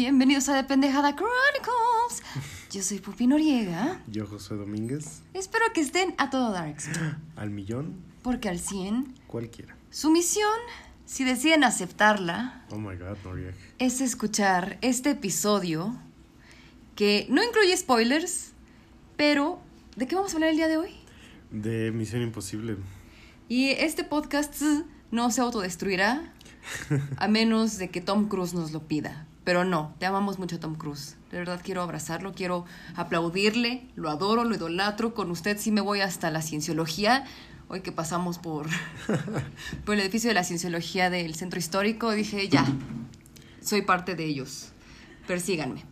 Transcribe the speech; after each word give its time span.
Bienvenidos 0.00 0.50
a 0.50 0.60
The 0.60 0.64
Pendejada 0.68 1.16
Chronicles. 1.16 2.22
Yo 2.70 2.82
soy 2.82 2.98
Pupi 2.98 3.26
Noriega. 3.26 4.02
Yo, 4.08 4.26
José 4.26 4.54
Domínguez. 4.54 5.22
Espero 5.32 5.64
que 5.72 5.80
estén 5.80 6.14
a 6.18 6.28
todo 6.28 6.52
Darks. 6.52 6.90
Al 7.36 7.48
millón, 7.48 7.94
Porque 8.22 8.50
al 8.50 8.58
100, 8.58 9.14
cualquiera. 9.26 9.74
su 9.88 10.10
misión, 10.10 10.52
si 11.06 11.24
deciden 11.24 11.64
aceptarla, 11.64 12.66
Oh 12.70 12.76
my 12.76 12.94
god, 12.96 13.16
Noriega. 13.24 13.54
es 13.78 14.02
escuchar 14.02 14.76
este 14.82 15.12
episodio 15.12 15.96
que 16.94 17.26
no 17.30 17.42
incluye 17.42 17.74
spoilers, 17.74 18.52
pero 19.16 19.60
¿de 19.96 20.06
qué 20.06 20.14
vamos 20.14 20.34
a 20.34 20.36
hablar 20.36 20.50
el 20.50 20.56
día 20.56 20.68
de 20.68 20.76
hoy? 20.76 20.90
De 21.50 21.90
Misión 21.90 22.20
Imposible. 22.20 22.76
Y 23.48 23.70
este 23.70 24.04
podcast 24.04 24.60
no 25.10 25.30
se 25.30 25.40
autodestruirá 25.40 26.34
a 27.16 27.28
menos 27.28 27.78
de 27.78 27.88
que 27.88 28.02
Tom 28.02 28.28
Cruise 28.28 28.52
nos 28.52 28.72
lo 28.72 28.86
pida. 28.86 29.26
Pero 29.46 29.64
no, 29.64 29.94
te 30.00 30.06
amamos 30.06 30.40
mucho 30.40 30.58
Tom 30.58 30.74
Cruise. 30.74 31.14
De 31.30 31.38
verdad 31.38 31.60
quiero 31.62 31.80
abrazarlo, 31.80 32.34
quiero 32.34 32.64
aplaudirle, 32.96 33.86
lo 33.94 34.10
adoro, 34.10 34.42
lo 34.42 34.56
idolatro. 34.56 35.14
Con 35.14 35.30
usted 35.30 35.56
sí 35.56 35.70
me 35.70 35.80
voy 35.80 36.00
hasta 36.00 36.32
la 36.32 36.42
cienciología. 36.42 37.24
Hoy 37.68 37.80
que 37.80 37.92
pasamos 37.92 38.38
por, 38.38 38.66
por 39.84 39.94
el 39.94 40.00
edificio 40.00 40.30
de 40.30 40.34
la 40.34 40.42
cienciología 40.42 41.10
del 41.10 41.36
centro 41.36 41.60
histórico, 41.60 42.10
dije, 42.10 42.48
ya, 42.48 42.66
soy 43.62 43.82
parte 43.82 44.16
de 44.16 44.24
ellos. 44.24 44.72
Persíganme. 45.28 45.84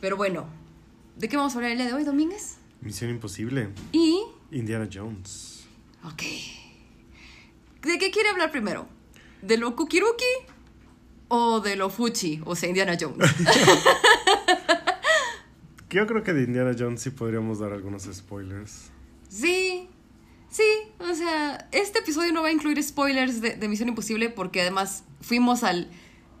Pero 0.00 0.16
bueno, 0.16 0.46
¿de 1.16 1.28
qué 1.28 1.36
vamos 1.36 1.54
a 1.54 1.56
hablar 1.56 1.72
el 1.72 1.78
día 1.78 1.88
de 1.88 1.94
hoy, 1.94 2.04
Domínguez? 2.04 2.58
Misión 2.82 3.10
Imposible. 3.10 3.70
Y... 3.90 4.22
Indiana 4.52 4.88
Jones. 4.92 5.64
Ok. 6.04 6.22
¿De 7.82 7.98
qué 7.98 8.12
quiere 8.12 8.28
hablar 8.28 8.52
primero? 8.52 8.86
¿De 9.42 9.56
lo 9.56 9.74
Kukiruki 9.74 10.24
o 11.30 11.60
de 11.60 11.76
lo 11.76 11.88
Fuchi, 11.88 12.42
o 12.44 12.54
sea, 12.54 12.68
Indiana 12.68 12.98
Jones? 13.00 13.26
Yo 15.90 16.06
creo 16.06 16.22
que 16.22 16.32
de 16.32 16.42
Indiana 16.44 16.72
Jones 16.78 17.00
sí 17.02 17.10
podríamos 17.10 17.58
dar 17.58 17.72
algunos 17.72 18.04
spoilers. 18.12 18.90
sí, 19.28 19.88
sí, 20.50 20.62
o 21.00 21.14
sea, 21.14 21.68
este 21.72 21.98
episodio 22.00 22.32
no 22.32 22.42
va 22.42 22.48
a 22.48 22.52
incluir 22.52 22.80
spoilers 22.82 23.40
de, 23.40 23.56
de 23.56 23.68
Misión 23.68 23.88
Imposible 23.88 24.28
porque 24.28 24.60
además 24.60 25.02
fuimos 25.20 25.64
al 25.64 25.88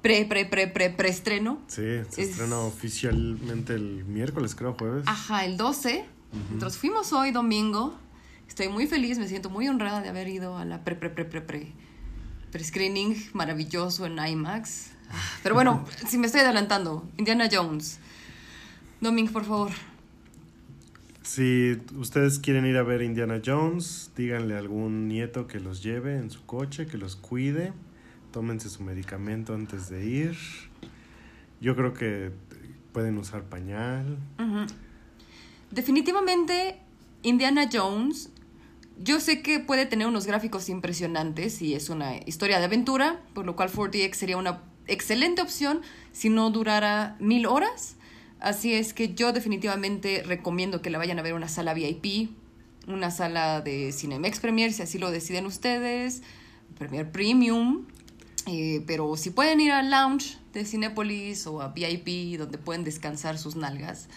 pre, 0.02 0.24
pre, 0.24 0.44
pre, 0.46 0.68
pre, 0.68 0.90
preestreno. 0.90 1.60
Sí, 1.66 1.82
se 1.82 2.00
Es- 2.00 2.18
estrena 2.18 2.58
oficialmente 2.60 3.74
el 3.74 4.04
miércoles, 4.04 4.54
creo, 4.54 4.74
jueves. 4.78 5.04
Ajá, 5.06 5.44
el 5.44 5.56
12. 5.56 6.04
Nosotros 6.50 6.78
fuimos 6.78 7.12
hoy 7.12 7.32
domingo. 7.32 7.98
Estoy 8.46 8.68
muy 8.68 8.86
feliz, 8.86 9.18
me 9.18 9.26
siento 9.26 9.50
muy 9.50 9.66
honrada 9.68 10.00
de 10.00 10.08
haber 10.10 10.28
ido 10.28 10.56
a 10.58 10.64
la 10.64 10.84
pre, 10.84 10.94
pre, 10.94 11.10
pre, 11.10 11.24
pre, 11.24 11.40
pre, 11.40 11.72
pre-screening 12.50 13.30
maravilloso 13.32 14.06
en 14.06 14.18
IMAX. 14.18 14.90
Pero 15.42 15.54
bueno, 15.54 15.84
si 16.08 16.18
me 16.18 16.26
estoy 16.26 16.42
adelantando, 16.42 17.08
Indiana 17.16 17.48
Jones. 17.50 17.98
Domingo, 19.00 19.32
por 19.32 19.44
favor. 19.44 19.70
Si 21.22 21.78
ustedes 21.96 22.38
quieren 22.38 22.66
ir 22.66 22.76
a 22.76 22.82
ver 22.82 23.02
Indiana 23.02 23.40
Jones, 23.44 24.10
díganle 24.16 24.56
a 24.56 24.58
algún 24.58 25.06
nieto 25.06 25.46
que 25.46 25.60
los 25.60 25.82
lleve 25.82 26.16
en 26.16 26.30
su 26.30 26.44
coche, 26.44 26.86
que 26.86 26.98
los 26.98 27.14
cuide. 27.14 27.72
Tómense 28.32 28.68
su 28.68 28.82
medicamento 28.82 29.54
antes 29.54 29.88
de 29.88 30.04
ir. 30.04 30.36
Yo 31.60 31.76
creo 31.76 31.94
que 31.94 32.32
pueden 32.92 33.18
usar 33.18 33.44
pañal. 33.44 34.18
Definitivamente, 35.70 36.78
Indiana 37.22 37.68
Jones, 37.72 38.30
yo 39.02 39.18
sé 39.18 39.40
que 39.40 39.60
puede 39.60 39.86
tener 39.86 40.06
unos 40.06 40.26
gráficos 40.26 40.68
impresionantes 40.68 41.62
y 41.62 41.74
es 41.74 41.88
una 41.88 42.16
historia 42.26 42.58
de 42.58 42.66
aventura, 42.66 43.20
por 43.32 43.46
lo 43.46 43.56
cual 43.56 43.72
4DX 43.72 44.14
sería 44.14 44.36
una 44.36 44.62
excelente 44.86 45.40
opción 45.40 45.80
si 46.12 46.28
no 46.28 46.50
durara 46.50 47.16
mil 47.18 47.46
horas. 47.46 47.96
Así 48.40 48.74
es 48.74 48.92
que 48.92 49.14
yo 49.14 49.32
definitivamente 49.32 50.22
recomiendo 50.22 50.82
que 50.82 50.90
la 50.90 50.98
vayan 50.98 51.18
a 51.18 51.22
ver 51.22 51.32
una 51.32 51.48
sala 51.48 51.72
VIP, 51.72 52.30
una 52.88 53.10
sala 53.10 53.62
de 53.62 53.92
Cinemex 53.92 54.38
Premier, 54.40 54.72
si 54.72 54.82
así 54.82 54.98
lo 54.98 55.10
deciden 55.10 55.46
ustedes, 55.46 56.22
Premier 56.78 57.10
Premium. 57.10 57.86
Eh, 58.46 58.82
pero 58.86 59.16
si 59.16 59.30
pueden 59.30 59.60
ir 59.60 59.72
al 59.72 59.90
lounge 59.90 60.36
de 60.52 60.64
Cinépolis 60.64 61.46
o 61.46 61.62
a 61.62 61.68
VIP 61.68 62.38
donde 62.38 62.58
pueden 62.58 62.84
descansar 62.84 63.38
sus 63.38 63.56
nalgas, 63.56 64.08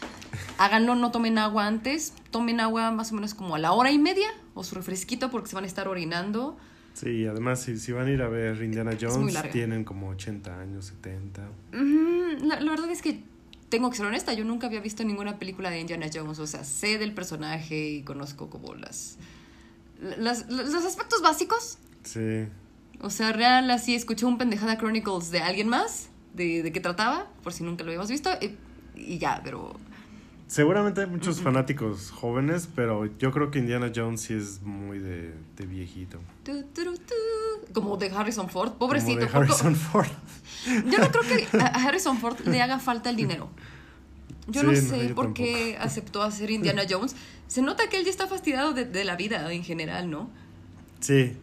háganlo, 0.57 0.95
no 0.95 1.11
tomen 1.11 1.37
agua 1.37 1.67
antes, 1.67 2.13
tomen 2.31 2.59
agua 2.59 2.91
más 2.91 3.11
o 3.11 3.15
menos 3.15 3.33
como 3.33 3.55
a 3.55 3.59
la 3.59 3.71
hora 3.71 3.91
y 3.91 3.99
media 3.99 4.27
o 4.53 4.63
su 4.63 4.75
refresquito 4.75 5.29
porque 5.31 5.49
se 5.49 5.55
van 5.55 5.63
a 5.63 5.67
estar 5.67 5.87
orinando. 5.87 6.57
Sí, 6.93 7.25
además 7.25 7.61
si, 7.61 7.77
si 7.79 7.91
van 7.91 8.07
a 8.07 8.11
ir 8.11 8.21
a 8.21 8.27
ver 8.29 8.61
Indiana 8.61 8.91
Jones, 8.99 9.35
tienen 9.51 9.83
como 9.83 10.09
80 10.09 10.59
años, 10.59 10.85
70. 10.85 11.41
Ujú, 11.73 12.45
La, 12.45 12.59
la 12.59 12.69
verdad 12.71 12.89
es 12.91 13.01
que 13.01 13.23
tengo 13.69 13.89
que 13.89 13.97
ser 13.97 14.05
honesta, 14.05 14.33
yo 14.33 14.45
nunca 14.45 14.67
había 14.67 14.79
visto 14.81 15.03
ninguna 15.03 15.39
película 15.39 15.71
de 15.71 15.79
Indiana 15.79 16.05
Jones, 16.13 16.37
o 16.37 16.45
sea, 16.45 16.63
sé 16.63 16.99
del 16.99 17.13
personaje 17.13 17.89
y 17.89 18.03
conozco 18.03 18.49
como 18.51 18.75
las, 18.75 19.17
las- 20.17 20.47
los 20.49 20.85
aspectos 20.85 21.21
básicos. 21.23 21.77
Sí, 22.03 22.45
O 23.01 23.09
sea, 23.09 23.31
real, 23.33 23.69
así 23.71 23.95
escuché 23.95 24.25
un 24.27 24.37
pendejada 24.37 24.77
Chronicles 24.77 25.31
de 25.31 25.39
alguien 25.39 25.69
más, 25.69 26.09
de, 26.35 26.61
de 26.61 26.71
qué 26.71 26.79
trataba, 26.79 27.27
por 27.41 27.51
si 27.53 27.63
nunca 27.63 27.83
lo 27.83 27.89
habíamos 27.89 28.09
visto, 28.09 28.29
y, 28.39 28.55
y 28.95 29.17
ya, 29.17 29.41
pero... 29.43 29.73
seguramente 30.47 31.01
hay 31.01 31.07
muchos 31.07 31.41
fanáticos 31.41 32.11
jóvenes, 32.11 32.69
pero 32.75 33.05
yo 33.17 33.31
creo 33.31 33.51
que 33.51 33.59
Indiana 33.59 33.91
Jones 33.93 34.21
sí 34.21 34.33
es 34.33 34.61
muy 34.61 34.99
de, 34.99 35.33
de 35.57 35.65
viejito. 35.65 36.19
tu, 36.43 36.63
tu, 36.63 36.83
tu, 36.93 37.73
como 37.73 37.97
de 37.97 38.09
Harrison 38.09 38.49
Ford, 38.49 38.73
pobrecito. 38.73 39.27
Como 39.27 39.31
de 39.31 39.37
Harrison 39.37 39.75
Ford. 39.75 40.07
Yo 40.65 40.97
no 40.97 41.09
creo 41.11 41.23
que 41.23 41.57
a 41.57 41.67
Harrison 41.67 42.17
Ford 42.17 42.39
le 42.45 42.61
haga 42.61 42.79
falta 42.79 43.09
el 43.09 43.15
dinero. 43.15 43.49
Yo 44.47 44.61
Sí, 44.61 44.67
no 44.67 44.73
no, 44.73 44.77
sé 44.79 45.13
por 45.13 45.33
qué 45.33 45.77
aceptó 45.79 46.21
hacer 46.21 46.51
Indiana 46.51 46.83
Jones. 46.89 47.15
Se 47.47 47.61
nota 47.61 47.89
que 47.89 47.97
él 47.97 48.05
ya 48.05 48.11
está 48.11 48.27
fastidiado 48.27 48.73
de, 48.73 48.85
de 48.85 49.03
la 49.03 49.15
vida 49.15 49.51
en 49.51 49.63
general, 49.63 50.09
¿no? 50.09 50.29
Sí, 50.99 51.33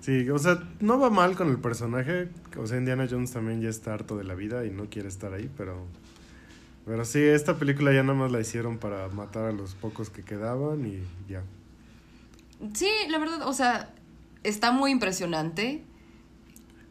sí, 0.00 0.28
o 0.30 0.38
sea, 0.38 0.62
no 0.80 0.98
va 0.98 1.10
mal 1.10 1.36
con 1.36 1.48
el 1.48 1.58
personaje. 1.58 2.28
O 2.56 2.66
sea, 2.66 2.78
Indiana 2.78 3.06
Jones 3.10 3.32
también 3.32 3.60
ya 3.60 3.68
está 3.68 3.94
harto 3.94 4.16
de 4.16 4.24
la 4.24 4.34
vida 4.34 4.64
y 4.64 4.70
no 4.70 4.86
quiere 4.88 5.08
estar 5.08 5.32
ahí, 5.32 5.50
pero. 5.56 5.86
Pero 6.84 7.04
sí, 7.04 7.20
esta 7.20 7.58
película 7.58 7.92
ya 7.92 8.02
nada 8.02 8.18
más 8.18 8.32
la 8.32 8.40
hicieron 8.40 8.78
para 8.78 9.08
matar 9.08 9.44
a 9.44 9.52
los 9.52 9.74
pocos 9.74 10.10
que 10.10 10.24
quedaban 10.24 10.84
y 10.86 11.02
ya. 11.28 11.42
Sí, 12.74 12.88
la 13.08 13.18
verdad, 13.18 13.46
o 13.46 13.52
sea, 13.52 13.94
está 14.42 14.72
muy 14.72 14.90
impresionante. 14.90 15.84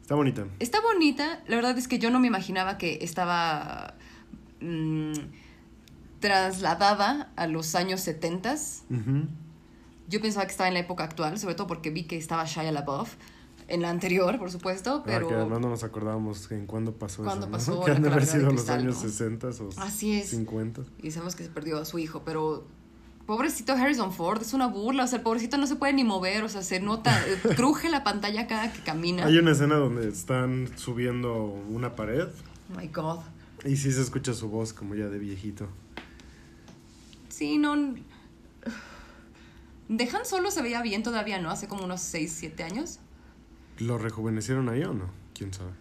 Está 0.02 0.16
bonita. 0.16 0.46
Está 0.59 0.81
bonita. 0.81 1.41
La 1.47 1.56
verdad 1.57 1.78
es 1.78 1.88
que 1.88 2.00
yo 2.00 2.09
no 2.09 2.19
me 2.19 2.28
imaginaba 2.28 2.78
que 2.78 3.00
estaba 3.02 3.96
mm, 4.62 5.13
trasladada 6.19 7.31
a 7.35 7.47
los 7.47 7.75
años 7.75 8.02
70. 8.02 8.53
Ujú. 8.53 9.28
Yo 10.08 10.22
pensaba 10.22 10.46
que 10.46 10.52
estaba 10.52 10.68
en 10.69 10.73
la 10.73 10.81
época 10.81 11.03
actual, 11.03 11.38
sobre 11.38 11.56
todo 11.56 11.68
porque 11.68 11.90
vi 11.90 12.03
que 12.03 12.18
estaba 12.18 12.46
Shia 12.46 12.72
LaBeouf 12.72 13.16
en 13.72 13.82
la 13.82 13.90
anterior, 13.90 14.38
por 14.38 14.52
supuesto, 14.52 15.02
pero... 15.06 15.26
Ah, 15.26 15.30
que 15.30 15.36
además 15.36 15.59
no 15.62 15.70
nos 15.70 15.84
acordábamos 15.84 16.52
en 16.52 16.66
cuándo 16.66 16.94
pasó 16.94 17.24
¿Cuándo 17.24 17.46
eso. 17.46 17.52
¿no? 17.52 17.52
pasó 17.52 17.82
Que 17.86 17.92
la 17.92 17.98
han 17.98 18.04
de 18.04 18.09
haber 18.09 18.26
calavera 18.28 18.50
de 18.50 18.58
sido 18.58 18.62
los 18.62 18.70
años 18.70 18.96
¿no? 18.96 19.02
60 19.09 19.48
o 19.48 19.70
Así 19.78 20.14
es. 20.14 20.30
50. 20.30 20.82
Y 21.02 21.12
sabemos 21.12 21.36
que 21.36 21.44
se 21.44 21.50
perdió 21.50 21.78
a 21.80 21.86
su 21.86 21.98
hijo, 21.98 22.24
pero 22.26 22.66
pobrecito 23.26 23.74
Harrison 23.74 24.12
Ford, 24.12 24.42
es 24.42 24.54
una 24.54 24.68
burla, 24.68 25.06
o 25.06 25.08
sea, 25.08 25.20
el 25.20 25.24
pobrecito 25.24 25.58
no 25.58 25.68
se 25.68 25.78
puede 25.78 25.94
ni 25.94 26.04
mover, 26.04 26.44
o 26.44 26.50
sea, 26.50 26.64
se 26.64 26.82
nota, 26.82 27.18
cruje 27.56 27.90
la 27.90 28.04
pantalla 28.04 28.46
cada 28.48 28.74
que 28.74 28.82
camina. 28.82 29.26
Hay 29.26 29.38
una 29.38 29.52
escena 29.52 29.76
donde 29.76 30.09
están 30.09 30.70
subiendo 30.76 31.44
una 31.70 31.96
pared 31.96 32.28
Oh 32.74 32.78
my 32.78 32.88
God. 32.88 33.20
y 33.66 33.78
sí 33.78 33.92
se 33.92 34.02
escucha 34.02 34.34
su 34.34 34.50
voz 34.50 34.74
como 34.74 34.96
ya 34.96 35.08
de 35.08 35.18
viejito. 35.18 35.68
Sí, 37.30 37.58
no... 37.58 37.76
De 39.88 40.03
Han 40.06 40.26
Solo 40.26 40.52
se 40.52 40.62
veía 40.62 40.82
bien 40.82 41.03
todavía, 41.03 41.42
¿no? 41.42 41.52
Hace 41.52 41.68
como 41.68 41.84
unos 41.84 42.00
6, 42.02 42.34
7 42.38 42.64
años. 42.64 43.00
¿Lo 43.80 43.98
rejuvenecieron 43.98 44.70
ahí 44.70 44.84
o 44.84 44.94
no? 44.94 45.06
¿Quién 45.34 45.54
sabe? 45.54 45.72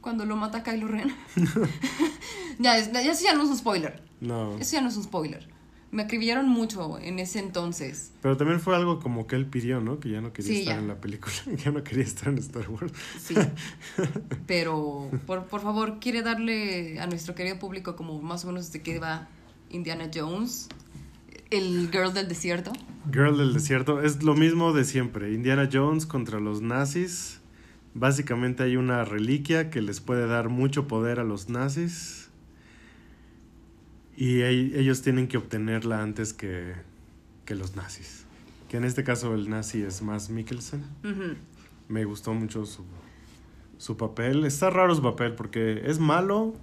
Cuando 0.00 0.24
lo 0.24 0.36
mata 0.36 0.62
Kylo 0.62 0.88
Ren. 0.88 1.12
ya, 2.58 2.78
es- 2.78 2.92
ya, 2.92 3.00
eso 3.02 3.24
ya 3.24 3.34
no 3.34 3.42
es 3.42 3.50
un 3.50 3.56
spoiler. 3.58 4.02
No. 4.20 4.56
Eso 4.58 4.72
ya 4.74 4.80
no 4.80 4.88
es 4.88 4.96
un 4.96 5.02
spoiler. 5.04 5.46
Me 5.90 6.02
acribillaron 6.02 6.48
mucho 6.48 6.98
en 6.98 7.18
ese 7.18 7.40
entonces. 7.40 8.12
Pero 8.22 8.36
también 8.36 8.60
fue 8.60 8.76
algo 8.76 9.00
como 9.00 9.26
que 9.26 9.36
él 9.36 9.46
pidió, 9.46 9.80
¿no? 9.80 10.00
Que 10.00 10.10
ya 10.10 10.20
no 10.20 10.32
quería 10.32 10.52
Sí, 10.52 10.58
estar 10.60 10.76
ya. 10.76 10.80
en 10.80 10.88
la 10.88 11.00
película, 11.00 11.34
ya 11.64 11.70
no 11.72 11.82
quería 11.82 12.04
estar 12.04 12.28
en 12.28 12.38
Star 12.38 12.68
Wars. 12.70 12.92
Sí. 13.20 13.34
Pero, 14.46 15.10
por, 15.26 15.44
por 15.46 15.60
favor, 15.62 15.98
quiere 16.00 16.22
darle 16.22 17.00
a 17.00 17.06
nuestro 17.06 17.34
querido 17.34 17.58
público 17.58 17.96
como 17.96 18.20
más 18.22 18.44
o 18.44 18.48
menos 18.48 18.70
de 18.72 18.82
qué 18.82 18.98
va 18.98 19.28
Indiana 19.70 20.10
Jones, 20.14 20.68
el 21.50 21.90
girl 21.90 22.12
del 22.14 22.28
desierto. 22.28 22.72
Girl 23.12 23.36
del 23.38 23.54
desierto 23.54 24.00
es 24.02 24.22
lo 24.22 24.34
mismo 24.34 24.72
de 24.72 24.84
siempre. 24.84 25.32
Indiana 25.32 25.68
Jones 25.72 26.06
contra 26.06 26.40
los 26.40 26.60
nazis. 26.62 27.40
Básicamente 27.94 28.62
hay 28.62 28.76
una 28.76 29.04
reliquia 29.04 29.70
que 29.70 29.80
les 29.82 30.00
puede 30.00 30.26
dar 30.26 30.48
mucho 30.48 30.86
poder 30.86 31.18
a 31.20 31.24
los 31.24 31.48
nazis. 31.48 32.30
Y 34.16 34.40
ell- 34.40 34.74
ellos 34.76 35.02
tienen 35.02 35.28
que 35.28 35.36
obtenerla 35.36 36.02
antes 36.02 36.32
que, 36.32 36.74
que 37.44 37.54
los 37.54 37.76
nazis. 37.76 38.24
Que 38.68 38.76
en 38.76 38.84
este 38.84 39.04
caso 39.04 39.34
el 39.34 39.48
nazi 39.48 39.82
es 39.82 40.02
más 40.02 40.28
Mikkelsen. 40.30 40.84
Me 41.88 42.04
gustó 42.04 42.34
mucho 42.34 42.66
su... 42.66 42.84
su 43.78 43.96
papel. 43.96 44.44
Está 44.44 44.70
raro 44.70 44.94
su 44.94 45.02
papel 45.02 45.34
porque 45.34 45.82
es 45.86 45.98
malo, 45.98 46.54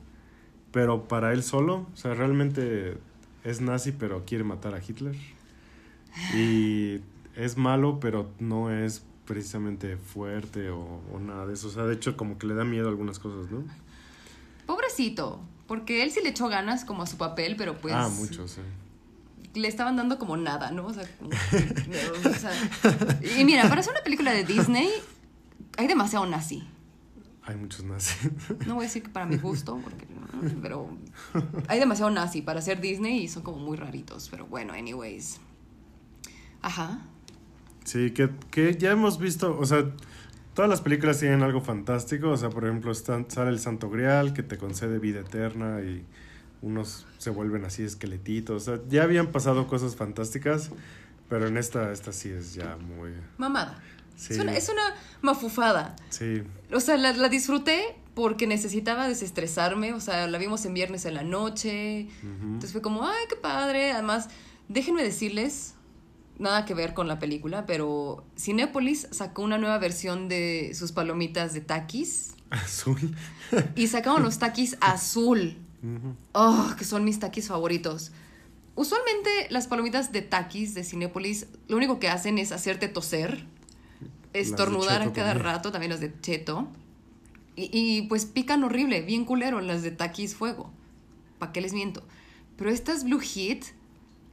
pero 0.72 1.08
para 1.08 1.34
él 1.34 1.42
solo. 1.44 1.88
O 1.92 1.96
sea, 1.98 2.14
realmente 2.14 2.98
es 3.44 3.62
nazi, 3.62 3.92
pero 3.94 4.24
quiere 4.26 4.44
matar 4.44 4.76
a 4.76 4.80
Hitler. 4.80 5.16
Y 6.36 7.02
es 7.36 7.58
malo, 7.58 8.00
pero 8.00 8.30
no 8.40 8.72
es 8.72 9.04
precisamente 9.26 9.98
fuerte 9.98 10.70
o, 10.70 11.02
o 11.14 11.20
nada 11.20 11.46
de 11.46 11.54
eso. 11.54 11.68
O 11.68 11.72
sea, 11.72 11.84
de 11.84 11.96
hecho, 11.96 12.16
como 12.16 12.38
que 12.38 12.48
le 12.48 12.54
da 12.56 12.64
miedo 12.64 12.88
a 12.88 12.90
algunas 12.90 13.20
cosas, 13.20 13.52
¿no? 13.52 13.64
Pobrecito, 14.66 15.42
porque 15.68 16.04
él 16.04 16.12
sí 16.12 16.20
le 16.24 16.30
echó 16.30 16.48
ganas 16.48 16.86
como 16.86 17.04
a 17.04 17.08
su 17.08 17.18
papel, 17.18 17.56
pero 17.58 17.78
pues... 17.78 17.94
ah, 17.94 18.10
mucho, 18.10 18.48
sí. 18.48 18.62
le 19.54 19.68
estaban 19.68 19.96
dando 19.96 20.18
como 20.18 20.38
nada, 20.38 20.72
¿no? 20.72 20.86
O 20.88 20.94
sea, 20.94 21.06
como 21.18 21.30
que- 21.30 22.30
o 22.30 22.34
sea, 22.34 22.52
y 23.40 23.44
mira, 23.46 23.68
para 23.70 23.82
hacer 23.82 23.94
una 23.94 24.04
película 24.04 24.32
de 24.32 24.44
Disney 24.44 24.90
hay 25.78 25.88
demasiado 25.88 26.26
nazi. 26.26 26.64
Hay 27.44 27.56
muchos 27.58 27.84
nazis. 27.84 28.18
No 28.66 28.76
voy 28.76 28.86
a 28.86 28.88
decir 28.88 29.04
que 29.04 29.10
para 29.10 29.26
mi 29.28 29.38
gusto, 29.38 29.80
porque, 29.84 30.08
pero 30.64 30.90
hay 31.68 31.80
demasiado 31.80 32.10
nazi 32.10 32.42
para 32.42 32.60
hacer 32.60 32.82
Disney 32.82 33.20
y 33.24 33.28
son 33.28 33.44
como 33.44 33.58
muy 33.60 33.78
raritos. 33.78 34.30
Pero 34.32 34.48
bueno, 34.48 34.74
anyways. 34.74 35.40
Ajá. 36.66 37.00
Sí, 37.84 38.12
que, 38.12 38.30
que 38.50 38.76
ya 38.76 38.92
hemos 38.92 39.20
visto, 39.20 39.56
o 39.60 39.66
sea, 39.66 39.86
todas 40.56 40.68
las 40.70 40.82
películas 40.82 41.20
tienen 41.20 41.44
algo 41.44 41.62
fantástico, 41.62 42.30
o 42.32 42.38
sea, 42.38 42.50
por 42.50 42.66
ejemplo, 42.66 42.92
están- 42.92 43.30
sale 43.30 43.52
el 43.52 43.60
Santo 43.60 43.90
Grial 43.90 44.34
que 44.34 44.42
te 44.42 44.58
concede 44.58 44.98
vida 44.98 45.20
eterna 45.20 45.82
y 45.82 46.04
unos 46.64 47.06
se 47.20 47.30
vuelven 47.30 47.64
así 47.66 47.84
esqueletitos, 47.84 48.68
o 48.68 48.78
sea, 48.78 48.84
ya 48.90 49.04
habían 49.04 49.28
pasado 49.32 49.68
cosas 49.68 49.96
fantásticas, 49.96 50.72
pero 51.30 51.46
en 51.48 51.58
esta, 51.58 51.92
esta 51.92 52.12
sí 52.12 52.30
es 52.30 52.56
ya 52.56 52.78
muy... 52.78 53.12
Mamada. 53.38 53.80
Sí, 54.16 54.34
Es, 54.34 54.40
una, 54.40 54.56
es 54.56 54.70
una 54.70 54.82
mafufada. 55.22 55.96
sí, 56.10 56.42
O 56.74 56.80
sea, 56.80 56.98
la, 56.98 57.12
la 57.14 57.30
disfruté 57.30 57.96
porque 58.16 58.48
necesitaba 58.48 59.08
desestresarme. 59.10 59.94
O 59.94 60.00
sea, 60.00 60.26
la 60.28 60.38
vimos 60.38 60.64
en 60.66 60.74
viernes 60.74 61.04
en 61.06 61.16
la 61.16 61.24
noche. 61.24 62.08
Entonces 62.24 62.72
fue 62.72 62.82
como, 62.82 63.06
ay, 63.06 63.26
qué 63.28 63.36
padre. 63.36 63.92
Además, 63.92 64.30
déjenme 64.70 65.04
decirles, 65.04 65.74
nada 66.38 66.66
que 66.66 66.74
ver 66.74 66.94
con 66.94 67.08
la 67.08 67.20
película, 67.20 67.66
pero 67.66 68.26
Cinépolis 68.38 69.08
sacó 69.12 69.42
una 69.42 69.58
nueva 69.58 69.78
versión 69.78 70.28
de 70.28 70.74
sus 70.76 70.92
palomitas 70.92 71.54
de 71.54 71.62
taquis 71.62 72.34
azul. 72.50 73.16
y 73.76 73.88
sacaron 73.88 74.24
los 74.24 74.40
taquis 74.40 74.78
azul. 74.82 75.58
Oh, 76.34 76.74
que 76.78 76.84
son 76.84 77.04
mis 77.04 77.20
taquis 77.20 77.48
favoritos. 77.48 78.12
Usualmente 78.74 79.30
las 79.52 79.68
palomitas 79.68 80.12
de 80.12 80.22
taquis 80.22 80.74
de 80.74 80.84
Cinépolis 80.84 81.48
lo 81.68 81.78
único 81.78 82.00
que 82.00 82.10
hacen 82.10 82.40
es 82.40 82.52
hacerte 82.52 82.88
toser, 82.88 83.46
estornudar 84.34 85.04
a 85.04 85.14
cada 85.14 85.34
también. 85.34 85.46
rato, 85.46 85.72
también 85.72 85.92
las 85.92 86.00
de 86.00 86.20
cheto. 86.22 86.68
Y, 87.56 87.70
y, 87.72 88.02
pues 88.04 88.26
pican 88.26 88.64
horrible, 88.64 89.02
bien 89.02 89.24
culero 89.24 89.62
las 89.62 89.82
de 89.82 89.92
taquis 89.92 90.36
fuego. 90.36 90.72
¿Para 91.40 91.54
qué 91.54 91.62
les 91.62 91.74
miento? 91.74 92.04
Pero 92.58 92.70
estas 92.70 93.04
Blue 93.04 93.20
Hit, 93.20 93.64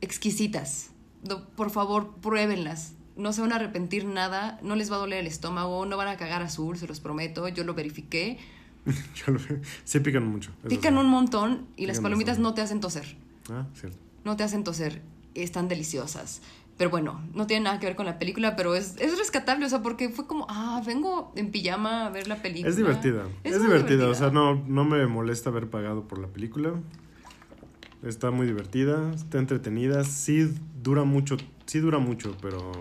exquisitas. 0.00 0.91
No, 1.28 1.44
por 1.48 1.70
favor, 1.70 2.14
pruébenlas. 2.20 2.94
No 3.16 3.32
se 3.32 3.40
van 3.42 3.52
a 3.52 3.56
arrepentir 3.56 4.06
nada, 4.06 4.58
no 4.62 4.74
les 4.74 4.90
va 4.90 4.96
a 4.96 4.98
doler 4.98 5.20
el 5.20 5.26
estómago, 5.26 5.84
no 5.86 5.96
van 5.96 6.08
a 6.08 6.16
cagar 6.16 6.42
azul, 6.42 6.78
se 6.78 6.86
los 6.86 7.00
prometo, 7.00 7.46
yo 7.48 7.64
lo 7.64 7.74
verifiqué. 7.74 8.38
Yo 9.14 9.32
lo- 9.32 9.40
sí 9.84 10.00
pican 10.00 10.26
mucho. 10.26 10.50
Pican 10.68 10.94
sí. 10.94 11.00
un 11.00 11.06
montón 11.06 11.66
y 11.76 11.86
las 11.86 12.00
palomitas 12.00 12.40
no 12.40 12.52
te 12.52 12.62
hacen 12.62 12.80
toser. 12.80 13.16
Ah, 13.48 13.66
cierto. 13.74 13.96
no 14.24 14.36
te 14.36 14.42
hacen 14.42 14.64
toser, 14.64 15.02
están 15.34 15.68
deliciosas. 15.68 16.42
Pero 16.78 16.90
bueno, 16.90 17.20
no 17.34 17.46
tiene 17.46 17.64
nada 17.64 17.78
que 17.78 17.86
ver 17.86 17.94
con 17.94 18.06
la 18.06 18.18
película, 18.18 18.56
pero 18.56 18.74
es, 18.74 18.96
es 18.98 19.16
rescatable, 19.18 19.66
o 19.66 19.68
sea, 19.68 19.82
porque 19.82 20.08
fue 20.08 20.26
como, 20.26 20.46
ah, 20.48 20.82
vengo 20.84 21.32
en 21.36 21.52
pijama 21.52 22.06
a 22.06 22.10
ver 22.10 22.26
la 22.26 22.42
película. 22.42 22.70
Es 22.70 22.76
divertida, 22.76 23.24
es, 23.44 23.58
muy 23.58 23.66
divertida, 23.66 24.08
o 24.08 24.14
sea, 24.14 24.30
no, 24.30 24.54
no 24.66 24.84
me 24.84 25.06
molesta 25.06 25.50
haber 25.50 25.68
pagado 25.70 26.08
por 26.08 26.18
la 26.18 26.26
película. 26.28 26.72
Está 28.02 28.30
muy 28.30 28.46
divertida, 28.46 29.12
está 29.14 29.38
entretenida, 29.38 30.02
sí 30.04 30.52
dura 30.82 31.04
mucho, 31.04 31.36
sí 31.66 31.78
dura 31.78 31.98
mucho, 31.98 32.36
pero... 32.42 32.72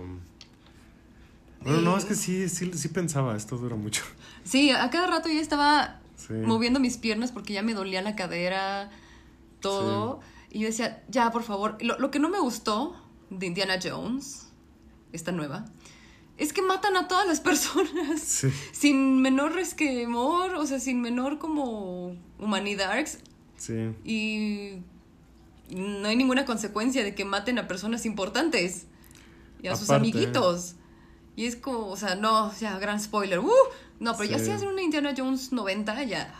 Bueno, 1.63 1.81
no, 1.81 1.97
es 1.97 2.05
que 2.05 2.15
sí, 2.15 2.49
sí, 2.49 2.71
sí 2.73 2.87
pensaba, 2.87 3.37
esto 3.37 3.55
dura 3.57 3.75
mucho. 3.75 4.03
Sí, 4.43 4.71
a 4.71 4.89
cada 4.89 5.05
rato 5.07 5.29
ya 5.29 5.39
estaba 5.39 5.99
Sí. 6.15 6.33
moviendo 6.33 6.79
mis 6.79 6.97
piernas 6.97 7.31
porque 7.31 7.53
ya 7.53 7.61
me 7.63 7.73
dolía 7.75 8.01
la 8.01 8.15
cadera, 8.15 8.89
todo. 9.59 10.19
Y 10.51 10.59
yo 10.59 10.67
decía, 10.67 11.03
ya, 11.09 11.31
por 11.31 11.43
favor. 11.43 11.77
Lo, 11.81 11.97
lo 11.99 12.09
que 12.11 12.19
no 12.19 12.29
me 12.29 12.39
gustó 12.39 12.95
de 13.29 13.45
Indiana 13.45 13.79
Jones, 13.81 14.49
esta 15.13 15.31
nueva, 15.31 15.65
es 16.37 16.53
que 16.53 16.61
matan 16.63 16.95
a 16.97 17.07
todas 17.07 17.27
las 17.27 17.39
personas. 17.41 18.19
Sí, 18.21 18.49
Sin 18.71 19.21
menor 19.21 19.53
resquemor, 19.53 20.55
o 20.55 20.65
sea, 20.65 20.79
sin 20.79 20.99
menor 21.01 21.37
como 21.39 22.15
humanidad. 22.39 23.05
sí. 23.57 23.91
y 24.03 24.79
no 25.71 26.07
hay 26.07 26.15
ninguna 26.15 26.45
consecuencia 26.45 27.03
de 27.03 27.15
que 27.15 27.25
maten 27.25 27.57
a 27.59 27.67
personas 27.67 28.05
importantes 28.05 28.87
y 29.61 29.67
a 29.67 29.75
sus 29.75 29.89
amiguitos. 29.89 30.75
Y 31.35 31.45
es 31.45 31.55
como, 31.55 31.87
o 31.87 31.97
sea, 31.97 32.15
no, 32.15 32.53
ya, 32.59 32.77
gran 32.77 32.99
spoiler. 32.99 33.39
¡Uh! 33.39 33.51
No, 33.99 34.17
pero 34.17 34.29
ya 34.29 34.39
si 34.39 34.51
hacen 34.51 34.67
una 34.67 34.81
Indiana 34.81 35.13
Jones 35.15 35.51
90, 35.53 36.03
ya. 36.03 36.33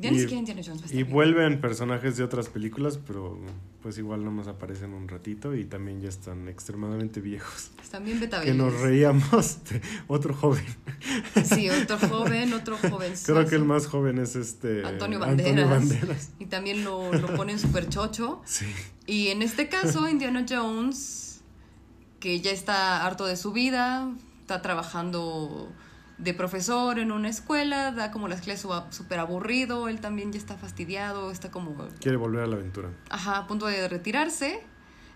Ya 0.00 0.10
ni 0.10 0.18
siquiera 0.18 0.40
Indiana 0.40 0.60
Jones 0.64 0.80
va 0.80 0.82
a 0.82 0.86
estar 0.86 0.98
Y 1.00 1.02
bien. 1.04 1.14
vuelven 1.14 1.60
personajes 1.60 2.16
de 2.16 2.24
otras 2.24 2.48
películas, 2.48 2.98
pero 3.06 3.38
pues 3.84 3.98
igual 3.98 4.24
nomás 4.24 4.48
aparecen 4.48 4.94
un 4.94 5.08
ratito 5.08 5.54
y 5.54 5.66
también 5.66 6.00
ya 6.00 6.08
están 6.08 6.48
extremadamente 6.48 7.20
viejos. 7.20 7.70
Están 7.82 8.02
bien 8.02 8.18
Que 8.18 8.24
betabeles. 8.24 8.56
nos 8.56 8.80
reíamos 8.80 9.62
de 9.64 9.82
otro 10.06 10.32
joven. 10.34 10.64
Sí, 11.44 11.68
otro 11.68 11.98
joven, 11.98 12.54
otro 12.54 12.78
joven. 12.78 13.12
Creo 13.26 13.46
que 13.46 13.56
el 13.56 13.66
más 13.66 13.86
joven 13.86 14.18
es 14.20 14.36
este... 14.36 14.86
Antonio 14.86 15.18
Banderas. 15.18 15.68
Banderas. 15.68 16.30
Y 16.38 16.46
también 16.46 16.82
lo, 16.82 17.12
lo 17.12 17.34
ponen 17.34 17.58
súper 17.58 17.90
chocho. 17.90 18.40
Sí. 18.46 18.64
Y 19.06 19.28
en 19.28 19.42
este 19.42 19.68
caso, 19.68 20.08
Indiana 20.08 20.46
Jones, 20.48 21.42
que 22.20 22.40
ya 22.40 22.52
está 22.52 23.04
harto 23.04 23.26
de 23.26 23.36
su 23.36 23.52
vida, 23.52 24.10
está 24.40 24.62
trabajando 24.62 25.70
de 26.18 26.32
profesor 26.34 26.98
en 26.98 27.10
una 27.12 27.28
escuela, 27.28 27.90
da 27.92 28.10
como 28.10 28.28
las 28.28 28.40
clases 28.40 28.66
súper 28.90 29.18
aburrido, 29.18 29.88
él 29.88 30.00
también 30.00 30.32
ya 30.32 30.38
está 30.38 30.56
fastidiado, 30.56 31.30
está 31.30 31.50
como, 31.50 31.74
Quiere 32.00 32.16
volver 32.16 32.44
a 32.44 32.46
la 32.46 32.56
aventura. 32.56 32.90
ajá, 33.10 33.38
a 33.38 33.46
punto 33.46 33.66
de 33.66 33.88
retirarse. 33.88 34.62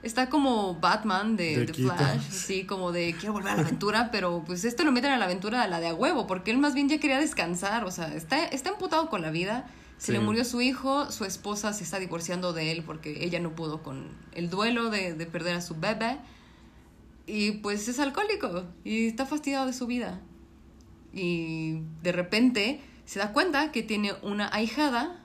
Está 0.01 0.29
como 0.29 0.77
Batman 0.77 1.37
de. 1.37 1.67
Flash, 1.75 2.21
sí, 2.31 2.65
como 2.65 2.93
de 2.93 3.17
quiero 3.19 3.33
volver 3.33 3.51
a 3.53 3.57
la 3.57 3.63
aventura, 3.63 4.11
pero 4.13 4.45
pues 4.47 4.65
esto 4.65 4.85
lo 4.85 4.93
meten 4.93 5.11
a 5.11 5.19
la 5.19 5.25
aventura 5.25 5.63
a 5.63 5.67
la 5.67 5.81
de 5.81 5.89
a 5.89 5.95
huevo, 5.95 6.29
porque 6.29 6.53
él 6.53 6.59
más 6.59 6.73
bien 6.75 6.89
ya 6.89 6.99
quería 7.01 7.19
descansar, 7.19 7.85
o 7.85 7.91
sea, 7.91 8.15
está, 8.15 8.45
está 8.45 8.71
emputado 8.71 9.09
con 9.11 9.23
la 9.23 9.31
vida. 9.31 9.67
Se 9.99 10.07
Sí. 10.07 10.13
le 10.13 10.21
murió 10.21 10.45
su 10.45 10.61
hijo, 10.61 11.11
su 11.11 11.25
esposa 11.25 11.73
se 11.73 11.83
está 11.83 11.99
divorciando 11.99 12.53
de 12.53 12.71
él 12.71 12.85
porque 12.85 13.25
ella 13.25 13.41
no 13.41 13.57
pudo 13.57 13.83
con 13.83 14.07
el 14.33 14.49
duelo 14.51 14.91
de, 14.91 15.15
de 15.15 15.27
perder 15.27 15.57
a 15.57 15.61
su 15.61 15.75
bebé. 15.75 16.19
Y 17.27 17.51
pues 17.53 17.89
es 17.89 17.99
alcohólico 17.99 18.65
y 18.85 19.09
está 19.09 19.27
fastidiado 19.27 19.67
de 19.67 19.73
su 19.73 19.89
vida. 19.89 20.21
Y 21.13 21.81
de 22.03 22.13
repente 22.13 22.81
se 23.05 23.19
da 23.19 23.33
cuenta 23.33 23.73
que 23.73 23.83
tiene 23.83 24.13
una 24.23 24.49
ahijada 24.53 25.25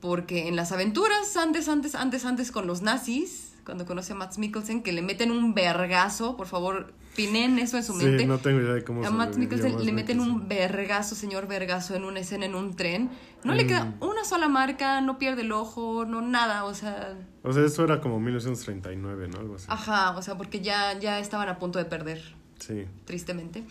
porque 0.00 0.48
en 0.48 0.56
las 0.56 0.72
aventuras 0.72 1.36
antes, 1.36 1.68
antes, 1.68 1.94
antes, 1.94 2.24
antes 2.24 2.50
con 2.52 2.66
los 2.66 2.80
nazis, 2.80 3.54
cuando 3.66 3.84
conoce 3.84 4.12
a 4.12 4.16
Matt 4.16 4.38
Mikkelsen, 4.38 4.82
que 4.82 4.92
le 4.92 5.02
meten 5.02 5.30
un 5.30 5.52
vergazo, 5.54 6.36
por 6.38 6.46
favor, 6.46 6.94
pinen 7.16 7.58
eso 7.58 7.76
en 7.76 7.84
su 7.84 7.92
Sí, 7.98 8.04
mente. 8.06 8.24
no 8.26 8.38
tengo 8.38 8.60
idea 8.60 8.72
de 8.72 8.82
cómo 8.82 9.02
A 9.02 9.08
sobrevivió 9.08 9.38
Mikkelsen 9.38 9.84
le 9.84 9.92
meten 9.92 10.20
un 10.20 10.48
vergazo, 10.48 11.14
señor 11.14 11.46
vergazo, 11.46 11.94
en 11.94 12.04
una 12.04 12.20
escena 12.20 12.46
en 12.46 12.54
un 12.54 12.74
tren. 12.76 13.10
No 13.44 13.52
le 13.54 13.64
Mm. 13.64 13.66
queda 13.66 13.94
una 14.00 14.24
sola 14.24 14.48
marca, 14.48 15.02
no 15.02 15.18
pierde 15.18 15.42
el 15.42 15.52
ojo, 15.52 16.06
no 16.06 16.22
nada, 16.22 16.64
o 16.64 16.72
sea, 16.72 17.14
O 17.42 17.52
sea, 17.52 17.64
eso 17.66 17.84
era 17.84 18.00
como 18.00 18.18
1939, 18.20 19.28
¿no? 19.28 19.38
Algo 19.40 19.56
así. 19.56 19.66
ajá, 19.68 20.16
o 20.16 20.22
sea, 20.22 20.36
porque 20.38 20.60
ya, 20.62 20.98
ya 20.98 21.18
estaban 21.18 21.48
a 21.50 21.58
punto 21.58 21.78
de 21.78 21.84
perder, 21.84 22.22
Sí. 22.60 22.86
tristemente. 23.04 23.64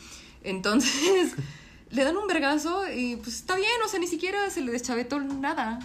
Entonces, 0.44 1.34
le 1.92 2.04
dan 2.04 2.18
un 2.18 2.28
vergazo 2.28 2.84
y 2.92 3.16
pues 3.16 3.36
está 3.36 3.56
bien, 3.56 3.70
o 3.86 3.88
sea, 3.88 4.00
ni 4.00 4.08
siquiera 4.08 4.50
se 4.50 4.62
le 4.62 4.72
deschavetó 4.72 5.20
nada. 5.20 5.80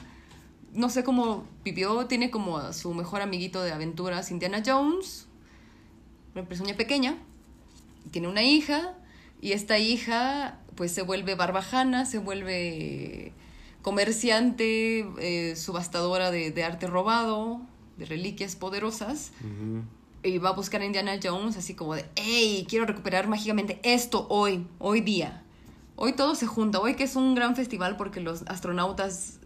No 0.73 0.91
sé 0.91 1.05
cómo 1.05 1.47
vivió, 1.65 2.07
tiene 2.07 2.31
como 2.31 2.59
a 2.59 2.73
su 2.73 2.93
mejor 2.95 3.23
amiguito 3.23 3.63
de 3.63 3.73
aventuras, 3.73 4.31
Indiana 4.31 4.63
Jones, 4.65 5.27
una 6.35 6.45
persona 6.45 6.75
pequeña, 6.75 7.17
tiene 8.11 8.27
una 8.27 8.43
hija 8.43 8.95
y 9.41 9.53
esta 9.53 9.79
hija 9.79 10.59
pues 10.75 10.91
se 10.91 11.03
vuelve 11.03 11.37
barbajana, 11.37 12.07
se 12.07 12.19
vuelve 12.19 13.33
comerciante, 13.83 15.07
eh, 15.19 15.55
subastadora 15.57 16.31
de, 16.31 16.51
de 16.51 16.65
arte 16.65 16.87
robado, 16.87 17.61
de 17.97 18.07
reliquias 18.07 18.57
poderosas. 18.57 19.31
Y 20.25 20.39
va 20.39 20.51
a 20.51 20.53
buscar 20.53 20.81
a 20.81 20.85
Indiana 20.85 21.19
Jones 21.23 21.57
así 21.57 21.75
como 21.75 21.95
de, 21.95 22.07
hey, 22.17 22.67
quiero 22.69 22.87
recuperar 22.87 23.29
mágicamente 23.29 23.79
esto 23.83 24.27
hoy, 24.31 24.67
hoy 24.79 25.01
día. 25.01 25.43
Hoy 25.97 26.15
todo 26.15 26.35
se 26.35 26.47
junta, 26.47 26.81
hoy 26.81 26.95
que 26.95 27.05
es 27.05 27.15
un 27.15 27.35
gran 27.35 27.55
festival 27.55 27.97
porque 27.97 28.21
los 28.21 28.43
astronautas 28.47 29.39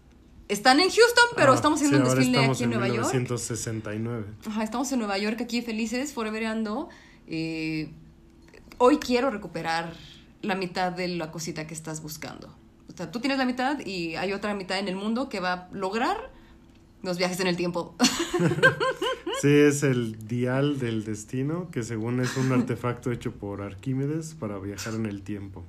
están 0.47 0.79
en 0.79 0.89
Houston, 0.89 1.25
pero 1.35 1.51
Ah, 1.51 1.55
estamos 1.55 1.79
haciendo 1.79 1.97
sí, 1.97 2.11
un 2.11 2.17
desfile 2.17 2.45
aquí 2.45 2.63
en 2.63 2.69
Nueva 2.71 2.87
York. 2.87 3.05
1969. 3.05 4.25
Ajá, 4.47 4.63
estamos 4.63 4.91
en 4.91 4.99
Nueva 4.99 5.17
York 5.17 5.39
aquí 5.41 5.61
felices, 5.61 6.11
foreverando. 6.13 6.89
Eh, 7.27 7.91
hoy 8.79 8.97
quiero 8.97 9.29
recuperar 9.29 9.93
la 10.41 10.55
mitad 10.55 10.91
de 10.91 11.07
la 11.09 11.31
cosita 11.31 11.67
que 11.67 11.75
estás 11.75 12.01
buscando. 12.01 12.47
O 12.91 12.97
sea, 12.97 13.11
tú 13.11 13.19
tienes 13.19 13.37
la 13.37 13.45
mitad 13.45 13.85
y 13.85 14.15
hay 14.15 14.33
otra 14.33 14.55
mitad 14.55 14.79
en 14.79 14.87
el 14.87 14.95
mundo 14.95 15.29
que 15.29 15.39
va 15.39 15.53
a 15.53 15.69
lograr 15.71 16.31
los 17.03 17.17
viajes 17.17 17.39
en 17.39 17.47
el 17.47 17.55
tiempo. 17.57 17.95
Sí, 19.41 19.47
es 19.47 19.83
el 19.83 20.27
dial 20.27 20.79
del 20.79 21.05
destino, 21.05 21.69
que 21.71 21.83
según 21.83 22.19
es 22.19 22.35
un 22.35 22.51
artefacto 22.51 23.09
hecho 23.09 23.31
por 23.31 23.61
Arquímedes 23.61 24.35
para 24.37 24.59
viajar 24.59 24.95
en 24.95 25.05
el 25.05 25.21
tiempo. 25.21 25.63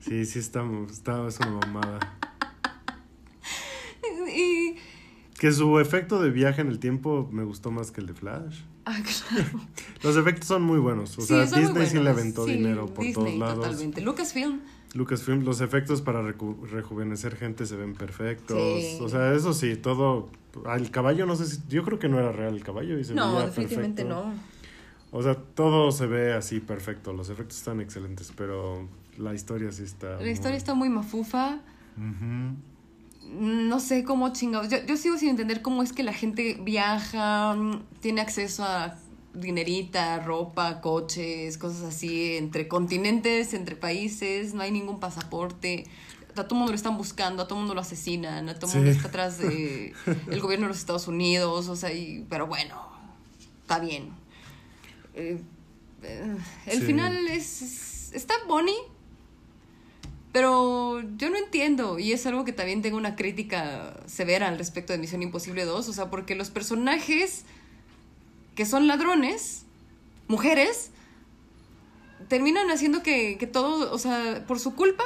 Sí, 0.00 0.24
sí, 0.24 0.38
está, 0.38 0.64
está 0.90 1.28
es 1.28 1.38
una 1.40 1.50
mamada. 1.50 2.16
y... 4.34 4.76
Que 5.38 5.52
su 5.52 5.78
efecto 5.78 6.22
de 6.22 6.30
viaje 6.30 6.62
en 6.62 6.68
el 6.68 6.78
tiempo 6.78 7.28
me 7.30 7.44
gustó 7.44 7.70
más 7.70 7.90
que 7.90 8.00
el 8.00 8.06
de 8.06 8.14
Flash. 8.14 8.60
Ah, 8.86 8.98
claro. 9.02 9.60
Los 10.02 10.16
efectos 10.16 10.48
son 10.48 10.62
muy 10.62 10.78
buenos. 10.78 11.18
O 11.18 11.20
Sí, 11.20 11.26
sea, 11.26 11.42
Disney 11.44 11.86
sí 11.86 11.98
le 11.98 12.08
aventó 12.08 12.46
Sí, 12.46 12.52
dinero 12.52 12.86
por 12.86 13.04
todos 13.12 13.26
Disney, 13.26 13.38
lados. 13.38 13.56
Totalmente. 13.66 14.00
Lucasfilm. 14.00 14.60
Lucasfilm, 14.94 15.44
los 15.44 15.60
efectos 15.60 16.00
para 16.02 16.22
rejuvenecer 16.22 17.36
gente 17.36 17.66
se 17.66 17.76
ven 17.76 17.94
perfectos. 17.94 18.56
Sí. 18.58 18.98
O 19.00 19.08
sea, 19.08 19.34
eso 19.34 19.52
sí, 19.52 19.76
todo. 19.76 20.30
El 20.74 20.90
caballo, 20.90 21.26
no 21.26 21.36
sé 21.36 21.46
si. 21.46 21.60
Yo 21.68 21.84
creo 21.84 21.98
que 21.98 22.08
no 22.08 22.18
era 22.18 22.32
real 22.32 22.54
el 22.54 22.64
caballo 22.64 22.98
y 22.98 23.04
se 23.04 23.14
No, 23.14 23.34
veía 23.34 23.46
definitivamente 23.46 24.04
perfecto. 24.04 24.28
no. 24.28 24.56
O 25.12 25.22
sea, 25.22 25.34
todo 25.34 25.92
se 25.92 26.06
ve 26.06 26.32
así 26.32 26.60
perfecto. 26.60 27.12
Los 27.12 27.28
efectos 27.30 27.58
están 27.58 27.80
excelentes, 27.80 28.32
pero 28.36 28.88
la 29.18 29.34
historia 29.34 29.70
sí 29.72 29.82
está. 29.82 30.16
La 30.20 30.30
historia 30.30 30.56
está 30.56 30.74
muy 30.74 30.88
mafufa. 30.88 31.60
No 33.28 33.80
sé 33.80 34.04
cómo 34.04 34.32
chingados. 34.32 34.68
Yo, 34.70 34.78
yo 34.86 34.96
sigo 34.96 35.16
sin 35.18 35.30
entender 35.30 35.60
cómo 35.62 35.82
es 35.82 35.92
que 35.92 36.02
la 36.02 36.12
gente 36.12 36.58
viaja, 36.62 37.56
tiene 38.00 38.20
acceso 38.20 38.64
a 38.64 38.96
dinerita, 39.40 40.18
ropa, 40.20 40.80
coches, 40.80 41.58
cosas 41.58 41.82
así, 41.82 42.36
entre 42.36 42.68
continentes, 42.68 43.54
entre 43.54 43.76
países, 43.76 44.54
no 44.54 44.62
hay 44.62 44.70
ningún 44.70 44.98
pasaporte. 45.00 45.84
A 46.36 46.44
todo 46.46 46.56
mundo 46.56 46.72
lo 46.72 46.76
están 46.76 46.96
buscando, 46.98 47.42
a 47.42 47.48
todo 47.48 47.58
mundo 47.58 47.74
lo 47.74 47.80
asesinan, 47.80 48.48
a 48.48 48.58
todo 48.58 48.70
mundo 48.74 48.90
está 48.90 49.08
atrás 49.08 49.38
de 49.38 49.94
el 50.30 50.40
gobierno 50.40 50.64
de 50.66 50.68
los 50.68 50.78
Estados 50.78 51.08
Unidos, 51.08 51.68
o 51.68 51.76
sea, 51.76 51.92
y- 51.92 52.26
pero 52.28 52.46
bueno, 52.46 52.74
está 53.62 53.78
bien. 53.78 54.10
Eh, 55.14 55.40
eh, 56.02 56.36
el 56.66 56.80
Sí. 56.80 56.84
final 56.86 57.26
es, 57.28 57.62
es- 57.62 58.10
está 58.12 58.34
bonny, 58.46 58.76
pero 60.32 61.00
yo 61.16 61.30
no 61.30 61.38
entiendo, 61.38 61.98
y 61.98 62.12
es 62.12 62.26
algo 62.26 62.44
que 62.44 62.52
también 62.52 62.82
tengo 62.82 62.98
una 62.98 63.16
crítica 63.16 63.98
severa 64.06 64.48
al 64.48 64.58
respecto 64.58 64.92
de 64.92 64.98
Misión 64.98 65.22
Imposible 65.22 65.64
2, 65.64 65.88
o 65.88 65.92
sea, 65.94 66.10
porque 66.10 66.34
los 66.34 66.50
personajes 66.50 67.44
que 68.56 68.66
son 68.66 68.88
ladrones, 68.88 69.64
mujeres, 70.26 70.90
terminan 72.28 72.70
haciendo 72.70 73.02
que, 73.04 73.36
que 73.38 73.46
todo, 73.46 73.92
o 73.92 73.98
sea, 73.98 74.44
por 74.48 74.58
su 74.58 74.74
culpa, 74.74 75.04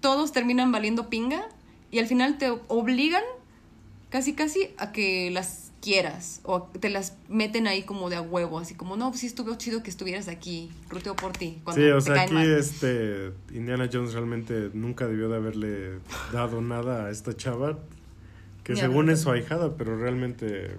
todos 0.00 0.32
terminan 0.32 0.72
valiendo 0.72 1.10
pinga, 1.10 1.46
y 1.90 1.98
al 1.98 2.06
final 2.06 2.38
te 2.38 2.50
obligan 2.68 3.24
casi 4.08 4.32
casi 4.34 4.70
a 4.78 4.92
que 4.92 5.30
las 5.30 5.72
quieras, 5.82 6.40
o 6.44 6.62
te 6.62 6.88
las 6.88 7.16
meten 7.28 7.66
ahí 7.66 7.82
como 7.82 8.08
de 8.08 8.16
a 8.16 8.22
huevo, 8.22 8.58
así 8.58 8.74
como, 8.74 8.96
no, 8.96 9.08
pues 9.10 9.20
sí 9.20 9.26
estuvo 9.26 9.54
chido 9.56 9.82
que 9.82 9.90
estuvieras 9.90 10.28
aquí, 10.28 10.70
ruteo 10.88 11.14
por 11.14 11.32
ti, 11.32 11.60
cuando 11.64 11.82
Sí, 11.82 11.90
o 11.90 11.98
te 11.98 12.02
sea, 12.02 12.14
caen 12.14 12.28
aquí 12.28 12.34
mal. 12.34 12.58
este 12.58 13.32
Indiana 13.52 13.88
Jones 13.92 14.12
realmente 14.12 14.70
nunca 14.74 15.06
debió 15.06 15.28
de 15.28 15.36
haberle 15.36 15.98
dado 16.32 16.60
nada 16.62 17.06
a 17.06 17.10
esta 17.10 17.36
chava, 17.36 17.78
que 18.64 18.74
Ni 18.74 18.80
según 18.80 19.10
es 19.10 19.20
su 19.22 19.30
ahijada, 19.30 19.76
pero 19.76 19.96
realmente 19.98 20.76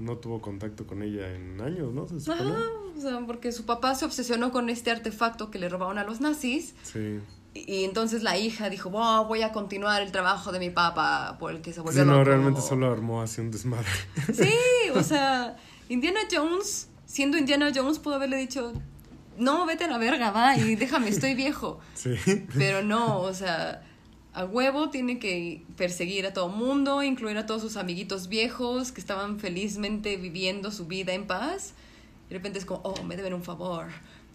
no 0.00 0.16
tuvo 0.18 0.40
contacto 0.40 0.86
con 0.86 1.02
ella 1.02 1.32
en 1.34 1.60
años, 1.60 1.92
¿no? 1.92 2.08
Se 2.08 2.20
supone. 2.20 2.50
Ajá, 2.50 2.60
o 2.96 3.00
sea, 3.00 3.20
porque 3.26 3.52
su 3.52 3.64
papá 3.66 3.94
se 3.94 4.04
obsesionó 4.04 4.50
con 4.52 4.68
este 4.70 4.90
artefacto 4.90 5.50
que 5.50 5.58
le 5.58 5.68
robaron 5.68 5.98
a 5.98 6.04
los 6.04 6.20
nazis 6.20 6.74
Sí. 6.82 7.20
y, 7.54 7.72
y 7.72 7.84
entonces 7.84 8.22
la 8.22 8.36
hija 8.38 8.68
dijo, 8.70 8.90
"Wow, 8.90 9.26
voy 9.26 9.42
a 9.42 9.52
continuar 9.52 10.02
el 10.02 10.10
trabajo 10.12 10.52
de 10.52 10.58
mi 10.58 10.70
papá 10.70 11.36
por 11.38 11.52
el 11.52 11.60
que 11.60 11.72
se 11.72 11.80
volvió 11.80 12.00
Sí, 12.02 12.06
no, 12.06 12.14
loco". 12.14 12.24
realmente 12.24 12.60
solo 12.60 12.90
armó 12.90 13.22
así 13.22 13.40
un 13.40 13.50
desmadre. 13.50 13.88
Sí, 14.34 14.52
o 14.94 15.02
sea, 15.02 15.56
Indiana 15.88 16.20
Jones, 16.30 16.88
siendo 17.06 17.36
Indiana 17.38 17.70
Jones, 17.74 17.98
pudo 17.98 18.14
haberle 18.14 18.36
dicho, 18.36 18.72
no, 19.38 19.64
vete 19.66 19.84
a 19.84 19.88
la 19.88 19.98
verga, 19.98 20.30
va, 20.30 20.56
y 20.56 20.76
déjame, 20.76 21.08
estoy 21.08 21.34
viejo. 21.34 21.80
Sí. 21.94 22.14
Pero 22.56 22.82
no, 22.82 23.20
o 23.20 23.32
sea, 23.32 23.82
a 24.32 24.44
huevo 24.44 24.90
tiene 24.90 25.18
que 25.18 25.64
perseguir 25.76 26.26
a 26.26 26.32
todo 26.32 26.48
mundo, 26.48 27.02
incluir 27.02 27.36
a 27.36 27.46
todos 27.46 27.62
sus 27.62 27.76
amiguitos 27.76 28.28
viejos 28.28 28.92
que 28.92 29.00
estaban 29.00 29.40
felizmente 29.40 30.16
viviendo 30.16 30.70
su 30.70 30.86
vida 30.86 31.12
en 31.14 31.26
paz. 31.26 31.74
De 32.28 32.36
repente 32.36 32.58
es 32.58 32.64
como, 32.64 32.80
oh, 32.84 33.02
me 33.02 33.16
deben 33.16 33.34
un 33.34 33.42
favor. 33.42 33.88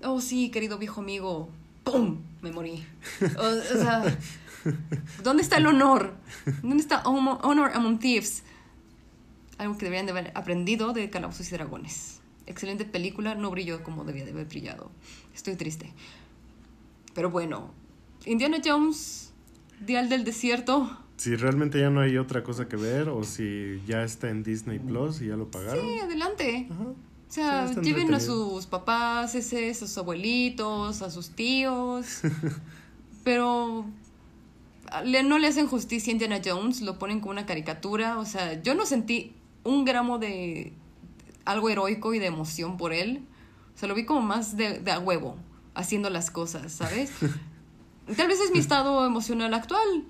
Oh, 0.03 0.19
sí, 0.19 0.49
querido 0.49 0.77
viejo 0.77 1.01
amigo. 1.01 1.49
¡Pum! 1.83 2.19
Me 2.41 2.51
morí. 2.51 2.83
O, 3.39 3.45
o 3.45 3.81
sea, 3.81 4.03
¿dónde 5.23 5.43
está 5.43 5.57
el 5.57 5.67
honor? 5.67 6.13
¿Dónde 6.61 6.81
está 6.81 7.03
honor 7.03 7.71
among 7.73 7.99
thieves? 7.99 8.43
Algo 9.57 9.77
que 9.77 9.85
deberían 9.85 10.05
de 10.05 10.11
haber 10.11 10.31
aprendido 10.35 10.91
de 10.91 11.09
Calabozos 11.09 11.47
y 11.49 11.51
Dragones. 11.51 12.19
Excelente 12.47 12.83
película, 12.83 13.35
no 13.35 13.49
brilló 13.49 13.81
como 13.83 14.03
debía 14.03 14.25
de 14.25 14.31
haber 14.31 14.47
brillado. 14.47 14.91
Estoy 15.33 15.55
triste. 15.55 15.93
Pero 17.13 17.29
bueno, 17.29 17.71
Indiana 18.25 18.57
Jones, 18.63 19.31
Dial 19.79 20.09
del 20.09 20.23
Desierto. 20.23 20.97
Si 21.17 21.35
realmente 21.35 21.79
ya 21.79 21.89
no 21.89 22.01
hay 22.01 22.17
otra 22.17 22.43
cosa 22.43 22.67
que 22.67 22.75
ver 22.75 23.07
o 23.09 23.23
si 23.23 23.81
ya 23.87 24.03
está 24.03 24.29
en 24.29 24.43
Disney 24.43 24.79
Plus 24.79 25.21
y 25.21 25.27
ya 25.27 25.37
lo 25.37 25.49
pagaron. 25.49 25.85
Sí, 25.85 25.99
adelante. 25.99 26.67
Ajá. 26.69 26.83
O 26.83 27.31
sea, 27.35 27.67
Sí, 27.73 27.79
lleven 27.81 28.13
a 28.13 28.19
sus 28.19 28.65
papás, 28.65 29.33
ese, 29.35 29.69
a 29.69 29.73
sus 29.73 29.97
abuelitos, 29.97 31.01
a 31.01 31.09
sus 31.09 31.29
tíos. 31.29 32.21
pero 33.23 33.85
le, 35.03 35.23
no 35.23 35.39
le 35.39 35.47
hacen 35.47 35.67
justicia 35.67 36.11
a 36.11 36.13
Indiana 36.13 36.41
Jones, 36.43 36.81
lo 36.81 36.99
ponen 36.99 37.19
como 37.19 37.31
una 37.31 37.45
caricatura. 37.45 38.19
O 38.19 38.25
sea, 38.25 38.61
yo 38.61 38.75
no 38.75 38.85
sentí 38.85 39.33
un 39.63 39.85
gramo 39.85 40.19
de 40.19 40.73
algo 41.45 41.69
heroico 41.69 42.13
y 42.13 42.19
de 42.19 42.27
emoción 42.27 42.77
por 42.77 42.93
él. 42.93 43.23
O 43.73 43.77
sea, 43.77 43.87
lo 43.87 43.95
vi 43.95 44.05
como 44.05 44.21
más 44.21 44.55
de, 44.55 44.79
de 44.79 44.91
a 44.91 44.99
huevo, 44.99 45.37
haciendo 45.73 46.09
las 46.09 46.29
cosas, 46.29 46.71
¿sabes? 46.71 47.11
Tal 48.15 48.27
vez 48.27 48.39
es 48.39 48.51
mi 48.51 48.59
estado 48.59 49.05
emocional 49.05 49.53
actual. 49.53 50.05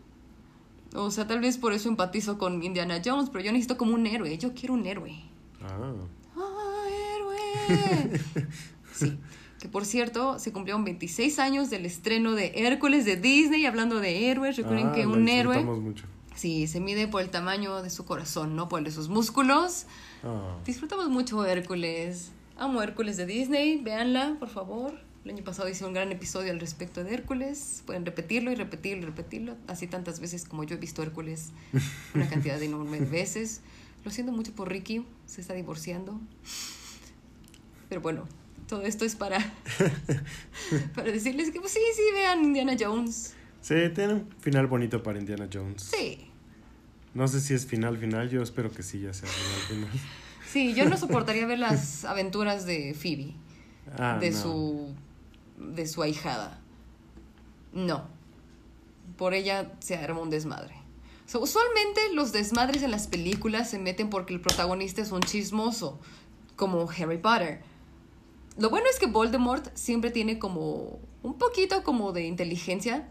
O 0.96 1.12
sea, 1.12 1.28
tal 1.28 1.40
vez 1.42 1.58
por 1.58 1.74
eso 1.74 1.90
empatizo 1.90 2.38
con 2.38 2.62
Indiana 2.64 3.02
Jones, 3.04 3.30
pero 3.30 3.44
yo 3.44 3.52
necesito 3.52 3.78
como 3.78 3.94
un 3.94 4.06
héroe. 4.08 4.38
Yo 4.38 4.54
quiero 4.54 4.74
un 4.74 4.86
héroe. 4.86 5.16
Ah. 5.62 5.94
¡Ah, 6.38 6.86
héroe! 7.16 8.22
Sí. 8.94 9.18
Que 9.60 9.68
por 9.68 9.84
cierto, 9.86 10.40
se 10.40 10.54
cumplieron 10.54 10.86
26 10.86 11.40
años 11.40 11.70
del 11.70 11.86
estreno 11.86 12.32
de 12.34 12.54
Hércules 12.56 13.04
de 13.04 13.18
Disney. 13.18 13.66
Hablando 13.66 14.00
de 14.00 14.30
héroes, 14.30 14.56
recuerden 14.56 14.88
Ah, 14.88 14.94
que 14.94 15.06
un 15.08 15.28
héroe. 15.28 15.64
mucho. 15.66 16.06
Sí, 16.36 16.68
se 16.68 16.80
mide 16.80 17.08
por 17.10 17.22
el 17.22 17.30
tamaño 17.30 17.82
de 17.82 17.90
su 17.90 18.06
corazón, 18.06 18.56
no 18.56 18.70
por 18.70 18.80
el 18.80 18.86
de 18.86 18.92
sus 18.92 19.10
músculos. 19.10 19.86
Ah. 20.24 20.58
Disfrutamos 20.66 21.10
mucho 21.10 21.44
Hércules. 21.46 22.32
Amo 22.58 22.82
Hércules 22.82 23.18
de 23.18 23.26
Disney. 23.26 23.78
Véanla, 23.82 24.36
por 24.40 24.48
favor. 24.50 24.94
El 25.26 25.32
año 25.32 25.44
pasado 25.44 25.68
hice 25.68 25.84
un 25.84 25.94
gran 25.94 26.12
episodio 26.12 26.52
al 26.52 26.60
respecto 26.60 27.04
de 27.04 27.12
Hércules. 27.12 27.82
Pueden 27.88 28.06
repetirlo 28.06 28.52
y 28.52 28.56
repetirlo 28.56 29.02
y 29.02 29.06
repetirlo. 29.08 29.58
Así 29.66 29.88
tantas 29.88 30.20
veces 30.20 30.46
como 30.46 30.64
yo 30.64 30.76
he 30.76 30.80
visto 30.80 31.02
Hércules. 31.02 31.50
Una 32.14 32.30
cantidad 32.30 32.60
de 32.60 32.66
enorme 32.66 33.00
de 33.00 33.08
veces. 33.08 33.62
Lo 34.04 34.12
siento 34.12 34.32
mucho 34.32 34.52
por 34.54 34.70
Ricky. 34.70 35.04
Se 35.26 35.42
está 35.42 35.56
divorciando. 35.56 36.22
Pero 37.90 38.02
bueno, 38.02 38.28
todo 38.68 38.84
esto 38.84 39.04
es 39.04 39.16
para, 39.16 39.40
para 40.96 41.12
decirles 41.12 41.50
que 41.50 41.60
pues 41.60 41.74
sí, 41.74 41.80
sí, 41.96 42.04
vean 42.14 42.44
Indiana 42.44 42.76
Jones. 42.80 43.34
Sí, 43.62 43.74
tiene 43.96 44.14
un 44.14 44.30
final 44.42 44.68
bonito 44.68 45.02
para 45.02 45.18
Indiana 45.18 45.50
Jones. 45.52 45.90
Sí. 45.92 46.30
No 47.16 47.28
sé 47.28 47.42
si 47.42 47.56
es 47.56 47.66
final 47.66 47.98
final, 47.98 48.30
yo 48.30 48.44
espero 48.44 48.72
que 48.72 48.84
sí 48.84 49.00
ya 49.00 49.12
sea 49.12 49.28
final 49.28 49.62
final. 49.70 50.02
Sí, 50.48 50.76
yo 50.76 50.88
no 50.88 50.98
soportaría 50.98 51.48
ver 51.48 51.58
las 51.58 52.06
aventuras 52.06 52.68
de 52.68 52.94
Phoebe. 52.94 53.34
Ah, 53.98 54.18
de 54.20 54.32
no. 54.32 54.42
su 54.42 54.96
de 55.58 55.88
su 55.88 56.02
ahijada. 56.02 56.62
No. 57.74 58.08
Por 59.18 59.34
ella 59.34 59.74
se 59.80 59.96
arma 59.96 60.22
un 60.22 60.30
desmadre. 60.30 60.76
Usualmente 61.34 62.02
los 62.14 62.32
desmadres 62.32 62.84
en 62.84 62.92
las 62.92 63.08
películas 63.08 63.70
se 63.70 63.80
meten 63.80 64.10
porque 64.10 64.34
el 64.34 64.42
protagonista 64.42 65.02
es 65.02 65.12
un 65.12 65.22
chismoso, 65.22 66.00
como 66.56 66.88
Harry 66.90 67.18
Potter. 67.18 67.62
Lo 68.58 68.70
bueno 68.70 68.86
es 68.90 69.00
que 69.00 69.08
Voldemort 69.08 69.76
siempre 69.76 70.12
tiene 70.12 70.40
como 70.40 71.00
un 71.24 71.38
poquito 71.38 71.84
como 71.84 72.14
de 72.14 72.26
inteligencia 72.26 73.10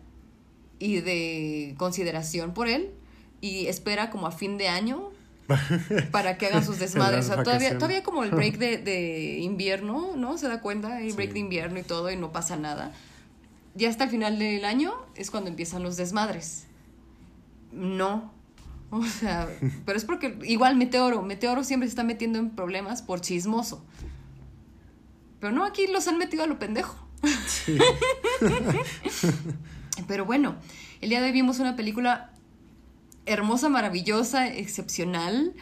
y 0.78 1.00
de 1.00 1.74
consideración 1.76 2.54
por 2.54 2.68
él 2.68 2.94
y 3.40 3.66
espera 3.66 4.10
como 4.10 4.26
a 4.26 4.32
fin 4.32 4.56
de 4.56 4.68
año 4.68 5.10
para 6.10 6.38
que 6.38 6.46
hagan 6.46 6.64
sus 6.64 6.78
desmadres. 6.78 7.26
O 7.26 7.34
sea, 7.34 7.42
todavía, 7.42 7.74
todavía 7.74 8.02
como 8.02 8.24
el 8.24 8.30
break 8.30 8.58
de, 8.58 8.78
de 8.84 9.38
invierno, 9.38 10.16
¿no? 10.16 10.38
Se 10.38 10.48
da 10.48 10.60
cuenta, 10.60 11.00
el 11.00 11.12
break 11.12 11.30
Sí. 11.30 11.34
de 11.34 11.40
invierno 11.40 11.78
y 11.78 11.82
todo 11.82 12.10
y 12.10 12.16
no 12.16 12.32
pasa 12.32 12.56
nada. 12.56 12.92
Ya 13.74 13.88
hasta 13.90 14.04
el 14.04 14.10
final 14.10 14.38
del 14.38 14.64
año 14.64 14.94
es 15.16 15.30
cuando 15.30 15.50
empiezan 15.50 15.82
los 15.82 15.96
desmadres. 15.96 16.66
No. 17.72 18.32
O 18.90 19.04
sea, 19.04 19.48
pero 19.84 19.98
es 19.98 20.04
porque 20.04 20.38
igual 20.44 20.76
Meteoro, 20.76 21.22
Meteoro 21.22 21.64
siempre 21.64 21.88
se 21.88 21.90
está 21.90 22.04
metiendo 22.04 22.38
en 22.38 22.50
problemas 22.50 23.02
por 23.02 23.20
chismoso. 23.20 23.84
Pero 25.40 25.52
no, 25.52 25.64
aquí 25.64 25.86
los 25.88 26.06
han 26.08 26.16
metido 26.18 26.44
a 26.44 26.46
lo 26.46 26.58
pendejo. 26.58 26.96
Pero 30.06 30.24
bueno, 30.24 30.56
el 31.00 31.08
día 31.10 31.20
de 31.20 31.26
hoy 31.26 31.32
vimos 31.32 31.58
una 31.58 31.76
película 31.76 32.30
hermosa, 33.26 33.68
maravillosa, 33.68 34.48
excepcional. 34.48 35.54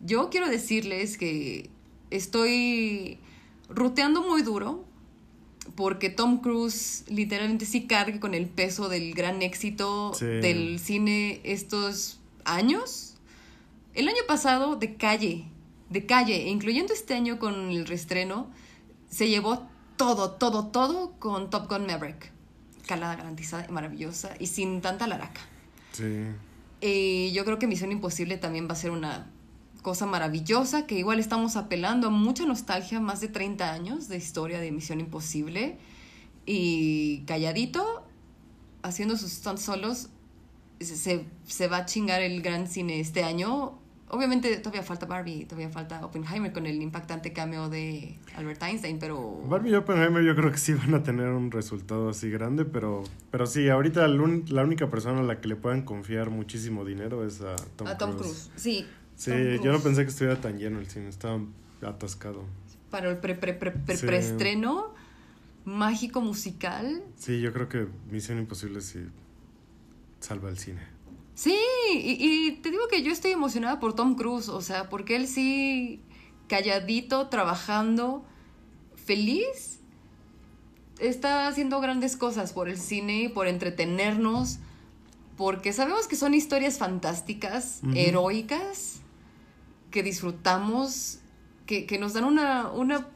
Yo 0.00 0.30
quiero 0.30 0.48
decirles 0.48 1.16
que 1.18 1.70
estoy 2.10 3.18
ruteando 3.68 4.22
muy 4.22 4.42
duro 4.42 4.84
porque 5.76 6.10
Tom 6.10 6.40
Cruise 6.40 7.04
literalmente 7.08 7.64
sí 7.66 7.86
carga 7.86 8.18
con 8.20 8.34
el 8.34 8.46
peso 8.46 8.88
del 8.88 9.14
gran 9.14 9.42
éxito 9.42 10.12
Sí. 10.14 10.26
del 10.26 10.78
cine 10.80 11.40
estos 11.44 12.20
años. 12.44 13.14
El 13.94 14.08
año 14.08 14.22
pasado, 14.26 14.76
de 14.76 14.96
calle, 14.96 15.44
de 15.90 16.06
calle, 16.06 16.34
e 16.46 16.48
incluyendo 16.48 16.92
este 16.92 17.14
año 17.14 17.38
con 17.38 17.70
el 17.70 17.86
reestreno, 17.86 18.50
se 19.08 19.28
llevó 19.28 19.68
todo, 19.96 20.32
todo, 20.32 20.66
todo 20.68 21.12
con 21.18 21.50
Top 21.50 21.68
Gun 21.68 21.86
Maverick. 21.86 22.32
Calada 22.86 23.14
garantizada 23.14 23.66
y 23.68 23.72
maravillosa 23.72 24.34
y 24.40 24.46
sin 24.48 24.80
tanta 24.80 25.06
laraca. 25.06 25.40
Sí. 25.92 26.24
Y 26.82 27.30
yo 27.30 27.44
creo 27.44 27.60
que 27.60 27.68
Misión 27.68 27.92
Imposible 27.92 28.38
también 28.38 28.66
va 28.68 28.72
a 28.72 28.76
ser 28.76 28.90
una 28.90 29.30
cosa 29.82 30.04
maravillosa, 30.04 30.84
que 30.84 30.98
igual 30.98 31.20
estamos 31.20 31.54
apelando 31.56 32.08
a 32.08 32.10
mucha 32.10 32.44
nostalgia, 32.44 32.98
más 32.98 33.20
de 33.20 33.28
30 33.28 33.72
años 33.72 34.08
de 34.08 34.16
historia 34.16 34.58
de 34.58 34.72
Misión 34.72 34.98
Imposible. 34.98 35.78
Y 36.44 37.20
calladito, 37.26 38.04
haciendo 38.82 39.16
sus 39.16 39.30
stunts 39.30 39.62
solos, 39.62 40.08
se, 40.80 41.24
se 41.46 41.68
va 41.68 41.76
a 41.78 41.86
chingar 41.86 42.20
el 42.20 42.42
gran 42.42 42.66
cine 42.66 42.98
este 42.98 43.22
año. 43.22 43.78
Obviamente 44.14 44.54
todavía 44.58 44.82
falta 44.82 45.06
Barbie, 45.06 45.46
todavía 45.46 45.70
falta 45.70 46.04
Oppenheimer 46.04 46.52
con 46.52 46.66
el 46.66 46.82
impactante 46.82 47.32
cameo 47.32 47.70
de 47.70 48.18
Albert 48.36 48.62
Einstein, 48.62 48.98
pero... 48.98 49.40
Barbie 49.48 49.70
y 49.70 49.74
Oppenheimer 49.74 50.22
yo 50.22 50.36
creo 50.36 50.52
que 50.52 50.58
sí 50.58 50.74
van 50.74 50.92
a 50.94 51.02
tener 51.02 51.28
un 51.28 51.50
resultado 51.50 52.10
así 52.10 52.28
grande, 52.28 52.66
pero, 52.66 53.04
pero 53.30 53.46
sí, 53.46 53.70
ahorita 53.70 54.06
la 54.08 54.62
única 54.62 54.90
persona 54.90 55.20
a 55.20 55.22
la 55.22 55.40
que 55.40 55.48
le 55.48 55.56
puedan 55.56 55.80
confiar 55.82 56.28
muchísimo 56.28 56.84
dinero 56.84 57.26
es 57.26 57.40
a 57.40 57.56
Tom, 57.76 57.88
a 57.88 57.96
Tom 57.96 58.10
Cruise. 58.18 58.50
Cruise, 58.50 58.50
sí. 58.54 58.86
Sí, 59.16 59.30
Tom 59.30 59.64
yo 59.64 59.72
no 59.72 59.80
pensé 59.80 60.02
que 60.02 60.10
estuviera 60.10 60.38
tan 60.38 60.58
lleno 60.58 60.78
el 60.78 60.86
cine, 60.88 61.08
estaba 61.08 61.40
atascado. 61.80 62.44
Para 62.90 63.08
el 63.08 63.16
pre, 63.16 63.34
pre, 63.34 63.54
pre, 63.54 63.70
pre- 63.70 63.96
Sí. 63.96 64.04
preestreno 64.06 64.92
mágico 65.64 66.20
musical, 66.20 67.02
Sí, 67.16 67.40
yo 67.40 67.52
creo 67.54 67.70
que 67.70 67.86
Misión 68.10 68.38
Imposible 68.38 68.82
sí 68.82 68.98
salva 70.20 70.50
el 70.50 70.58
cine. 70.58 70.82
Sí, 71.34 71.56
y, 71.94 72.16
y 72.20 72.52
te 72.62 72.70
digo 72.70 72.88
que 72.88 73.02
yo 73.02 73.10
estoy 73.10 73.30
emocionada 73.32 73.80
por 73.80 73.94
Tom 73.94 74.14
Cruise, 74.14 74.48
o 74.48 74.60
sea, 74.60 74.88
porque 74.88 75.16
él 75.16 75.26
sí, 75.26 76.00
calladito, 76.46 77.28
trabajando, 77.28 78.24
feliz, 78.94 79.80
está 80.98 81.48
haciendo 81.48 81.80
grandes 81.80 82.16
cosas 82.16 82.52
por 82.52 82.68
el 82.68 82.78
cine, 82.78 83.30
por 83.32 83.46
entretenernos, 83.46 84.58
porque 85.36 85.72
sabemos 85.72 86.06
que 86.06 86.16
son 86.16 86.34
historias 86.34 86.78
fantásticas, 86.78 87.80
heroicas, 87.94 89.00
que 89.90 90.02
disfrutamos, 90.02 91.18
que, 91.66 91.86
que 91.86 91.98
nos 91.98 92.12
dan 92.12 92.24
una, 92.24 92.70
una 92.70 93.08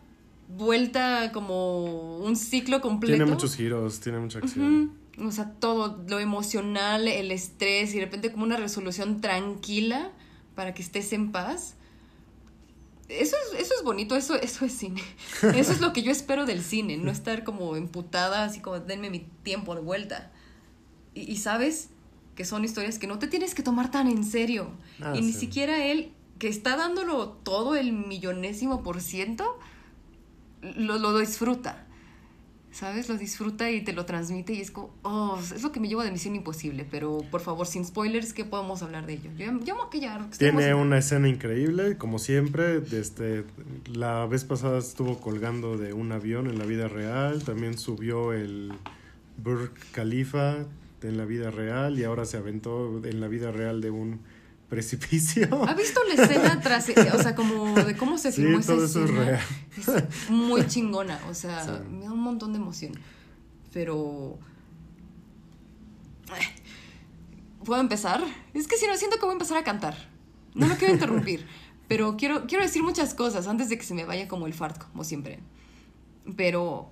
vuelta 0.49 1.31
como 1.33 2.19
un 2.19 2.37
ciclo 2.37 2.81
completo. 2.81 3.17
Tiene 3.17 3.31
muchos 3.31 3.55
giros, 3.55 4.01
tiene 4.01 4.19
mucha 4.19 4.39
acción. 4.39 4.93
O 5.19 5.31
sea, 5.31 5.51
todo, 5.53 6.05
lo 6.09 6.21
emocional, 6.21 7.09
el 7.09 7.31
estrés 7.31 7.95
y 7.95 7.99
de 7.99 8.05
repente 8.05 8.31
como 8.31 8.45
una 8.45 8.57
resolución 8.57 9.21
tranquila 9.21 10.13
para 10.55 10.75
que 10.75 10.83
estés 10.83 11.13
en 11.13 11.33
paz. 11.33 11.75
Eso 13.09 13.37
es, 13.53 13.61
eso 13.61 13.75
es 13.79 13.85
bonito, 13.85 14.17
eso, 14.17 14.35
eso 14.35 14.65
es 14.65 14.73
cine. 14.73 15.01
Eso 15.55 15.73
es 15.73 15.81
lo 15.81 15.93
que 15.93 16.03
yo 16.03 16.11
espero 16.11 16.45
del 16.45 16.63
cine, 16.63 16.97
no 16.97 17.11
estar 17.11 17.45
como 17.45 17.77
emputada, 17.77 18.45
así 18.45 18.61
como 18.61 18.81
denme 18.81 19.11
mi 19.11 19.21
tiempo 19.45 19.77
de 19.77 19.81
vuelta. 19.81 20.33
Y, 21.15 21.31
y 21.31 21.37
sabes 21.37 21.91
que 22.35 22.45
son 22.45 22.65
historias 22.65 22.99
que 22.99 23.07
no 23.07 23.19
te 23.19 23.27
tienes 23.29 23.55
que 23.55 23.63
tomar 23.63 23.91
tan 23.91 24.09
en 24.09 24.25
serio. 24.25 24.71
Ah, 25.01 25.15
y 25.17 25.23
ni 25.23 25.33
siquiera 25.33 25.87
él, 25.87 26.13
que 26.39 26.49
está 26.49 26.77
dándolo 26.77 27.29
todo 27.29 27.77
el 27.77 27.93
millonésimo 27.93 28.83
por 28.83 29.01
ciento, 29.01 29.59
lo, 30.61 30.99
lo 30.99 31.19
disfruta. 31.19 31.86
¿Sabes? 32.77 33.09
Lo 33.09 33.17
disfruta 33.17 33.71
y 33.71 33.81
te 33.81 33.95
lo 33.95 34.05
transmite 34.05 34.53
y 34.53 34.61
es 34.61 34.71
como, 34.71 34.91
oh, 35.03 35.39
es 35.41 35.63
lo 35.63 35.73
que 35.73 35.81
me 35.81 35.89
llevo 35.89 36.03
de 36.03 36.11
Misión 36.11 36.37
Imposible, 36.37 36.87
pero 36.91 37.23
por 37.31 37.41
favor, 37.41 37.67
sin 37.67 37.87
spoilers, 37.87 38.35
¿qué 38.35 38.45
podemos 38.45 38.83
hablar 38.83 39.07
de 39.07 39.15
ello? 39.15 39.31
Yo, 39.39 39.47
yo 39.47 39.75
me 39.75 39.81
voy 39.81 39.87
a 39.87 39.91
callar. 39.91 40.27
que 40.27 40.33
estoy 40.33 40.51
Tiene 40.51 40.75
una 40.75 40.99
escena 40.99 41.27
increíble, 41.27 41.97
como 41.97 42.19
siempre. 42.19 42.83
Este, 42.93 43.45
la 43.91 44.27
vez 44.27 44.45
pasada 44.45 44.77
estuvo 44.77 45.19
colgando 45.21 45.79
de 45.79 45.95
un 45.95 46.13
avión 46.13 46.49
en 46.49 46.59
la 46.59 46.67
vida 46.67 46.87
real. 46.87 47.43
También 47.45 47.79
subió 47.79 48.35
el 48.35 48.75
Burj 49.43 49.71
Khalifa 49.93 50.67
en 51.01 51.17
la 51.17 51.25
vida 51.25 51.51
real 51.51 51.99
y 51.99 52.05
ahora 52.05 52.27
se 52.27 52.37
aventó 52.37 53.01
en 53.07 53.23
la 53.23 53.29
vida 53.29 53.53
real 53.53 53.81
de 53.81 53.91
un 53.91 54.21
precipicio. 54.69 55.49
¿Ha 55.69 55.75
visto 55.75 56.01
la 56.09 56.23
escena 56.23 56.61
tras, 56.63 56.89
o 56.89 57.23
sea, 57.23 57.35
como 57.35 57.75
de 57.75 57.97
cómo 57.97 58.19
se 58.19 58.33
Sí, 58.33 58.43
filmó 58.43 58.59
esa 58.59 58.75
todo 58.75 58.85
eso 58.85 59.05
es 59.05 59.11
escena? 59.11 59.25
real. 59.25 60.09
Es 60.25 60.31
muy 60.31 60.67
chingona, 60.67 61.21
o 61.29 61.35
sea, 61.35 61.65
Sí. 61.65 61.71
me 61.91 62.05
da 62.05 62.13
un 62.13 62.21
montón 62.21 62.53
de 62.53 62.59
emoción. 62.59 62.93
Pero... 63.73 64.39
Ay, 66.31 66.43
¿Puedo 67.65 67.81
empezar? 67.81 68.23
Es 68.55 68.67
que 68.69 68.77
si 68.77 68.87
no, 68.87 68.97
siento 68.97 69.17
que 69.17 69.23
voy 69.23 69.31
a 69.31 69.35
empezar 69.35 69.59
a 69.59 69.65
cantar. 69.65 69.97
No 70.55 70.67
lo 70.67 70.77
quiero 70.77 70.95
interrumpir, 70.95 71.47
pero 71.89 72.17
quiero, 72.17 72.47
quiero 72.47 72.65
decir 72.65 72.83
muchas 72.83 73.15
cosas 73.15 73.47
antes 73.47 73.69
de 73.69 73.77
que 73.79 73.85
se 73.85 73.95
me 73.95 74.05
vaya 74.05 74.27
como 74.29 74.47
el 74.47 74.55
fart, 74.55 74.79
como 74.91 75.05
siempre. 75.05 75.41
Pero 76.37 76.91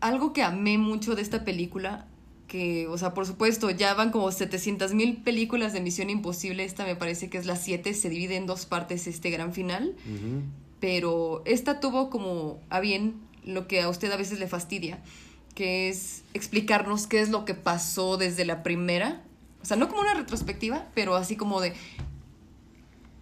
algo 0.00 0.32
que 0.32 0.42
amé 0.42 0.78
mucho 0.78 1.14
de 1.14 1.22
esta 1.22 1.44
película, 1.44 2.06
que, 2.52 2.86
o 2.86 2.98
sea, 2.98 3.14
por 3.14 3.24
supuesto, 3.24 3.70
ya 3.70 3.94
van 3.94 4.10
como 4.10 4.30
700 4.30 4.92
mil 4.92 5.16
películas 5.16 5.72
de 5.72 5.80
Misión 5.80 6.10
Imposible, 6.10 6.64
esta 6.64 6.84
me 6.84 6.96
parece 6.96 7.30
que 7.30 7.38
es 7.38 7.46
la 7.46 7.56
7, 7.56 7.94
se 7.94 8.10
divide 8.10 8.36
en 8.36 8.44
dos 8.44 8.66
partes 8.66 9.06
este 9.06 9.30
gran 9.30 9.54
final 9.54 9.94
pero 10.80 11.42
esta 11.44 11.78
tuvo 11.78 12.10
como 12.10 12.58
a 12.68 12.80
bien 12.80 13.14
lo 13.44 13.68
que 13.68 13.80
a 13.82 13.88
usted 13.88 14.10
a 14.10 14.16
veces 14.16 14.40
le 14.40 14.48
fastidia, 14.48 14.98
que 15.54 15.88
es 15.88 16.24
explicarnos 16.34 17.06
qué 17.06 17.20
es 17.20 17.28
lo 17.30 17.44
que 17.44 17.54
pasó 17.54 18.16
desde 18.16 18.44
la 18.44 18.64
primera, 18.64 19.22
o 19.62 19.64
sea, 19.64 19.76
no 19.76 19.88
como 19.88 20.00
una 20.00 20.14
retrospectiva, 20.14 20.88
pero 20.92 21.14
así 21.14 21.36
como 21.36 21.60
de, 21.60 21.72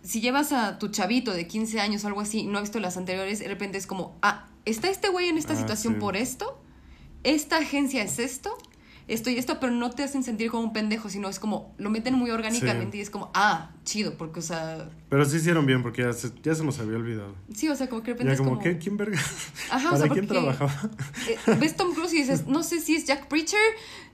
si 0.02 0.22
llevas 0.22 0.52
a 0.52 0.78
tu 0.78 0.88
chavito 0.88 1.32
de 1.34 1.46
15 1.46 1.80
años 1.80 2.02
o 2.02 2.06
algo 2.06 2.22
así 2.22 2.44
no 2.44 2.56
ha 2.56 2.62
visto 2.62 2.80
las 2.80 2.96
anteriores, 2.96 3.40
de 3.40 3.48
repente 3.48 3.76
es 3.76 3.86
como, 3.86 4.16
ah, 4.22 4.48
está 4.64 4.88
este 4.88 5.10
güey 5.10 5.28
en 5.28 5.36
esta 5.36 5.52
Ah, 5.52 5.56
situación 5.56 5.94
sí. 5.94 6.00
por 6.00 6.16
esto, 6.16 6.58
esta 7.24 7.58
agencia 7.58 8.02
es 8.02 8.18
esto. 8.18 8.56
Esto 9.10 9.28
y 9.28 9.36
esto, 9.38 9.58
pero 9.60 9.72
no 9.72 9.90
te 9.90 10.02
hacen 10.04 10.22
sentir 10.22 10.50
como 10.50 10.62
un 10.62 10.72
pendejo, 10.72 11.08
sino 11.10 11.28
es 11.28 11.38
como, 11.40 11.74
lo 11.78 11.90
meten 11.90 12.14
muy 12.14 12.30
orgánicamente 12.30 12.92
Sí. 12.92 12.98
y 12.98 13.00
es 13.00 13.10
como, 13.10 13.30
ah, 13.34 13.72
chido, 13.84 14.14
porque, 14.16 14.38
o 14.38 14.42
sea, 14.42 14.88
Pero 15.08 15.24
sí 15.24 15.38
hicieron 15.38 15.66
bien 15.66 15.82
porque 15.82 16.02
ya 16.02 16.12
se, 16.12 16.30
ya 16.42 16.54
se 16.54 16.64
nos 16.64 16.78
había 16.78 16.96
olvidado. 16.96 17.34
sí, 17.52 17.68
o 17.68 17.74
sea, 17.74 17.88
como 17.88 18.02
que 18.02 18.14
de 18.14 18.22
repente 18.22 18.30
Ya 18.30 18.34
es 18.34 18.40
como. 18.40 18.60
¿quién 18.78 18.96
verga? 18.96 19.18
Ajá, 19.70 19.88
o 19.88 19.90
¿Para 19.92 20.02
sea, 20.04 20.12
quién 20.12 20.26
trabajaba? 20.28 20.72
Eh, 21.28 21.36
ves 21.58 21.74
Tom 21.76 21.92
Cruise 21.92 22.12
y 22.14 22.18
dices, 22.18 22.46
no 22.46 22.62
sé 22.62 22.80
si 22.80 22.94
es 22.94 23.04
Jack 23.04 23.26
Preacher, 23.26 23.58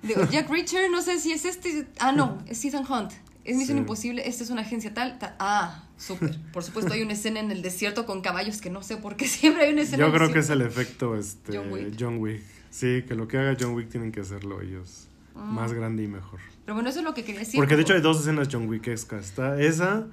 digo, 0.02 0.22
Jack 0.30 0.48
Reacher, 0.50 0.90
no 0.90 1.02
sé 1.02 1.20
si 1.20 1.32
es 1.32 1.44
este, 1.44 1.86
ah, 1.98 2.12
no, 2.12 2.38
es 2.46 2.64
Ethan 2.64 2.84
Hunt, 2.90 3.12
es 3.44 3.56
Misión 3.56 3.76
Sí. 3.76 3.80
Imposible, 3.80 4.26
esta 4.26 4.44
es 4.44 4.50
una 4.50 4.62
agencia 4.62 4.94
tal, 4.94 5.18
tal, 5.18 5.34
ah, 5.38 5.84
súper, 5.98 6.38
por 6.52 6.62
supuesto 6.64 6.92
hay 6.94 7.02
una 7.02 7.12
escena 7.12 7.40
en 7.40 7.50
el 7.50 7.60
desierto 7.62 8.06
con 8.06 8.22
caballos 8.22 8.60
que 8.62 8.70
no 8.70 8.82
sé 8.82 8.96
por 8.96 9.16
qué 9.16 9.28
siempre 9.28 9.66
hay 9.66 9.72
una 9.74 9.82
escena 9.82 10.06
Yo 10.06 10.12
creo 10.12 10.32
que 10.32 10.38
es 10.38 10.48
el 10.50 10.62
efecto 10.62 11.16
este, 11.16 11.56
John 11.58 11.70
Wick. 11.70 11.96
John 11.98 12.18
Wick. 12.18 12.42
Sí, 12.76 13.04
que 13.08 13.14
lo 13.14 13.26
que 13.26 13.38
haga 13.38 13.56
John 13.58 13.72
Wick 13.74 13.88
tienen 13.88 14.12
que 14.12 14.20
hacerlo 14.20 14.60
ellos. 14.60 15.08
Más 15.34 15.72
grande 15.72 16.02
y 16.02 16.08
mejor. 16.08 16.40
Pero 16.66 16.74
bueno, 16.74 16.90
eso 16.90 16.98
es 16.98 17.06
lo 17.06 17.14
que 17.14 17.24
quería 17.24 17.40
decir. 17.40 17.58
Porque 17.58 17.74
de 17.74 17.80
hecho 17.80 17.94
hay 17.94 18.02
dos 18.02 18.20
escenas 18.20 18.48
John 18.52 18.68
Wickescas. 18.68 19.24
Está 19.24 19.58
esa 19.58 20.08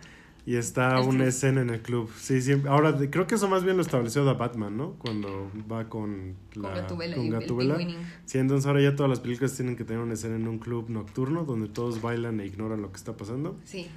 y 0.46 0.56
está 0.56 0.98
El 1.00 1.08
una 1.10 1.18
club. 1.18 1.28
escena 1.28 1.60
en 1.62 1.70
el 1.72 1.82
club. 1.82 2.10
Sí, 2.18 2.42
siempre. 2.42 2.70
Ahora, 2.72 2.98
creo 3.10 3.28
que 3.28 3.36
eso 3.36 3.50
más 3.50 3.66
bien 3.66 3.76
lo 3.76 3.82
estableció 3.82 4.26
The 4.26 4.38
Batman, 4.40 4.78
¿no? 4.78 4.92
Cuando 4.94 5.52
va 5.70 5.90
con 5.90 6.36
Con 6.54 6.64
la 6.64 6.88
con 6.88 7.02
el 7.02 7.32
Gatúbela. 7.32 7.76
pingüinín. 7.76 8.08
Sí, 8.26 8.38
entonces 8.38 8.66
ahora 8.66 8.82
ya 8.82 8.96
todas 8.96 9.10
las 9.10 9.20
películas 9.20 9.54
tienen 9.58 9.76
que 9.76 9.84
tener 9.84 10.02
una 10.02 10.14
escena 10.14 10.38
en 10.38 10.48
un 10.48 10.58
club 10.60 10.90
nocturno 10.90 11.44
donde 11.44 11.68
todos 11.68 12.02
bailan 12.02 12.40
e 12.40 12.46
ignoran 12.46 12.82
lo 12.82 12.92
que 12.92 12.98
está 12.98 13.18
pasando. 13.18 13.60
Sí. 13.66 13.90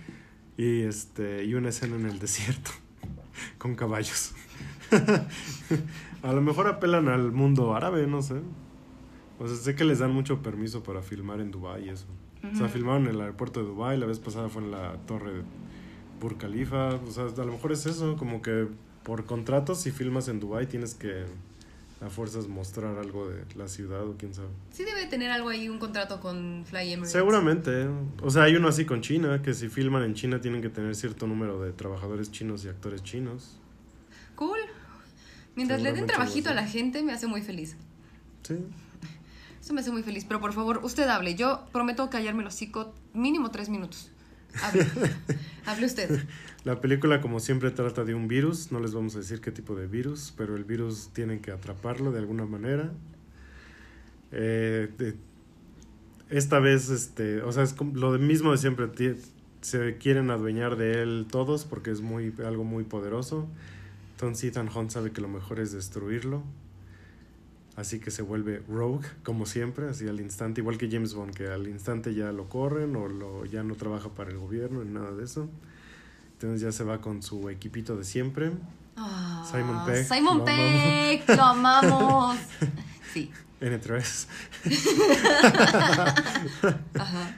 Y 0.57 0.81
este 0.83 1.44
y 1.44 1.55
una 1.55 1.68
escena 1.68 1.94
en 1.94 2.07
el 2.07 2.18
desierto 2.18 2.72
con 3.59 3.76
caballos. 3.76 4.33
a 6.22 6.33
lo 6.33 6.40
mejor 6.40 6.68
apelan 6.68 7.09
al 7.09 7.33
mundo 7.33 7.75
árabe, 7.75 8.07
no 8.07 8.22
sé. 8.22 8.40
O 9.38 9.46
sea, 9.46 9.57
sé 9.57 9.75
que 9.75 9.85
les 9.85 9.99
dan 9.99 10.12
mucho 10.12 10.42
permiso 10.42 10.83
para 10.83 11.03
filmar 11.03 11.40
en 11.40 11.51
Dubai 11.51 11.87
y 11.87 11.88
eso. 11.90 12.07
O 12.53 12.57
sea, 12.57 12.68
filmaron 12.68 13.07
en 13.07 13.14
el 13.14 13.20
aeropuerto 13.20 13.61
de 13.61 13.66
Dubai, 13.66 13.99
la 13.99 14.07
vez 14.07 14.20
pasada 14.20 14.49
fue 14.49 14.62
en 14.62 14.70
la 14.70 14.92
torre 15.07 15.33
de 15.35 15.42
Burj 16.20 16.38
Khalifa. 16.38 16.94
O 16.94 17.11
sea, 17.11 17.25
a 17.25 17.44
lo 17.44 17.53
mejor 17.53 17.72
es 17.72 17.87
eso, 17.87 18.16
como 18.16 18.40
que 18.40 18.68
por 19.03 19.25
contrato 19.25 19.75
si 19.75 19.90
filmas 19.90 20.29
en 20.29 20.38
Dubai 20.40 20.66
tienes 20.66 20.94
que 20.94 21.25
a 22.01 22.11
fuerzas 22.11 22.46
mostrar 22.46 22.99
algo 22.99 23.29
de 23.29 23.42
la 23.55 23.68
ciudad 23.68 24.07
o 24.07 24.16
quién 24.18 24.35
sabe. 24.35 24.49
Sí 24.70 24.85
debe 24.85 25.07
tener 25.07 25.31
algo 25.31 25.49
ahí, 25.49 25.68
un 25.68 25.79
contrato 25.79 26.20
con 26.20 26.64
Fly 26.66 26.92
Emirates. 26.92 27.12
Seguramente. 27.12 27.88
O 28.22 28.31
sea, 28.31 28.42
hay 28.44 28.55
uno 28.57 28.68
así 28.68 28.85
con 28.85 29.01
China, 29.01 29.40
que 29.42 29.55
si 29.55 29.68
filman 29.68 30.03
en 30.03 30.14
China 30.14 30.40
tienen 30.40 30.61
que 30.61 30.68
tener 30.68 30.94
cierto 30.94 31.27
número 31.27 31.61
de 31.61 31.72
trabajadores 31.72 32.31
chinos 32.31 32.64
y 32.64 32.68
actores 32.68 33.03
chinos. 33.03 33.59
Cool. 34.35 34.59
Mientras 35.57 35.83
le 35.83 35.92
den 35.92 36.07
trabajito 36.07 36.51
a 36.51 36.55
la 36.55 36.66
gente, 36.66 37.03
me 37.03 37.12
hace 37.12 37.27
muy 37.27 37.42
feliz. 37.42 37.77
Sí. 38.42 38.57
Eso 39.61 39.75
me 39.75 39.81
hace 39.81 39.90
muy 39.90 40.03
feliz, 40.05 40.25
pero 40.25 40.40
por 40.40 40.53
favor, 40.53 40.81
usted 40.85 41.09
hable. 41.09 41.35
Yo 41.35 41.64
prometo 41.73 42.09
callarme 42.11 42.45
los 42.45 42.55
hocico 42.55 42.95
mínimo 43.14 43.51
tres 43.51 43.69
minutos. 43.69 44.12
Hable. 44.62 44.87
hable 45.66 45.87
usted. 45.87 46.21
La 46.64 46.81
película, 46.81 47.21
como 47.21 47.40
siempre, 47.40 47.71
trata 47.71 48.05
de 48.05 48.14
un 48.14 48.29
virus. 48.29 48.71
No 48.71 48.79
les 48.81 48.92
vamos 48.92 49.16
a 49.16 49.19
decir 49.19 49.40
qué 49.40 49.51
tipo 49.51 49.75
de 49.75 49.87
virus, 49.87 50.33
pero 50.37 50.57
el 50.57 50.64
virus 50.64 51.09
tienen 51.12 51.40
que 51.40 51.51
atraparlo 51.51 52.12
de 52.12 52.19
alguna 52.21 52.45
manera. 52.45 52.92
Eh, 54.33 54.88
de- 54.99 55.16
esta 56.29 56.59
vez, 56.59 56.88
este, 56.90 57.40
o 57.42 57.53
sea, 57.53 57.62
es 57.62 57.75
lo 57.81 58.19
mismo 58.19 58.51
de 58.53 58.59
siempre. 58.59 58.88
Se 59.61 59.97
quieren 59.97 60.31
adueñar 60.31 60.77
de 60.77 61.03
él 61.03 61.27
todos 61.31 61.64
porque 61.64 61.90
es 61.90 62.01
muy 62.01 62.33
algo 62.45 62.64
muy 62.64 62.85
poderoso. 62.85 63.49
Entonces 64.16 64.44
Ethan 64.44 64.70
Hunt 64.74 64.90
sabe 64.90 65.12
que 65.12 65.20
lo 65.20 65.29
mejor 65.29 65.61
es 65.61 65.72
destruirlo. 65.72 66.42
Así 67.76 68.00
que 68.00 68.11
se 68.11 68.22
vuelve 68.22 68.62
rogue, 68.66 69.07
como 69.22 69.44
siempre, 69.44 69.90
así 69.90 70.09
al 70.09 70.20
instante, 70.20 70.62
igual 70.62 70.79
que 70.79 70.90
James 70.90 71.12
Bond, 71.12 71.35
que 71.35 71.48
al 71.48 71.68
instante 71.68 72.14
ya 72.14 72.33
lo 72.33 72.48
corren 72.48 72.96
o 72.96 73.09
lo, 73.09 73.44
ya 73.44 73.62
no 73.62 73.74
trabaja 73.74 74.09
para 74.09 74.31
el 74.31 74.38
gobierno 74.38 74.83
ni 74.83 74.90
nada 74.90 75.12
de 75.12 75.24
eso. 75.24 75.50
Entonces 76.33 76.62
ya 76.62 76.72
se 76.72 76.83
va 76.83 77.02
con 77.02 77.22
su 77.22 77.50
equipito 77.50 77.94
de 77.94 78.05
siempre. 78.05 78.52
Ah, 78.96 79.46
Simon 79.52 79.85
Pegg, 79.85 80.07
Simon 80.07 80.38
lo 80.38 80.44
Pegg, 80.46 81.37
lo 81.37 81.42
amamos. 81.42 82.38
Sí. 83.12 83.31
N3. 83.61 84.26
Ajá. 86.98 87.37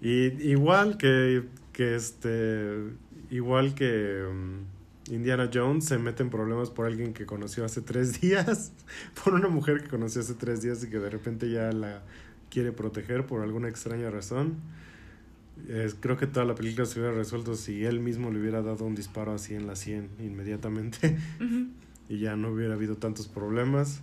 Y 0.00 0.26
igual 0.48 0.96
que, 0.96 1.44
que 1.72 1.94
este, 1.94 2.90
igual 3.30 3.74
que 3.74 4.24
um, 4.28 4.64
Indiana 5.10 5.50
Jones 5.52 5.84
se 5.84 5.98
mete 5.98 6.22
en 6.22 6.30
problemas 6.30 6.70
por 6.70 6.86
alguien 6.86 7.12
que 7.12 7.26
conoció 7.26 7.64
hace 7.64 7.80
tres 7.80 8.20
días, 8.20 8.72
por 9.22 9.34
una 9.34 9.48
mujer 9.48 9.82
que 9.82 9.88
conoció 9.88 10.20
hace 10.20 10.34
tres 10.34 10.62
días 10.62 10.82
y 10.84 10.90
que 10.90 10.98
de 10.98 11.10
repente 11.10 11.50
ya 11.50 11.72
la 11.72 12.02
quiere 12.50 12.72
proteger 12.72 13.26
por 13.26 13.42
alguna 13.42 13.68
extraña 13.68 14.10
razón. 14.10 14.56
Creo 16.00 16.16
que 16.18 16.26
toda 16.26 16.44
la 16.44 16.54
película 16.54 16.84
se 16.84 17.00
hubiera 17.00 17.14
resuelto 17.14 17.54
si 17.54 17.84
él 17.84 18.00
mismo 18.00 18.30
le 18.30 18.40
hubiera 18.40 18.60
dado 18.60 18.84
un 18.84 18.94
disparo 18.94 19.32
así 19.32 19.54
en 19.54 19.66
la 19.66 19.74
100 19.74 20.10
inmediatamente 20.20 21.16
y 22.10 22.18
ya 22.18 22.36
no 22.36 22.50
hubiera 22.50 22.74
habido 22.74 22.96
tantos 22.96 23.26
problemas. 23.26 24.02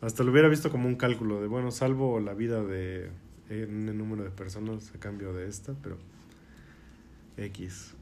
Hasta 0.00 0.24
lo 0.24 0.32
hubiera 0.32 0.48
visto 0.48 0.70
como 0.70 0.88
un 0.88 0.96
cálculo 0.96 1.40
de, 1.40 1.46
bueno, 1.46 1.70
salvo 1.70 2.20
la 2.20 2.34
vida 2.34 2.64
de 2.64 3.10
el 3.48 3.96
número 3.96 4.24
de 4.24 4.30
personas 4.30 4.92
a 4.94 4.98
cambio 4.98 5.32
de 5.32 5.48
esta, 5.48 5.74
pero 5.82 5.98
X. 7.36 7.94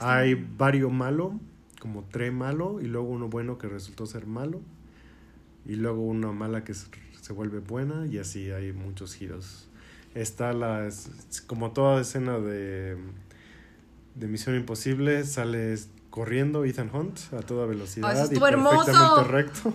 Hay 0.00 0.34
varios 0.34 0.92
malo, 0.92 1.38
como 1.80 2.04
tres 2.04 2.32
malo, 2.32 2.80
y 2.80 2.86
luego 2.86 3.08
uno 3.08 3.28
bueno 3.28 3.58
que 3.58 3.68
resultó 3.68 4.06
ser 4.06 4.26
malo, 4.26 4.60
y 5.66 5.76
luego 5.76 6.02
una 6.02 6.32
mala 6.32 6.64
que 6.64 6.74
se, 6.74 7.32
vuelve 7.32 7.60
buena, 7.60 8.06
y 8.06 8.18
así 8.18 8.50
hay 8.50 8.72
muchos 8.72 9.14
giros. 9.14 9.68
Está 10.14 10.52
la, 10.52 10.88
como 11.46 11.70
toda 11.70 12.00
escena 12.00 12.38
de, 12.38 12.96
de 14.14 14.28
Misión 14.28 14.56
Imposible, 14.56 15.24
sale 15.24 15.76
corriendo 16.10 16.64
Ethan 16.64 16.90
Hunt 16.92 17.18
a 17.32 17.40
toda 17.40 17.66
velocidad 17.66 18.10
Ah, 18.10 18.12
eso 18.12 18.22
y 18.22 18.24
estuvo 18.24 18.46
hermoso. 18.48 19.24
recto. 19.24 19.74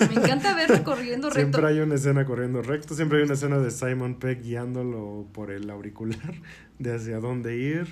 Me 0.00 0.14
encanta 0.16 0.54
verlo 0.54 0.82
corriendo 0.84 1.30
recto. 1.30 1.40
Siempre 1.40 1.66
hay 1.66 1.80
una 1.80 1.94
escena 1.94 2.24
corriendo 2.24 2.62
recto, 2.62 2.94
siempre 2.94 3.18
hay 3.18 3.24
una 3.24 3.34
escena 3.34 3.58
de 3.58 3.70
Simon 3.70 4.16
Pegg 4.16 4.42
guiándolo 4.42 5.26
por 5.32 5.50
el 5.50 5.70
auricular 5.70 6.34
de 6.78 6.94
hacia 6.94 7.20
dónde 7.20 7.56
ir. 7.56 7.86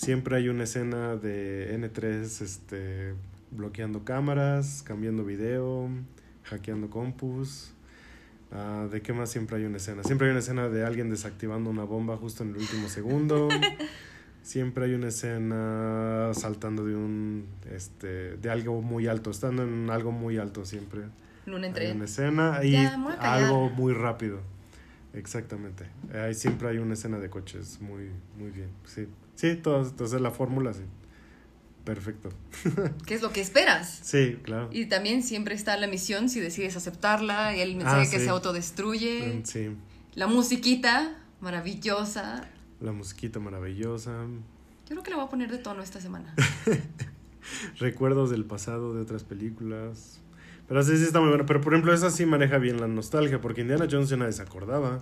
Siempre 0.00 0.34
hay 0.36 0.48
una 0.48 0.64
escena 0.64 1.16
de 1.16 1.78
N3 1.78 2.40
este, 2.40 3.12
bloqueando 3.50 4.02
cámaras, 4.02 4.82
cambiando 4.82 5.26
video, 5.26 5.90
hackeando 6.44 6.88
compus. 6.88 7.74
Ah, 8.50 8.88
¿De 8.90 9.02
qué 9.02 9.12
más 9.12 9.30
siempre 9.30 9.58
hay 9.58 9.66
una 9.66 9.76
escena? 9.76 10.02
Siempre 10.02 10.26
hay 10.26 10.30
una 10.30 10.40
escena 10.40 10.70
de 10.70 10.86
alguien 10.86 11.10
desactivando 11.10 11.68
una 11.68 11.84
bomba 11.84 12.16
justo 12.16 12.44
en 12.44 12.54
el 12.54 12.56
último 12.56 12.88
segundo. 12.88 13.50
Siempre 14.42 14.86
hay 14.86 14.94
una 14.94 15.08
escena 15.08 16.30
saltando 16.32 16.86
de 16.86 16.96
un 16.96 17.46
este 17.70 18.38
de 18.38 18.50
algo 18.50 18.80
muy 18.80 19.06
alto, 19.06 19.30
estando 19.30 19.64
en 19.64 19.90
algo 19.90 20.12
muy 20.12 20.38
alto 20.38 20.64
siempre. 20.64 21.02
Hay 21.46 21.62
entreno. 21.62 21.96
una 21.96 22.04
escena 22.06 22.60
y 22.64 22.70
Ya, 22.70 22.94
algo 23.20 23.68
muy 23.68 23.92
rápido. 23.92 24.40
Exactamente. 25.12 25.84
Ahí 26.14 26.32
siempre 26.32 26.68
hay 26.68 26.78
una 26.78 26.94
escena 26.94 27.18
de 27.18 27.28
coches 27.28 27.82
muy 27.82 28.08
muy 28.38 28.50
bien. 28.50 28.70
Sí. 28.86 29.06
Sí, 29.40 29.56
todo, 29.56 29.82
entonces 29.82 30.20
la 30.20 30.30
fórmula 30.30 30.72
sí. 30.74 30.82
Perfecto. 31.84 32.28
¿Qué 33.06 33.14
es 33.14 33.22
lo 33.22 33.32
que 33.32 33.40
esperas? 33.40 34.00
Sí, 34.02 34.36
claro. 34.42 34.68
Y 34.70 34.84
también 34.86 35.22
siempre 35.22 35.54
está 35.54 35.76
la 35.78 35.86
misión 35.86 36.28
si 36.28 36.38
decides 36.40 36.76
aceptarla, 36.76 37.56
y 37.56 37.60
el 37.60 37.74
mensaje 37.76 38.06
Ah, 38.06 38.10
que 38.10 38.18
se 38.20 38.28
autodestruye, 38.28 39.40
Mm, 39.40 39.44
Sí. 39.46 39.70
la 40.14 40.26
musiquita 40.26 41.16
maravillosa. 41.40 42.48
La 42.82 42.92
musiquita 42.92 43.40
maravillosa. 43.40 44.12
Yo 44.20 44.88
creo 44.88 45.02
que 45.02 45.10
la 45.10 45.16
voy 45.16 45.26
a 45.26 45.28
poner 45.30 45.50
de 45.50 45.58
tono 45.58 45.82
esta 45.82 46.00
semana. 46.00 46.34
Recuerdos 47.78 48.30
del 48.30 48.44
pasado 48.44 48.92
de 48.94 49.00
otras 49.00 49.24
películas. 49.24 50.20
Pero 50.68 50.82
sí, 50.82 50.96
sí 50.96 51.04
está 51.04 51.20
muy 51.20 51.30
bueno. 51.30 51.46
Pero 51.46 51.60
por 51.60 51.72
ejemplo, 51.72 51.92
esa 51.94 52.10
sí 52.10 52.26
maneja 52.26 52.58
bien 52.58 52.80
la 52.80 52.86
nostalgia, 52.88 53.40
porque 53.40 53.62
Indiana 53.62 53.86
Jones 53.90 54.08
ya 54.10 54.16
nadie 54.16 54.32
se 54.32 54.42
acordaba. 54.42 55.00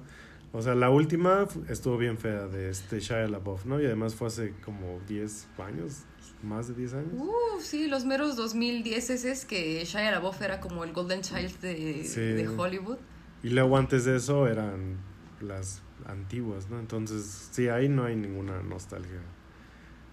O 0.53 0.63
sea, 0.63 0.75
la 0.75 0.89
última 0.91 1.47
estuvo 1.69 1.99
bien 1.99 2.17
fea 2.19 2.47
de 2.49 2.71
este 2.71 3.01
Shia 3.01 3.29
LaBeouf, 3.29 3.67
¿no? 3.67 3.81
Y 3.81 3.87
además 3.87 4.15
fue 4.15 4.29
hace 4.29 4.55
como 4.65 4.99
10 5.07 5.47
años, 5.59 6.05
más 6.43 6.69
de 6.69 6.75
10 6.75 6.95
años. 6.95 7.13
Uh, 7.17 7.61
sí, 7.61 7.87
los 7.87 8.05
meros 8.07 8.35
2010 8.37 9.11
es 9.27 9.45
que 9.45 9.85
Shia 9.85 10.11
LaBeouf 10.11 10.41
era 10.41 10.61
como 10.61 10.85
el 10.85 10.93
Golden 10.95 11.21
Child 11.21 11.61
de, 11.61 12.05
Sí. 12.05 12.21
de 12.21 12.49
Hollywood. 12.49 12.97
Y 13.43 13.51
luego 13.51 13.77
antes 13.77 14.05
de 14.07 14.17
eso 14.17 14.47
eran 14.49 14.97
las 15.43 15.83
antiguas, 16.07 16.71
¿no? 16.71 16.79
Entonces, 16.81 17.49
sí, 17.53 17.69
ahí 17.69 17.89
no 17.89 18.05
hay 18.05 18.17
ninguna 18.17 18.63
nostalgia. 18.63 19.21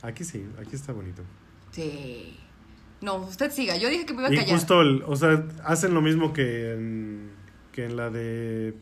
Aquí 0.02 0.24
sí, 0.26 0.46
aquí 0.60 0.76
está 0.76 0.92
bonito. 0.92 1.24
Sí. 1.72 2.38
No, 3.02 3.16
usted 3.18 3.52
siga. 3.52 3.78
Yo 3.78 3.90
dije 3.90 4.06
que 4.06 4.14
me 4.14 4.20
iba 4.20 4.30
a 4.30 4.34
Y 4.34 4.38
callar. 4.38 4.56
justo, 4.56 4.82
el- 4.82 5.04
o 5.08 5.16
sea, 5.16 5.48
hacen 5.64 5.94
lo 5.94 6.02
mismo 6.02 6.34
que 6.34 6.74
en, 6.74 7.30
que 7.72 7.86
en 7.86 7.96
la 7.96 8.10
de 8.10 8.74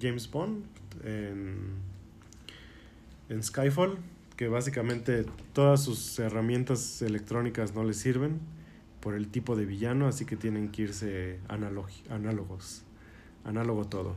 James 0.00 0.30
Bond, 0.30 0.64
en, 1.02 1.56
en 3.28 3.42
Skyfall, 3.42 3.98
que 4.36 4.48
básicamente 4.48 5.24
todas 5.52 5.82
sus 5.82 6.18
herramientas 6.18 7.02
electrónicas 7.02 7.74
no 7.74 7.84
les 7.84 7.96
sirven 7.96 8.40
por 9.00 9.14
el 9.14 9.28
tipo 9.28 9.56
de 9.56 9.66
villano, 9.66 10.06
así 10.06 10.24
que 10.24 10.36
tienen 10.36 10.70
que 10.70 10.82
irse 10.82 11.40
análogos, 11.48 12.82
análogo 13.44 13.84
todo. 13.84 14.14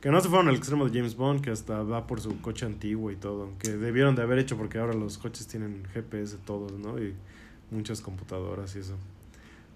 Que 0.00 0.10
no 0.10 0.20
se 0.20 0.28
fueron 0.28 0.48
al 0.48 0.54
extremo 0.54 0.88
de 0.88 0.96
James 0.96 1.16
Bond, 1.16 1.40
que 1.40 1.50
hasta 1.50 1.82
va 1.82 2.06
por 2.06 2.20
su 2.20 2.40
coche 2.40 2.64
antiguo 2.64 3.10
y 3.10 3.16
todo, 3.16 3.50
que 3.58 3.70
debieron 3.70 4.14
de 4.14 4.22
haber 4.22 4.38
hecho 4.38 4.56
porque 4.56 4.78
ahora 4.78 4.94
los 4.94 5.18
coches 5.18 5.48
tienen 5.48 5.84
GPS 5.92 6.38
todos, 6.46 6.72
¿no? 6.78 7.02
Y 7.02 7.14
muchas 7.72 8.00
computadoras 8.00 8.76
y 8.76 8.78
eso. 8.78 8.96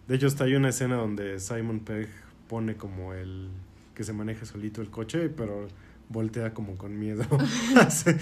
De 0.07 0.15
hecho, 0.15 0.29
está 0.29 0.45
hay 0.45 0.55
una 0.55 0.69
escena 0.69 0.95
donde 0.95 1.41
Simon 1.41 1.81
Pegg 1.81 2.09
pone 2.49 2.77
como 2.77 3.15
el 3.15 3.49
que 3.95 4.05
se 4.05 4.12
maneje 4.12 4.47
solito 4.47 4.81
el 4.81 4.91
coche, 4.91 5.29
pero 5.29 5.67
voltea 6.12 6.55
como 6.55 6.77
con 6.77 6.98
miedo. 6.98 7.25
se, 7.90 8.18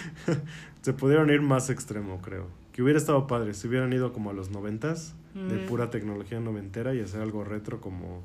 se 0.82 0.92
pudieron 0.92 1.30
ir 1.30 1.40
más 1.40 1.70
extremo, 1.70 2.20
creo. 2.20 2.48
Que 2.72 2.82
hubiera 2.82 2.98
estado 2.98 3.26
padre 3.26 3.54
si 3.54 3.68
hubieran 3.68 3.92
ido 3.92 4.12
como 4.12 4.30
a 4.30 4.32
los 4.32 4.50
noventas, 4.50 5.14
de 5.34 5.64
Mm. 5.64 5.66
pura 5.66 5.90
tecnología 5.90 6.38
noventera 6.38 6.94
y 6.94 7.00
hacer 7.00 7.20
algo 7.20 7.42
retro 7.42 7.80
como 7.80 8.22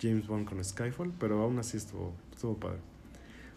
James 0.00 0.26
Bond 0.28 0.48
con 0.48 0.62
Skyfall, 0.64 1.12
pero 1.18 1.42
aún 1.42 1.58
así 1.58 1.76
estuvo, 1.76 2.12
estuvo 2.32 2.56
padre. 2.56 2.78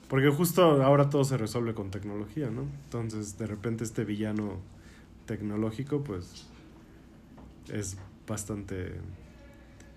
Porque 0.08 0.30
justo 0.30 0.82
ahora 0.84 1.10
todo 1.10 1.24
se 1.24 1.38
resuelve 1.38 1.74
con 1.76 1.92
tecnología, 1.92 2.50
¿no? 2.50 2.62
Entonces, 2.86 3.38
de 3.38 3.46
repente 3.46 3.84
este 3.84 4.04
villano 4.06 4.58
tecnológico, 5.26 6.04
pues, 6.04 6.48
es 7.72 7.98
bastante 8.28 8.94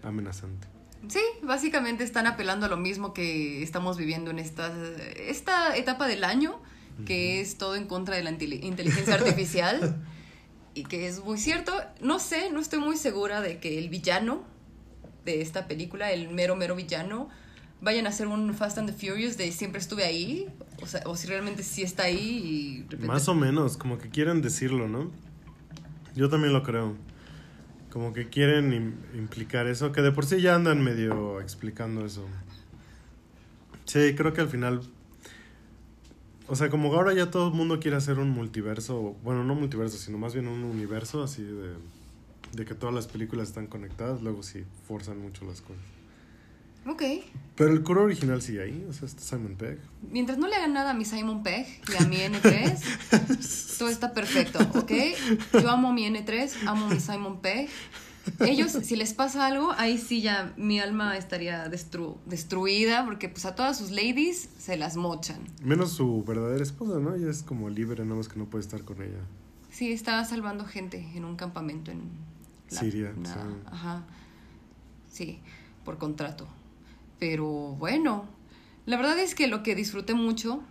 amenazante. 0.03 0.67
Sí, 1.09 1.21
básicamente 1.43 2.05
están 2.05 2.27
apelando 2.27 2.67
a 2.67 2.69
lo 2.69 2.77
mismo 2.77 3.13
que 3.15 3.63
estamos 3.63 3.97
viviendo 3.97 4.31
en 4.31 4.39
esta, 4.39 4.73
esta 5.17 5.77
etapa 5.77 6.07
del 6.07 6.25
año, 6.25 6.61
que 7.07 7.41
es 7.41 7.57
todo 7.57 7.75
en 7.77 7.87
contra 7.87 8.15
de 8.17 8.23
la 8.23 8.31
inteli- 8.31 8.63
inteligencia 8.63 9.15
artificial. 9.15 9.97
y 10.75 10.85
que 10.85 11.07
es 11.09 11.25
muy 11.25 11.39
cierto. 11.39 11.73
No 12.01 12.19
sé, 12.19 12.51
no 12.51 12.61
estoy 12.61 12.79
muy 12.81 12.97
segura 12.97 13.41
de 13.41 13.59
que 13.59 13.79
el 13.79 13.89
villano 13.89 14.45
de 15.25 15.41
esta 15.41 15.67
película, 15.67 16.13
el 16.13 16.29
mero, 16.29 16.55
mero 16.57 16.77
villano, 16.77 17.29
vayan 17.81 18.07
a 18.07 18.11
hacer 18.11 18.27
un 18.27 18.53
Fast 18.55 18.79
and 18.79 18.91
the 18.91 18.95
Furious 19.09 19.37
de 19.39 19.51
siempre 19.53 19.81
estuve 19.81 20.05
ahí. 20.05 20.47
O, 20.83 20.87
sea, 20.87 21.03
o 21.07 21.17
si 21.17 21.27
realmente 21.27 21.63
sí 21.63 21.83
está 21.83 22.05
ahí 22.05 22.19
y... 22.45 22.83
repente- 22.83 23.07
Más 23.07 23.27
o 23.29 23.35
menos, 23.35 23.77
como 23.77 23.99
que 23.99 24.09
quieren 24.11 24.43
decirlo, 24.43 24.87
¿no? 24.89 25.11
Yo 26.15 26.29
también 26.29 26.53
lo 26.53 26.63
creo. 26.63 26.97
Como 27.91 28.13
que 28.13 28.29
quieren 28.29 28.73
im- 28.73 29.19
implicar 29.19 29.67
eso, 29.67 29.91
que 29.93 30.01
de 30.01 30.13
por 30.13 30.25
sí 30.25 30.41
ya 30.41 30.55
andan 30.55 30.83
medio 30.83 31.41
explicando 31.41 32.07
eso. 32.07 32.27
Sí, 33.85 34.15
creo 34.17 34.33
que 34.33 34.41
al 34.41 34.49
final... 34.49 34.81
O 36.47 36.57
sea, 36.57 36.69
como 36.69 36.93
ahora 36.95 37.13
ya 37.15 37.31
todo 37.31 37.49
el 37.49 37.55
mundo 37.55 37.79
quiere 37.79 37.97
hacer 37.97 38.19
un 38.19 38.31
multiverso, 38.31 39.17
bueno, 39.23 39.45
no 39.45 39.55
multiverso, 39.55 39.99
sino 39.99 40.19
más 40.19 40.35
bien 40.35 40.49
un 40.49 40.65
universo 40.65 41.23
así 41.23 41.43
de, 41.43 41.75
de 42.53 42.65
que 42.65 42.75
todas 42.75 42.95
las 42.95 43.07
películas 43.07 43.49
están 43.49 43.69
conectadas, 43.69 44.21
luego 44.23 44.43
sí 44.43 44.65
forzan 44.89 45.21
mucho 45.21 45.45
las 45.45 45.61
cosas. 45.61 45.83
Ok. 46.87 47.03
Pero 47.57 47.73
el 47.73 47.83
coro 47.83 48.05
original 48.05 48.41
sigue 48.41 48.63
ahí, 48.63 48.87
o 48.89 48.93
sea, 48.93 49.07
está 49.07 49.21
Simon 49.23 49.55
Pegg. 49.57 49.79
Mientras 50.11 50.39
no 50.39 50.49
le 50.49 50.57
hagan 50.57 50.73
nada 50.73 50.91
a 50.91 50.95
mi 50.95 51.05
Simon 51.05 51.43
Pegg 51.43 51.67
y 51.93 52.03
a 52.03 52.07
mi 52.07 52.17
N3, 52.17 53.77
todo 53.79 53.89
está 53.91 54.13
perfecto, 54.15 54.59
¿ok? 54.79 54.93
Yo 55.61 55.71
amo 55.71 55.93
mi 55.93 56.07
N3, 56.07 56.51
amo 56.67 56.89
mi 56.89 56.99
Simon 57.01 57.41
Pegg. 57.41 57.69
Ellos, 58.41 58.73
si 58.73 58.97
les 58.97 59.13
pasa 59.13 59.47
algo, 59.47 59.73
ahí 59.77 59.99
sí 59.99 60.21
ya 60.23 60.55
mi 60.57 60.79
alma 60.79 61.17
estaría 61.17 61.67
destru- 61.71 62.17
destruida 62.27 63.05
porque 63.05 63.29
pues 63.29 63.45
a 63.45 63.55
todas 63.55 63.77
sus 63.79 63.91
ladies 63.91 64.49
se 64.59 64.77
las 64.77 64.97
mochan. 64.97 65.41
Menos 65.63 65.93
su 65.93 66.23
verdadera 66.25 66.63
esposa, 66.63 66.99
¿no? 66.99 67.15
Ella 67.15 67.31
es 67.31 67.43
como 67.43 67.69
libre, 67.71 68.05
nada 68.05 68.17
más 68.17 68.29
que 68.29 68.39
no 68.39 68.45
puede 68.47 68.63
estar 68.63 68.83
con 68.85 69.03
ella. 69.03 69.21
Sí, 69.71 69.93
estaba 69.93 70.25
salvando 70.25 70.65
gente 70.65 71.07
en 71.15 71.25
un 71.25 71.37
campamento 71.37 71.91
en 71.91 72.03
Siria, 72.69 73.13
una- 73.17 73.33
sí. 73.33 73.39
Ajá. 73.67 74.05
Sí, 75.11 75.41
por 75.85 75.99
contrato. 75.99 76.47
Pero 77.21 77.47
bueno, 77.77 78.25
la 78.87 78.97
verdad 78.97 79.19
es 79.21 79.37
que 79.37 79.47
lo 79.47 79.63
que 79.63 79.77
disfruté 79.77 80.15
mucho, 80.15 80.63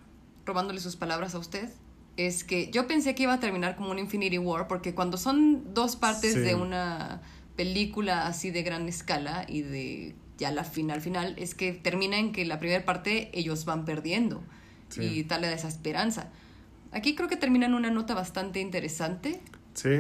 robándole 0.45 0.81
sus 0.81 0.97
palabras 0.97 1.35
a 1.35 1.39
usted, 1.39 1.69
es 2.17 2.43
que 2.43 2.69
yo 2.71 2.85
pensé 2.88 3.15
que 3.15 3.23
iba 3.23 3.33
a 3.33 3.39
terminar 3.39 3.77
como 3.77 3.91
un 3.91 3.99
Infinity 3.99 4.38
War, 4.39 4.67
porque 4.67 4.93
cuando 4.93 5.15
son 5.17 5.73
dos 5.73 5.95
partes 5.95 6.33
Sí. 6.33 6.39
de 6.41 6.55
una 6.55 7.21
película 7.55 8.27
así 8.27 8.51
de 8.51 8.63
gran 8.63 8.88
escala 8.89 9.45
y 9.47 9.62
de 9.62 10.15
ya 10.38 10.51
la 10.51 10.63
final 10.63 11.01
final, 11.01 11.35
es 11.38 11.53
que 11.55 11.71
termina 11.73 12.17
en 12.17 12.31
que 12.33 12.45
la 12.45 12.59
primera 12.59 12.83
parte 12.83 13.29
ellos 13.33 13.65
van 13.65 13.85
perdiendo 13.85 14.41
Sí. 14.89 15.03
y 15.03 15.23
tal 15.23 15.43
esa 15.43 15.67
esperanza. 15.67 16.29
Aquí 16.91 17.13
creo 17.15 17.29
que 17.29 17.38
termina 17.38 17.67
en 17.67 17.73
una 17.75 17.91
nota 17.91 18.15
bastante 18.15 18.59
interesante. 18.59 19.39
Sí. 19.75 19.99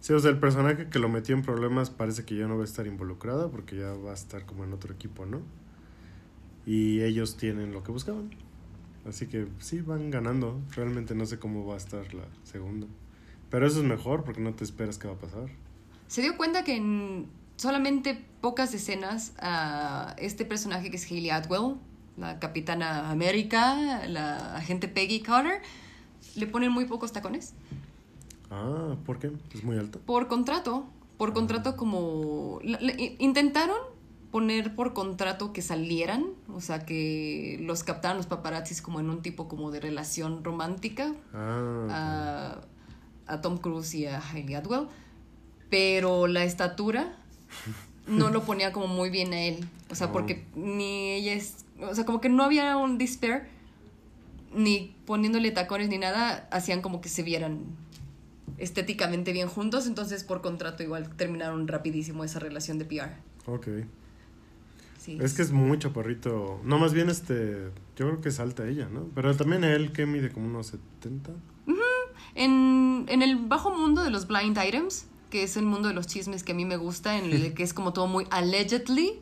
Sí, 0.00 0.12
o 0.12 0.18
sea, 0.18 0.30
el 0.30 0.38
personaje 0.38 0.88
que 0.88 0.98
lo 0.98 1.08
metió 1.08 1.34
en 1.34 1.42
problemas 1.42 1.90
parece 1.90 2.24
que 2.24 2.36
ya 2.36 2.46
no 2.46 2.56
va 2.56 2.62
a 2.62 2.64
estar 2.64 2.86
involucrada 2.86 3.48
porque 3.50 3.76
ya 3.76 3.92
va 3.92 4.10
a 4.10 4.14
estar 4.14 4.44
como 4.46 4.64
en 4.64 4.72
otro 4.72 4.92
equipo, 4.92 5.24
¿no? 5.26 5.40
Y 6.66 7.00
ellos 7.02 7.36
tienen 7.36 7.72
lo 7.72 7.82
que 7.82 7.92
buscaban. 7.92 8.30
Así 9.08 9.26
que 9.28 9.46
sí, 9.60 9.80
van 9.80 10.10
ganando. 10.10 10.60
Realmente 10.74 11.14
no 11.14 11.24
sé 11.26 11.38
cómo 11.38 11.64
va 11.64 11.74
a 11.74 11.76
estar 11.78 12.12
la 12.12 12.24
segunda. 12.44 12.86
Pero 13.50 13.66
eso 13.66 13.78
es 13.78 13.84
mejor 13.84 14.24
porque 14.24 14.40
no 14.40 14.52
te 14.54 14.64
esperas 14.64 14.98
qué 14.98 15.06
va 15.06 15.14
a 15.14 15.18
pasar. 15.18 15.46
Se 16.08 16.22
dio 16.22 16.36
cuenta 16.36 16.64
que 16.64 16.74
en 16.76 17.26
solamente 17.56 18.20
pocas 18.40 18.74
escenas 18.74 19.32
a 19.38 20.14
este 20.18 20.44
personaje 20.44 20.90
que 20.90 20.96
es 20.96 21.10
Hayley 21.10 21.30
Atwell, 21.30 21.76
la 22.16 22.38
capitana 22.40 23.10
América, 23.10 24.06
la 24.08 24.56
agente 24.56 24.88
Peggy 24.88 25.20
Carter, 25.20 25.62
le 26.34 26.46
ponen 26.48 26.72
muy 26.72 26.86
pocos 26.86 27.12
tacones. 27.12 27.54
Ah, 28.50 28.96
¿por 29.04 29.18
qué? 29.20 29.30
Es 29.54 29.62
muy 29.64 29.76
alto. 29.78 30.00
Por 30.00 30.26
contrato, 30.28 30.86
por 31.16 31.32
contrato 31.32 31.76
como... 31.76 32.58
la- 32.62 32.80
la- 32.80 32.92
i- 32.92 33.16
intentaron 33.20 33.76
poner 34.30 34.74
por 34.74 34.92
contrato 34.92 35.52
que 35.52 35.62
salieran, 35.62 36.26
o 36.52 36.60
sea, 36.60 36.84
que 36.84 37.58
los 37.62 37.84
captaran 37.84 38.16
los 38.16 38.26
paparazzis 38.26 38.82
como 38.82 39.00
en 39.00 39.08
un 39.10 39.22
tipo 39.22 39.48
como 39.48 39.70
de 39.70 39.80
relación 39.80 40.44
romántica 40.44 41.12
Ah, 41.32 42.58
a, 43.26 43.32
a 43.34 43.40
Tom 43.40 43.58
Cruise 43.58 43.94
y 43.94 44.06
a 44.06 44.20
Hailey 44.20 44.54
Atwell, 44.54 44.88
pero 45.70 46.26
la 46.26 46.44
estatura 46.44 47.16
no 48.06 48.30
lo 48.30 48.42
ponía 48.44 48.72
como 48.72 48.86
muy 48.88 49.10
bien 49.10 49.32
a 49.32 49.40
él, 49.40 49.66
o 49.90 49.94
sea, 49.94 50.08
Oh. 50.08 50.12
porque 50.12 50.44
ni 50.54 51.10
ella 51.12 51.32
es, 51.34 51.64
o 51.80 51.94
sea, 51.94 52.04
como 52.04 52.20
que 52.20 52.28
no 52.28 52.42
había 52.44 52.76
un 52.76 52.98
despair, 52.98 53.48
ni 54.54 54.94
poniéndole 55.06 55.50
tacones 55.50 55.88
ni 55.88 55.98
nada, 55.98 56.48
hacían 56.50 56.82
como 56.82 57.00
que 57.00 57.08
se 57.08 57.22
vieran 57.22 57.60
estéticamente 58.58 59.32
bien 59.32 59.48
juntos, 59.48 59.86
entonces 59.86 60.24
por 60.24 60.40
contrato 60.40 60.82
igual 60.82 61.10
terminaron 61.16 61.68
rapidísimo 61.68 62.24
esa 62.24 62.38
relación 62.38 62.78
de 62.78 62.84
PR. 62.86 63.10
ok. 63.46 63.68
Sí. 65.06 65.16
Es 65.20 65.32
que 65.34 65.42
es 65.42 65.52
muy 65.52 65.78
chaparrito. 65.78 66.60
No, 66.64 66.78
más 66.78 66.92
bien 66.92 67.08
este. 67.08 67.70
Yo 67.96 68.06
creo 68.08 68.20
que 68.20 68.28
es 68.28 68.40
alta 68.40 68.68
ella, 68.68 68.88
¿no? 68.92 69.06
Pero 69.14 69.34
también 69.36 69.64
él 69.64 69.92
que 69.92 70.04
mide 70.04 70.30
como 70.30 70.46
unos 70.46 70.66
70. 70.66 71.30
En, 72.34 73.06
en 73.08 73.22
el 73.22 73.36
bajo 73.36 73.70
mundo 73.74 74.02
de 74.04 74.10
los 74.10 74.26
blind 74.26 74.58
items, 74.62 75.06
que 75.30 75.42
es 75.42 75.56
el 75.56 75.64
mundo 75.64 75.88
de 75.88 75.94
los 75.94 76.06
chismes 76.06 76.42
que 76.42 76.52
a 76.52 76.54
mí 76.54 76.64
me 76.64 76.76
gusta, 76.76 77.16
en 77.18 77.32
el 77.32 77.54
que 77.54 77.62
es 77.62 77.72
como 77.72 77.92
todo 77.92 78.06
muy 78.06 78.26
allegedly, 78.30 79.14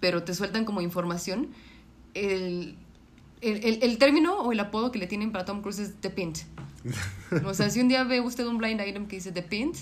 pero 0.00 0.22
te 0.22 0.34
sueltan 0.34 0.64
como 0.64 0.80
información, 0.82 1.48
el, 2.14 2.76
el, 3.40 3.64
el- 3.64 3.82
el 3.82 3.98
término 3.98 4.34
o 4.38 4.52
el 4.52 4.60
apodo 4.60 4.90
que 4.92 4.98
le 4.98 5.06
tienen 5.06 5.32
para 5.32 5.44
Tom 5.44 5.62
Cruise 5.62 5.78
es 5.78 5.94
The 6.00 6.10
Pint. 6.10 6.38
O 7.46 7.54
sea, 7.54 7.70
si 7.70 7.80
un 7.80 7.88
día 7.88 8.02
ve 8.04 8.20
usted 8.20 8.44
un 8.46 8.58
blind 8.58 8.80
item 8.86 9.06
que 9.06 9.16
dice 9.16 9.30
The 9.32 9.42
Pint, 9.42 9.76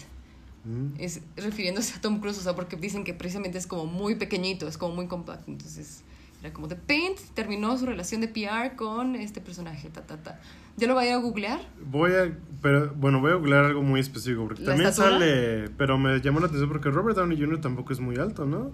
Mm. 0.68 0.94
es 0.98 1.22
refiriéndose 1.37 1.94
a 1.96 2.00
Tom 2.00 2.20
Cruise, 2.20 2.38
o 2.38 2.42
sea, 2.42 2.54
porque 2.54 2.76
dicen 2.76 3.02
que 3.02 3.14
precisamente 3.14 3.57
es 3.57 3.66
como 3.66 3.87
muy 3.87 4.16
pequeñito, 4.16 4.68
es 4.68 4.76
como 4.76 4.94
muy 4.94 5.07
compacto. 5.07 5.50
Entonces, 5.50 6.02
era 6.42 6.52
como 6.52 6.68
The 6.68 6.76
Paint 6.76 7.18
terminó 7.35 7.76
su 7.78 7.87
relación 7.87 8.20
de 8.20 8.28
PR 8.28 8.76
con 8.76 9.16
este 9.16 9.40
personaje, 9.40 9.88
ta, 9.88 10.02
ta, 10.02 10.18
ta. 10.18 10.40
¿Ya 10.76 10.87
lo 10.87 10.94
voy 10.94 11.09
a 11.09 11.16
googlear? 11.16 11.61
Voy 11.90 12.12
a. 12.12 12.37
Pero 12.61 12.92
bueno, 12.94 13.20
voy 13.20 13.33
a 13.33 13.35
googlear 13.35 13.64
algo 13.64 13.83
muy 13.83 13.98
específico. 13.98 14.44
Porque 14.44 14.62
¿La 14.62 14.72
también 14.72 14.90
estatura? 14.90 15.18
sale. 15.18 15.70
Pero 15.76 15.98
me 15.98 16.20
llamó 16.20 16.40
la 16.40 16.46
atención 16.46 16.68
porque 16.68 16.90
Robert 16.90 17.16
Downey 17.16 17.38
Jr. 17.38 17.61
tampoco 17.61 17.92
es 17.92 18.00
muy 18.00 18.16
alto, 18.16 18.44
¿no? 18.44 18.70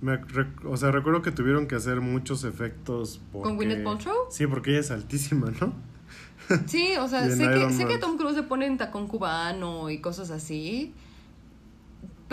Me 0.00 0.18
o 0.64 0.76
sea, 0.76 0.90
recuerdo 0.90 1.22
que 1.22 1.30
tuvieron 1.30 1.66
que 1.66 1.76
hacer 1.76 2.00
muchos 2.00 2.44
efectos. 2.44 3.20
Porque, 3.32 3.48
¿Con 3.48 3.56
Gwyneth 3.56 3.84
Paltrow? 3.84 4.14
Sí, 4.30 4.46
porque 4.46 4.70
ella 4.70 4.80
es 4.80 4.90
altísima, 4.90 5.50
¿no? 5.60 5.72
Sí, 6.66 6.94
o 6.98 7.08
sea, 7.08 7.24
en 7.26 7.36
sé 7.36 7.48
que, 7.48 7.72
sé 7.72 7.86
que 7.86 7.98
Tom 7.98 8.16
Cruise 8.18 8.36
le 8.36 8.42
ponen 8.42 8.78
tacón 8.78 9.06
cubano 9.08 9.90
y 9.90 9.98
cosas 9.98 10.30
así, 10.30 10.92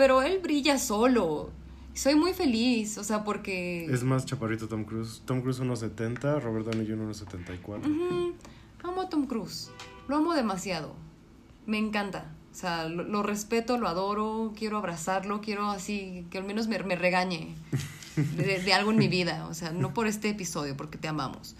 pero 0.00 0.22
él 0.22 0.38
brilla 0.38 0.78
solo. 0.78 1.50
Soy 1.92 2.14
muy 2.14 2.32
feliz, 2.32 2.96
o 2.96 3.04
sea, 3.04 3.22
porque... 3.22 3.84
Es 3.84 4.02
más 4.02 4.24
chaparrito 4.24 4.66
Tom 4.66 4.84
Cruise. 4.84 5.20
Tom 5.26 5.42
Cruise 5.42 5.58
unos 5.60 5.80
70, 5.80 6.40
Robert 6.40 6.64
Downey 6.64 6.86
Jr. 6.86 7.00
unos 7.00 7.18
74. 7.18 7.86
Ujú, 7.86 8.34
Amo 8.82 9.02
a 9.02 9.10
Tom 9.10 9.26
Cruise, 9.26 9.70
lo 10.08 10.16
amo 10.16 10.32
demasiado, 10.32 10.94
me 11.66 11.76
encanta. 11.76 12.32
O 12.50 12.54
sea, 12.54 12.88
lo, 12.88 13.04
lo 13.04 13.22
respeto, 13.22 13.76
lo 13.76 13.88
adoro, 13.88 14.54
quiero 14.56 14.78
abrazarlo, 14.78 15.42
quiero 15.42 15.68
así, 15.68 16.26
que 16.30 16.38
al 16.38 16.44
menos 16.44 16.66
me, 16.66 16.78
me 16.78 16.96
regañe 16.96 17.54
de, 18.16 18.58
de 18.58 18.72
algo 18.72 18.92
en 18.92 18.96
mi 18.96 19.08
vida. 19.08 19.46
O 19.50 19.54
sea, 19.54 19.70
no 19.70 19.92
por 19.92 20.06
este 20.06 20.30
episodio, 20.30 20.78
porque 20.78 20.96
te 20.96 21.08
amamos. 21.08 21.56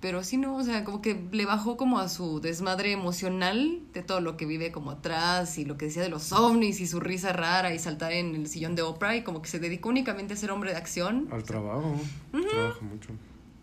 Pero 0.00 0.22
sí, 0.22 0.36
no, 0.36 0.56
o 0.56 0.62
sea, 0.62 0.84
como 0.84 1.02
que 1.02 1.28
le 1.32 1.44
bajó 1.44 1.76
como 1.76 1.98
a 1.98 2.08
su 2.08 2.40
desmadre 2.40 2.92
emocional 2.92 3.80
de 3.92 4.02
todo 4.02 4.20
lo 4.20 4.36
que 4.36 4.46
vive 4.46 4.70
como 4.70 4.92
atrás 4.92 5.58
y 5.58 5.64
lo 5.64 5.76
que 5.76 5.86
decía 5.86 6.02
de 6.02 6.08
los 6.08 6.30
ovnis 6.32 6.80
y 6.80 6.86
su 6.86 7.00
risa 7.00 7.32
rara 7.32 7.74
y 7.74 7.80
saltar 7.80 8.12
en 8.12 8.36
el 8.36 8.46
sillón 8.46 8.76
de 8.76 8.82
Oprah 8.82 9.16
y 9.16 9.24
como 9.24 9.42
que 9.42 9.48
se 9.48 9.58
dedicó 9.58 9.88
únicamente 9.88 10.34
a 10.34 10.36
ser 10.36 10.52
hombre 10.52 10.70
de 10.70 10.76
acción. 10.76 11.26
Al 11.32 11.42
trabajo. 11.42 12.00
Trabaja 12.30 12.80
mucho. 12.82 13.10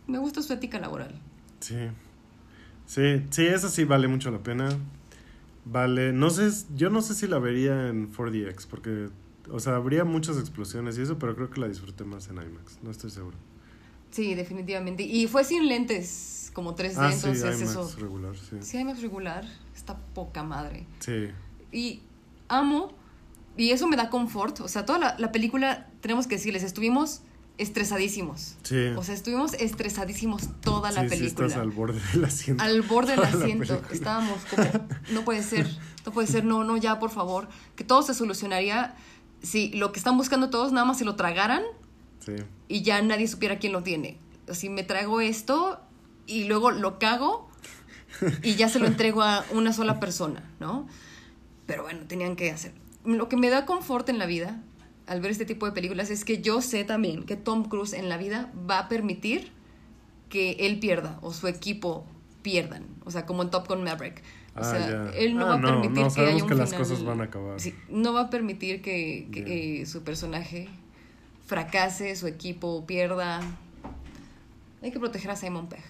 Me 0.07 0.17
gusta 0.17 0.41
su 0.41 0.51
ética 0.51 0.77
laboral. 0.79 1.21
Sí. 1.61 1.77
Sí, 2.85 3.23
sí, 3.29 3.45
esa 3.45 3.69
sí 3.69 3.85
vale 3.85 4.07
mucho 4.07 4.29
la 4.29 4.39
pena. 4.39 4.69
Vale, 5.63 6.13
no 6.13 6.29
sé, 6.29 6.49
yo 6.75 6.89
no 6.89 7.01
sé 7.01 7.15
si 7.15 7.27
la 7.27 7.39
vería 7.39 7.87
en 7.87 8.13
4DX, 8.13 8.67
porque, 8.67 9.09
o 9.49 9.59
sea, 9.59 9.77
habría 9.77 10.03
muchas 10.03 10.37
explosiones 10.37 10.97
y 10.97 11.01
eso, 11.01 11.17
pero 11.17 11.35
creo 11.35 11.49
que 11.49 11.59
la 11.59 11.67
disfruté 11.67 12.03
más 12.03 12.27
en 12.27 12.35
IMAX, 12.35 12.79
no 12.83 12.91
estoy 12.91 13.09
seguro. 13.09 13.37
Sí, 14.15 14.33
definitivamente. 14.33 15.03
Y 15.03 15.27
fue 15.27 15.43
sin 15.43 15.67
lentes 15.67 16.49
como 16.53 16.73
3D, 16.73 16.93
Ah, 16.97 17.11
sí, 17.11 17.27
IMAX 17.27 17.61
eso... 17.61 17.91
regular, 17.99 18.33
sí. 18.37 18.55
Sí, 18.61 18.77
IMAX 18.77 19.01
regular, 19.01 19.43
está 19.75 19.97
poca 20.13 20.41
madre. 20.41 20.87
Sí, 20.99 21.27
Y 21.73 22.01
amo, 22.47 22.93
y 23.57 23.71
eso 23.71 23.87
me 23.87 23.97
da 23.97 24.09
confort. 24.09 24.61
O 24.61 24.69
sea, 24.69 24.85
toda 24.85 24.99
la, 24.99 25.15
la 25.19 25.33
película, 25.33 25.89
tenemos 25.99 26.27
que 26.27 26.35
decirles, 26.35 26.63
estuvimos 26.63 27.23
estresadísimos. 27.57 28.55
sí. 28.63 28.87
O 28.95 29.03
sea, 29.03 29.13
estuvimos 29.15 29.53
estresadísimos 29.55 30.43
toda 30.61 30.91
la 30.91 31.01
sí, 31.03 31.09
sí, 31.09 31.15
película. 31.17 31.47
estás 31.47 31.61
al 31.61 31.71
borde 31.71 31.99
del 32.13 32.23
asiento. 32.23 32.63
al 32.63 32.81
borde 32.83 33.11
del 33.17 33.23
asiento. 33.25 33.67
película. 33.67 33.93
Estábamos 33.93 34.39
como, 34.45 34.69
no 35.11 35.25
puede 35.25 35.43
ser, 35.43 35.67
no 36.05 36.11
puede 36.13 36.27
ser, 36.27 36.45
no, 36.45 36.63
no, 36.63 36.77
ya, 36.77 36.99
por 36.99 37.09
favor. 37.11 37.49
Que 37.75 37.83
todo 37.83 38.01
se 38.01 38.13
solucionaría 38.13 38.95
si 39.41 39.69
lo 39.73 39.91
que 39.91 39.99
están 39.99 40.17
buscando 40.17 40.49
todos 40.49 40.71
nada 40.71 40.85
más 40.85 40.97
se 40.97 41.03
lo 41.05 41.15
tragaran 41.17 41.63
Sí, 42.25 42.33
y 42.67 42.81
ya 42.81 43.01
nadie 43.01 43.27
supiera 43.27 43.59
quién 43.59 43.73
lo 43.73 43.83
tiene. 43.83 44.17
Si 44.51 44.69
me 44.69 44.83
traigo 44.83 45.21
esto 45.21 45.79
y 46.27 46.45
luego 46.45 46.71
lo 46.71 46.97
cago 46.99 47.49
y 48.41 48.55
ya 48.55 48.69
se 48.69 48.79
lo 48.79 48.87
entrego 48.87 49.21
a 49.21 49.43
una 49.51 49.73
sola 49.73 49.99
persona, 49.99 50.49
¿no? 50.59 50.87
Pero 51.65 51.83
bueno, 51.83 52.01
tenían 52.07 52.35
que 52.35 52.51
hacer. 52.51 52.73
Lo 53.03 53.27
que 53.29 53.37
me 53.37 53.49
da 53.49 53.65
confort 53.65 54.07
en 54.09 54.17
la 54.19 54.25
vida 54.25 54.61
al 55.07 55.21
ver 55.21 55.31
este 55.31 55.45
tipo 55.45 55.65
de 55.67 55.71
películas 55.71 56.09
es 56.09 56.25
que 56.25 56.41
yo 56.41 56.61
sé 56.61 56.83
también 56.83 57.23
que 57.23 57.35
Tom 57.35 57.65
Cruise 57.65 57.93
en 57.93 58.09
la 58.09 58.17
vida 58.17 58.51
va 58.69 58.79
a 58.79 58.87
permitir 58.89 59.51
que 60.29 60.51
él 60.61 60.79
pierda 60.79 61.19
o 61.21 61.31
su 61.33 61.47
equipo 61.47 62.05
pierdan. 62.41 62.85
O 63.05 63.11
sea, 63.11 63.25
como 63.27 63.43
en 63.43 63.49
Top 63.51 63.67
Gun 63.67 63.83
Maverick. 63.83 64.23
O 64.55 64.59
Ah, 64.59 64.63
sea, 64.63 65.11
él 65.15 65.35
no 65.35 65.45
Ah, 65.45 65.49
va 65.49 65.55
a 65.55 65.61
permitir 65.61 66.03
no, 66.03 66.13
que 66.13 66.21
haya 66.21 66.43
un 66.43 66.49
que 66.49 66.55
las 66.55 66.69
final- 66.69 66.87
cosas 66.87 67.03
van 67.03 67.21
a 67.21 67.25
acabar. 67.25 67.59
Sí, 67.59 67.75
no 67.89 68.13
va 68.13 68.21
a 68.21 68.29
permitir 68.29 68.81
que, 68.81 69.27
que, 69.31 69.81
eh, 69.81 69.85
su 69.85 70.03
personaje 70.03 70.69
fracase, 71.45 72.15
su 72.15 72.27
equipo 72.27 72.85
pierda. 72.85 73.41
Hay 74.81 74.91
que 74.91 74.99
proteger 74.99 75.31
a 75.31 75.35
Simon 75.35 75.67
Pegg. 75.67 75.83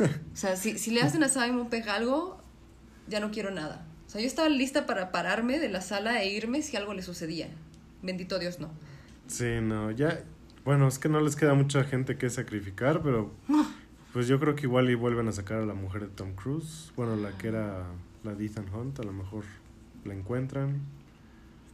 o 0.00 0.36
sea, 0.36 0.56
si, 0.56 0.78
si 0.78 0.90
le 0.90 1.02
hacen 1.02 1.22
a 1.22 1.28
Simon 1.28 1.68
Pegg 1.68 1.88
algo, 1.88 2.40
ya 3.08 3.20
no 3.20 3.30
quiero 3.30 3.50
nada. 3.50 3.86
O 4.06 4.10
sea, 4.10 4.20
yo 4.20 4.26
estaba 4.26 4.48
lista 4.48 4.86
para 4.86 5.12
pararme 5.12 5.58
de 5.58 5.68
la 5.68 5.80
sala 5.80 6.22
e 6.22 6.30
irme 6.30 6.62
si 6.62 6.76
algo 6.76 6.94
le 6.94 7.02
sucedía. 7.02 7.48
Bendito 8.02 8.38
Dios, 8.38 8.58
no. 8.58 8.70
sí, 9.26 9.60
no, 9.62 9.90
ya. 9.90 10.24
Bueno, 10.64 10.88
es 10.88 10.98
que 10.98 11.08
no 11.08 11.20
les 11.20 11.36
queda 11.36 11.54
mucha 11.54 11.84
gente 11.84 12.18
que 12.18 12.28
sacrificar, 12.28 13.02
pero 13.02 13.32
pues 14.12 14.28
yo 14.28 14.38
creo 14.40 14.54
que 14.54 14.62
igual 14.62 14.90
y 14.90 14.94
vuelven 14.94 15.28
a 15.28 15.32
sacar 15.32 15.58
a 15.58 15.66
la 15.66 15.74
mujer 15.74 16.02
de 16.02 16.08
Tom 16.08 16.34
Cruise. 16.34 16.92
Bueno, 16.96 17.16
la 17.16 17.30
que 17.38 17.48
era 17.48 17.86
la 18.24 18.34
de 18.34 18.46
Ethan 18.46 18.66
Hunt, 18.74 18.98
a 19.00 19.02
lo 19.02 19.12
mejor 19.12 19.44
la 20.04 20.14
encuentran. 20.14 20.80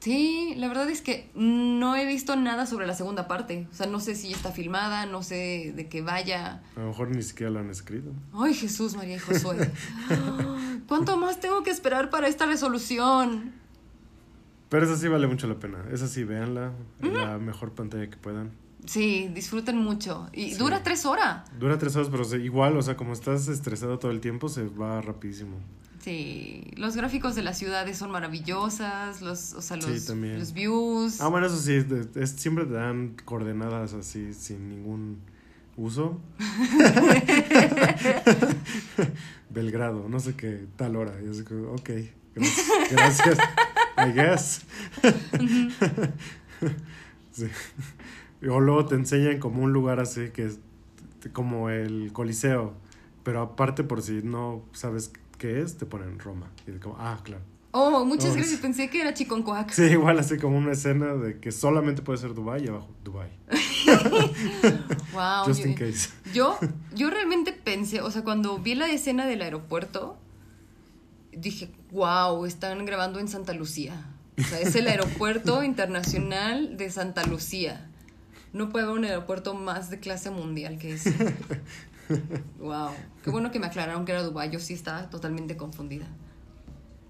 Sí, 0.07 0.55
la 0.57 0.69
verdad 0.69 0.89
es 0.89 1.03
que 1.03 1.29
no 1.35 1.97
he 1.97 2.07
visto 2.07 2.37
nada 2.37 2.65
sobre 2.67 2.87
la 2.87 2.95
segunda 2.95 3.27
parte. 3.27 3.67
O 3.73 3.75
sea, 3.75 3.89
no 3.89 3.99
sé 3.99 4.15
si 4.15 4.31
está 4.33 4.53
filmada, 4.53 5.05
no 5.05 5.25
sé 5.25 5.73
de 5.75 5.89
qué 5.89 6.01
vaya. 6.01 6.63
A 6.77 6.81
lo 6.81 6.87
mejor 6.91 7.11
ni 7.11 7.25
siquiera 7.25 7.51
la 7.51 7.59
han 7.59 7.71
escrito. 7.71 8.13
Ay, 8.33 8.55
Jesús, 8.55 8.95
María 8.95 9.17
y 9.17 9.19
Josué. 9.19 9.69
¿Cuánto 10.87 11.17
más 11.17 11.41
tengo 11.41 11.65
que 11.65 11.71
esperar 11.71 12.09
para 12.09 12.29
esta 12.29 12.47
resolución? 12.47 13.51
Pero 14.69 14.85
esa 14.87 14.97
sí 14.97 15.09
vale 15.09 15.27
mucho 15.27 15.49
la 15.49 15.57
pena. 15.59 15.79
Esa 15.93 16.07
sí, 16.07 16.23
véanla 16.23 16.71
en 17.03 17.13
la 17.13 17.39
mejor 17.39 17.73
pantalla 17.73 18.09
que 18.09 18.17
puedan. 18.17 18.53
Sí, 18.85 19.29
disfruten 19.35 19.77
mucho. 19.77 20.29
Y 20.33 20.53
Sí. 20.53 20.59
dura 20.59 20.85
tres 20.85 21.05
horas. 21.05 21.51
Dura 21.59 21.79
tres 21.79 21.97
horas, 21.97 22.11
pero 22.13 22.23
igual, 22.37 22.77
o 22.77 22.83
sea, 22.83 22.97
como 22.97 23.13
estás 23.13 23.49
estresado 23.49 23.99
todo 23.99 24.13
el 24.13 24.21
tiempo, 24.21 24.49
se 24.49 24.69
va 24.69 25.01
rapidísimo. 25.01 25.57
Sí, 26.07 26.63
los 26.77 26.95
gráficos 26.95 27.35
de 27.35 27.43
las 27.43 27.59
ciudades 27.59 27.99
son 27.99 28.13
maravillosas, 28.13 29.23
los, 29.23 29.55
o 29.55 29.61
sea, 29.61 29.77
los, 29.77 30.53
views. 30.55 31.21
Ah, 31.21 31.27
bueno, 31.27 31.49
eso 31.49 31.59
sí, 31.59 31.85
es- 32.15 32.31
siempre 32.31 32.65
te 32.65 32.75
dan 32.75 33.17
coordenadas 33.25 33.93
así, 33.93 34.33
sin 34.33 34.69
ningún 34.69 35.19
uso. 35.77 36.21
Belgrado, 39.51 40.09
no 40.09 40.21
sé 40.21 40.37
qué, 40.37 40.67
tal 40.77 40.95
hora. 40.95 41.13
Y 41.27 41.29
así 41.29 41.43
como, 41.43 41.73
ok, 41.73 41.91
gracias, 42.37 42.69
gracias, 42.93 43.39
I 43.99 44.13
guess. 44.13 44.61
sí. 47.33 47.49
O 48.49 48.61
luego 48.61 48.87
te 48.87 48.95
enseñan 48.95 49.41
como 49.41 49.65
un 49.65 49.73
lugar 49.73 49.99
así 49.99 50.29
que 50.31 50.47
es 50.47 50.61
como 51.33 51.69
el 51.69 52.11
Coliseo, 52.13 52.75
pero 53.25 53.41
aparte 53.43 53.83
por 53.83 54.03
si 54.03 54.23
no 54.23 54.63
sabes 54.73 55.11
qué 55.39 55.63
es, 55.63 55.77
te 55.77 55.87
ponen 55.87 56.19
Roma. 56.19 56.51
Y 56.67 56.71
es 56.73 56.81
como, 56.81 56.97
ah, 56.99 57.19
claro. 57.23 57.43
Oh, 57.79 58.07
muchas 58.07 58.31
Oh, 58.31 58.35
gracias, 58.35 58.59
pensé 58.61 58.89
que 58.89 59.03
era 59.03 59.13
Chiconcoac. 59.13 59.71
Sí, 59.71 59.83
igual 59.83 60.19
así 60.19 60.39
como 60.39 60.57
una 60.57 60.73
escena 60.73 61.15
de 61.15 61.39
que 61.41 61.53
solamente 61.53 62.01
puede 62.01 62.19
ser 62.19 62.33
Dubai 62.33 62.65
y 62.65 62.69
abajo 62.69 62.89
Dubai. 63.05 63.29
Wow. 65.13 65.45
Just 65.47 65.61
yo, 65.61 65.67
in 65.67 65.75
case. 65.75 66.09
yo, 66.33 66.59
yo 66.95 67.11
realmente 67.11 67.53
pensé, 67.53 68.01
o 68.01 68.11
sea, 68.11 68.25
cuando 68.25 68.59
vi 68.59 68.75
la 68.75 68.89
escena 68.91 69.27
del 69.27 69.43
aeropuerto, 69.43 70.17
dije, 71.33 71.71
wow, 71.91 72.47
están 72.47 72.85
grabando 72.87 73.21
en 73.21 73.29
Santa 73.29 73.53
Lucía. 73.53 74.07
O 74.39 74.43
sea, 74.43 74.61
es 74.61 74.75
el 74.75 74.89
aeropuerto 74.89 75.63
internacional 75.63 76.79
de 76.79 76.91
Santa 76.91 77.27
Lucía. 77.27 77.91
No 78.55 78.71
puede 78.71 78.87
haber 78.87 78.99
un 78.99 79.05
aeropuerto 79.05 79.53
más 79.53 79.91
de 79.91 80.01
clase 80.01 80.31
mundial 80.31 80.79
que 80.79 80.95
ese. 80.95 81.15
Wow. 82.59 82.91
Qué 83.25 83.31
bueno 83.31 83.51
que 83.51 83.59
me 83.59 83.67
aclararon 83.67 84.05
que 84.05 84.13
era 84.13 84.23
Dubái. 84.23 84.51
Yo 84.51 84.61
sí 84.61 84.75
estaba 84.75 85.09
totalmente 85.11 85.57
confundida. 85.57 86.07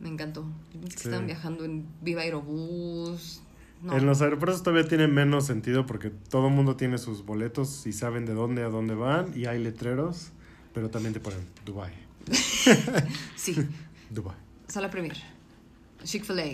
Me 0.01 0.09
encantó. 0.09 0.45
Yo 0.73 0.81
pensé 0.81 0.97
que 0.97 1.03
Sí. 1.03 1.09
estaban 1.09 1.27
viajando 1.27 1.65
en 1.65 1.87
Viva 2.03 2.23
Aerobús. 2.23 3.43
No. 3.83 3.97
En 3.97 4.07
los 4.07 4.23
aeropuertos 4.23 4.63
todavía 4.63 4.89
tiene 4.89 5.07
menos 5.07 5.47
sentido 5.47 5.85
porque 5.87 6.11
todo 6.11 6.49
el 6.49 6.55
mundo 6.55 6.77
tiene 6.77 6.97
sus 6.99 7.25
boletos 7.27 7.87
y 7.87 7.93
saben 7.93 8.25
de 8.25 8.33
dónde 8.35 8.63
a 8.63 8.69
dónde 8.69 8.95
van 8.95 9.33
y 9.39 9.45
hay 9.47 9.63
letreros, 9.63 10.31
pero 10.73 10.89
también 10.89 11.13
te 11.13 11.21
ponen 11.21 11.41
Dubai, 11.67 11.93
Sí. 13.37 13.55
Dubai. 14.11 14.35
Sala 14.69 14.91
Premier. 14.91 15.17
Chick-fil-A. 16.03 16.45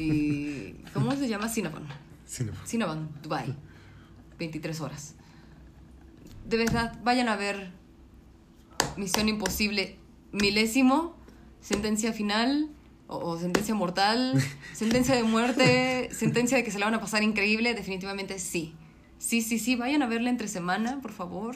Y. 0.00 0.74
¿Cómo 0.94 1.12
se 1.16 1.28
llama? 1.28 1.48
Cinnabon. 1.48 1.82
No. 1.88 2.52
Cinnabon, 2.66 3.08
Dubai. 3.22 3.54
23 4.38 4.80
horas. 4.80 5.14
De 6.48 6.56
verdad, 6.56 6.98
vayan 7.04 7.28
a 7.28 7.36
ver 7.36 7.70
Misión 8.96 9.28
Imposible 9.28 9.98
milésimo, 10.32 11.14
sentencia 11.60 12.14
final 12.14 12.70
o, 13.06 13.18
o 13.18 13.38
sentencia 13.38 13.74
mortal, 13.74 14.42
sentencia 14.72 15.14
de 15.14 15.24
muerte, 15.24 16.08
sentencia 16.10 16.56
de 16.56 16.64
que 16.64 16.70
se 16.70 16.78
la 16.78 16.86
van 16.86 16.94
a 16.94 17.00
pasar 17.00 17.22
increíble. 17.22 17.74
Definitivamente 17.74 18.38
sí. 18.38 18.74
Sí, 19.18 19.42
sí, 19.42 19.58
sí. 19.58 19.76
Vayan 19.76 20.02
a 20.02 20.06
verla 20.06 20.30
entre 20.30 20.48
semana, 20.48 21.00
por 21.02 21.12
favor. 21.12 21.54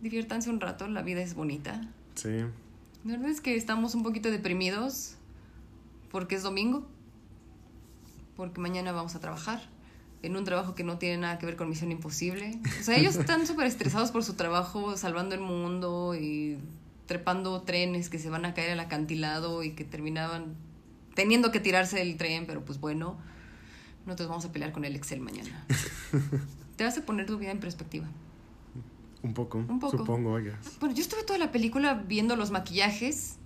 Diviértanse 0.00 0.48
un 0.48 0.60
rato, 0.60 0.88
la 0.88 1.02
vida 1.02 1.20
es 1.20 1.34
bonita. 1.34 1.82
Sí. 2.14 2.40
La 3.04 3.12
verdad 3.12 3.28
es 3.28 3.42
que 3.42 3.54
estamos 3.54 3.94
un 3.94 4.02
poquito 4.02 4.30
deprimidos 4.30 5.16
porque 6.10 6.36
es 6.36 6.42
domingo, 6.42 6.86
porque 8.34 8.62
mañana 8.62 8.92
vamos 8.92 9.14
a 9.14 9.20
trabajar 9.20 9.73
en 10.24 10.36
un 10.36 10.44
trabajo 10.44 10.74
que 10.74 10.84
no 10.84 10.98
tiene 10.98 11.18
nada 11.18 11.38
que 11.38 11.46
ver 11.46 11.56
con 11.56 11.68
Misión 11.68 11.92
Imposible. 11.92 12.58
O 12.80 12.82
sea, 12.82 12.96
ellos 12.96 13.16
están 13.16 13.46
súper 13.46 13.66
estresados 13.66 14.10
por 14.10 14.24
su 14.24 14.34
trabajo, 14.34 14.96
salvando 14.96 15.34
el 15.34 15.40
mundo 15.40 16.14
y 16.14 16.58
trepando 17.06 17.62
trenes 17.62 18.08
que 18.08 18.18
se 18.18 18.30
van 18.30 18.44
a 18.44 18.54
caer 18.54 18.70
al 18.70 18.80
acantilado 18.80 19.62
y 19.62 19.72
que 19.72 19.84
terminaban 19.84 20.54
teniendo 21.14 21.52
que 21.52 21.60
tirarse 21.60 21.98
del 21.98 22.16
tren, 22.16 22.46
pero 22.46 22.64
pues 22.64 22.80
bueno, 22.80 23.18
nosotros 24.06 24.28
vamos 24.28 24.44
a 24.46 24.52
pelear 24.52 24.72
con 24.72 24.84
el 24.84 24.96
Excel 24.96 25.20
mañana. 25.20 25.66
Te 26.76 26.84
vas 26.84 26.96
a 26.98 27.02
poner 27.04 27.26
tu 27.26 27.38
vida 27.38 27.50
en 27.50 27.60
perspectiva. 27.60 28.08
Un 29.22 29.32
poco, 29.32 29.58
Un 29.58 29.78
poco. 29.78 29.98
supongo, 29.98 30.32
oiga. 30.32 30.58
Bueno, 30.80 30.94
yo 30.94 31.02
estuve 31.02 31.22
toda 31.22 31.38
la 31.38 31.52
película 31.52 31.94
viendo 31.94 32.36
los 32.36 32.50
maquillajes 32.50 33.36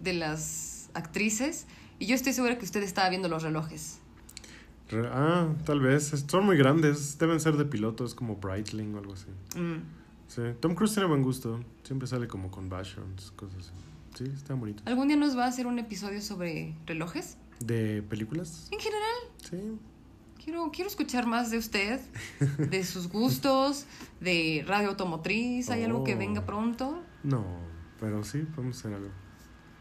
de 0.00 0.12
las 0.12 0.90
actrices 0.94 1.66
y 1.98 2.06
yo 2.06 2.14
estoy 2.14 2.32
segura 2.32 2.58
que 2.58 2.64
usted 2.64 2.82
estaba 2.82 3.08
viendo 3.08 3.28
los 3.28 3.42
relojes. 3.42 3.98
Ah, 4.92 5.48
tal 5.64 5.80
vez. 5.80 6.12
Son 6.28 6.44
muy 6.44 6.56
grandes. 6.56 7.18
Deben 7.18 7.40
ser 7.40 7.56
de 7.56 7.64
pilotos 7.64 8.14
como 8.14 8.36
Breitling 8.36 8.94
o 8.94 8.98
algo 8.98 9.12
así. 9.14 9.26
Mm. 9.58 9.82
Sí. 10.28 10.42
Tom 10.60 10.74
Cruise 10.74 10.92
tiene 10.94 11.08
buen 11.08 11.22
gusto. 11.22 11.60
Siempre 11.84 12.06
sale 12.08 12.28
como 12.28 12.50
con 12.50 12.68
Bastions, 12.68 13.32
cosas 13.36 13.58
así. 13.58 13.72
Sí, 14.16 14.24
está 14.34 14.54
bonito. 14.54 14.82
¿Algún 14.86 15.08
día 15.08 15.16
nos 15.16 15.36
va 15.36 15.44
a 15.44 15.48
hacer 15.48 15.66
un 15.66 15.78
episodio 15.78 16.20
sobre 16.22 16.74
relojes? 16.86 17.36
¿De 17.60 18.02
películas? 18.02 18.68
En 18.70 18.78
general, 18.78 19.14
Sí. 19.42 19.78
quiero, 20.42 20.70
quiero 20.72 20.88
escuchar 20.88 21.26
más 21.26 21.50
de 21.50 21.58
usted, 21.58 22.00
de 22.58 22.84
sus 22.84 23.08
gustos, 23.08 23.86
de 24.20 24.64
radio 24.66 24.88
automotriz. 24.90 25.68
¿Hay 25.70 25.82
algo 25.84 26.02
que 26.04 26.14
Oh. 26.14 26.18
venga 26.18 26.46
pronto? 26.46 27.02
No, 27.22 27.44
pero 28.00 28.24
sí, 28.24 28.38
podemos 28.54 28.78
hacer 28.78 28.94
algo. 28.94 29.10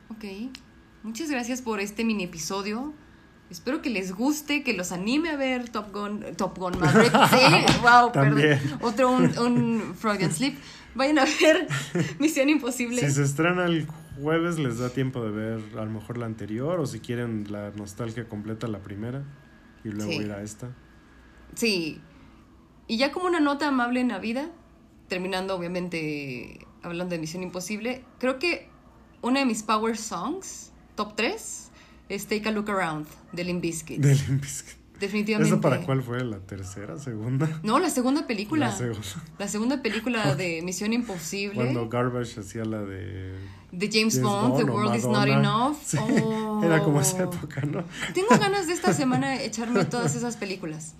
Ok. 0.09 0.25
Muchas 1.03 1.29
gracias 1.29 1.61
por 1.61 1.79
este 1.79 2.03
mini 2.03 2.23
episodio. 2.25 2.93
Espero 3.49 3.81
que 3.81 3.89
les 3.91 4.11
guste, 4.13 4.63
que 4.63 4.73
los 4.73 4.91
anime 4.91 5.29
a 5.29 5.37
ver 5.37 5.69
Top 5.69 5.93
Gun, 5.93 6.23
Top 6.35 6.57
Gun 6.57 6.79
Maverick. 6.79 7.13
Sí, 7.29 7.79
wow, 7.81 8.11
También. 8.11 8.59
perdón. 8.59 8.79
Otro 8.81 9.11
un, 9.11 9.37
un 9.37 9.95
Freudian 9.95 10.31
Slip. 10.31 10.57
Vayan 10.95 11.19
a 11.19 11.25
ver 11.25 11.67
Misión 12.19 12.49
Imposible. 12.49 13.01
Si 13.01 13.11
se 13.11 13.23
estrena 13.23 13.65
el 13.65 13.87
jueves, 14.21 14.57
les 14.57 14.79
da 14.79 14.89
tiempo 14.89 15.23
de 15.23 15.31
ver 15.31 15.59
a 15.77 15.83
lo 15.85 15.91
mejor 15.91 16.17
la 16.17 16.25
anterior 16.25 16.79
o 16.79 16.85
si 16.85 16.99
quieren 17.01 17.45
la 17.51 17.71
nostalgia 17.71 18.27
completa, 18.27 18.67
la 18.67 18.79
primera 18.79 19.23
y 19.83 19.89
luego 19.89 20.09
Sí. 20.11 20.17
ir 20.17 20.31
a 20.31 20.41
esta. 20.41 20.69
Sí. 21.53 22.01
Y 22.87 22.97
ya 22.97 23.11
como 23.11 23.25
una 23.27 23.39
nota 23.39 23.67
amable 23.67 23.99
en 23.99 24.07
la 24.09 24.19
vida, 24.19 24.49
terminando 25.07 25.55
obviamente 25.55 26.65
hablando 26.81 27.13
de 27.13 27.19
Misión 27.19 27.43
Imposible, 27.43 28.03
creo 28.19 28.39
que 28.39 28.69
una 29.21 29.39
de 29.39 29.45
mis 29.45 29.63
power 29.63 29.97
songs, 29.97 30.71
top 30.95 31.15
3, 31.15 31.71
es 32.09 32.27
Take 32.27 32.47
a 32.49 32.51
Look 32.51 32.69
Around 32.69 33.07
de 33.31 33.43
Limp 33.43 33.61
Bizkit. 33.61 33.99
De 33.99 34.15
Limp 34.15 34.41
Bizkit. 34.41 34.75
Definitivamente. 34.99 35.51
¿Eso 35.53 35.59
para 35.61 35.81
cuál 35.81 36.01
fue? 36.01 36.23
¿La 36.23 36.39
tercera? 36.39 36.97
¿Segunda? 36.97 37.59
No, 37.63 37.79
la 37.79 37.89
segunda 37.89 38.25
película. 38.27 38.67
La 38.67 38.71
segunda. 38.75 39.01
La 39.37 39.47
segunda 39.49 39.81
película 39.81 40.35
de 40.37 40.61
Misión 40.61 40.93
Imposible. 40.93 41.55
Cuando 41.55 41.89
Garbage 41.89 42.39
hacía 42.39 42.63
la 42.63 42.81
de... 42.81 43.33
de 43.73 43.89
James, 43.91 44.15
James 44.15 44.21
Bond, 44.21 44.57
The 44.57 44.63
Bond 44.63 44.69
o 44.69 44.73
World 44.73 44.95
is 44.95 45.03
Not 45.03 45.13
Madonna. 45.27 45.39
Enough. 45.39 45.77
Sí, 45.83 45.97
Oh. 46.23 46.61
Era 46.63 46.81
como 46.81 47.01
esa 47.01 47.23
época, 47.23 47.61
¿no? 47.65 47.83
Tengo 48.13 48.29
ganas 48.39 48.67
de 48.67 48.73
esta 48.73 48.93
semana 48.93 49.41
echarme 49.41 49.83
todas 49.83 50.15
esas 50.15 50.37
películas. 50.37 50.93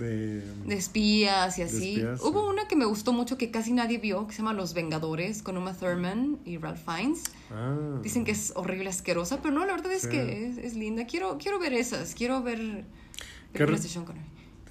De... 0.00 0.40
De 0.66 0.74
espías 0.74 1.58
y 1.58 1.62
así. 1.62 1.94
espías, 1.96 2.20
Hubo 2.22 2.42
sí. 2.42 2.46
una 2.52 2.66
que 2.66 2.74
me 2.76 2.84
gustó 2.86 3.12
mucho 3.12 3.36
que 3.38 3.50
casi 3.50 3.72
nadie 3.72 3.98
vio, 3.98 4.26
que 4.26 4.32
se 4.32 4.38
llama 4.38 4.52
Los 4.54 4.74
Vengadores, 4.74 5.42
con 5.42 5.56
Uma 5.56 5.74
Thurman 5.74 6.38
y 6.44 6.56
Ralph 6.58 6.80
Fiennes. 6.84 7.24
Ah. 7.50 7.98
Dicen 8.02 8.24
que 8.24 8.32
es 8.32 8.52
horrible, 8.56 8.88
asquerosa, 8.88 9.40
pero 9.42 9.54
no, 9.54 9.64
la 9.66 9.72
verdad 9.72 9.92
es 9.92 10.02
Sí. 10.02 10.08
que 10.08 10.46
es, 10.48 10.58
es 10.58 10.74
linda. 10.74 11.06
Quiero, 11.06 11.38
quiero 11.38 11.58
ver 11.58 11.72
esas, 11.74 12.14
quiero 12.14 12.42
ver 12.42 12.58
¿Qué 12.58 13.58
películas 13.58 13.80
re- 13.80 13.86
de 13.86 13.88
Sean 13.92 14.04
Connery. 14.04 14.26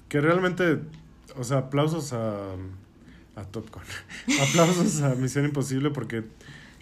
Que 0.08 0.20
realmente, 0.20 0.80
o 1.36 1.44
sea, 1.44 1.58
aplausos 1.58 2.12
a, 2.12 2.52
a 3.36 3.44
Top 3.50 3.70
Gun. 3.72 3.82
aplausos 4.48 5.00
a 5.02 5.14
Misión 5.14 5.44
Imposible 5.44 5.90
porque 5.90 6.24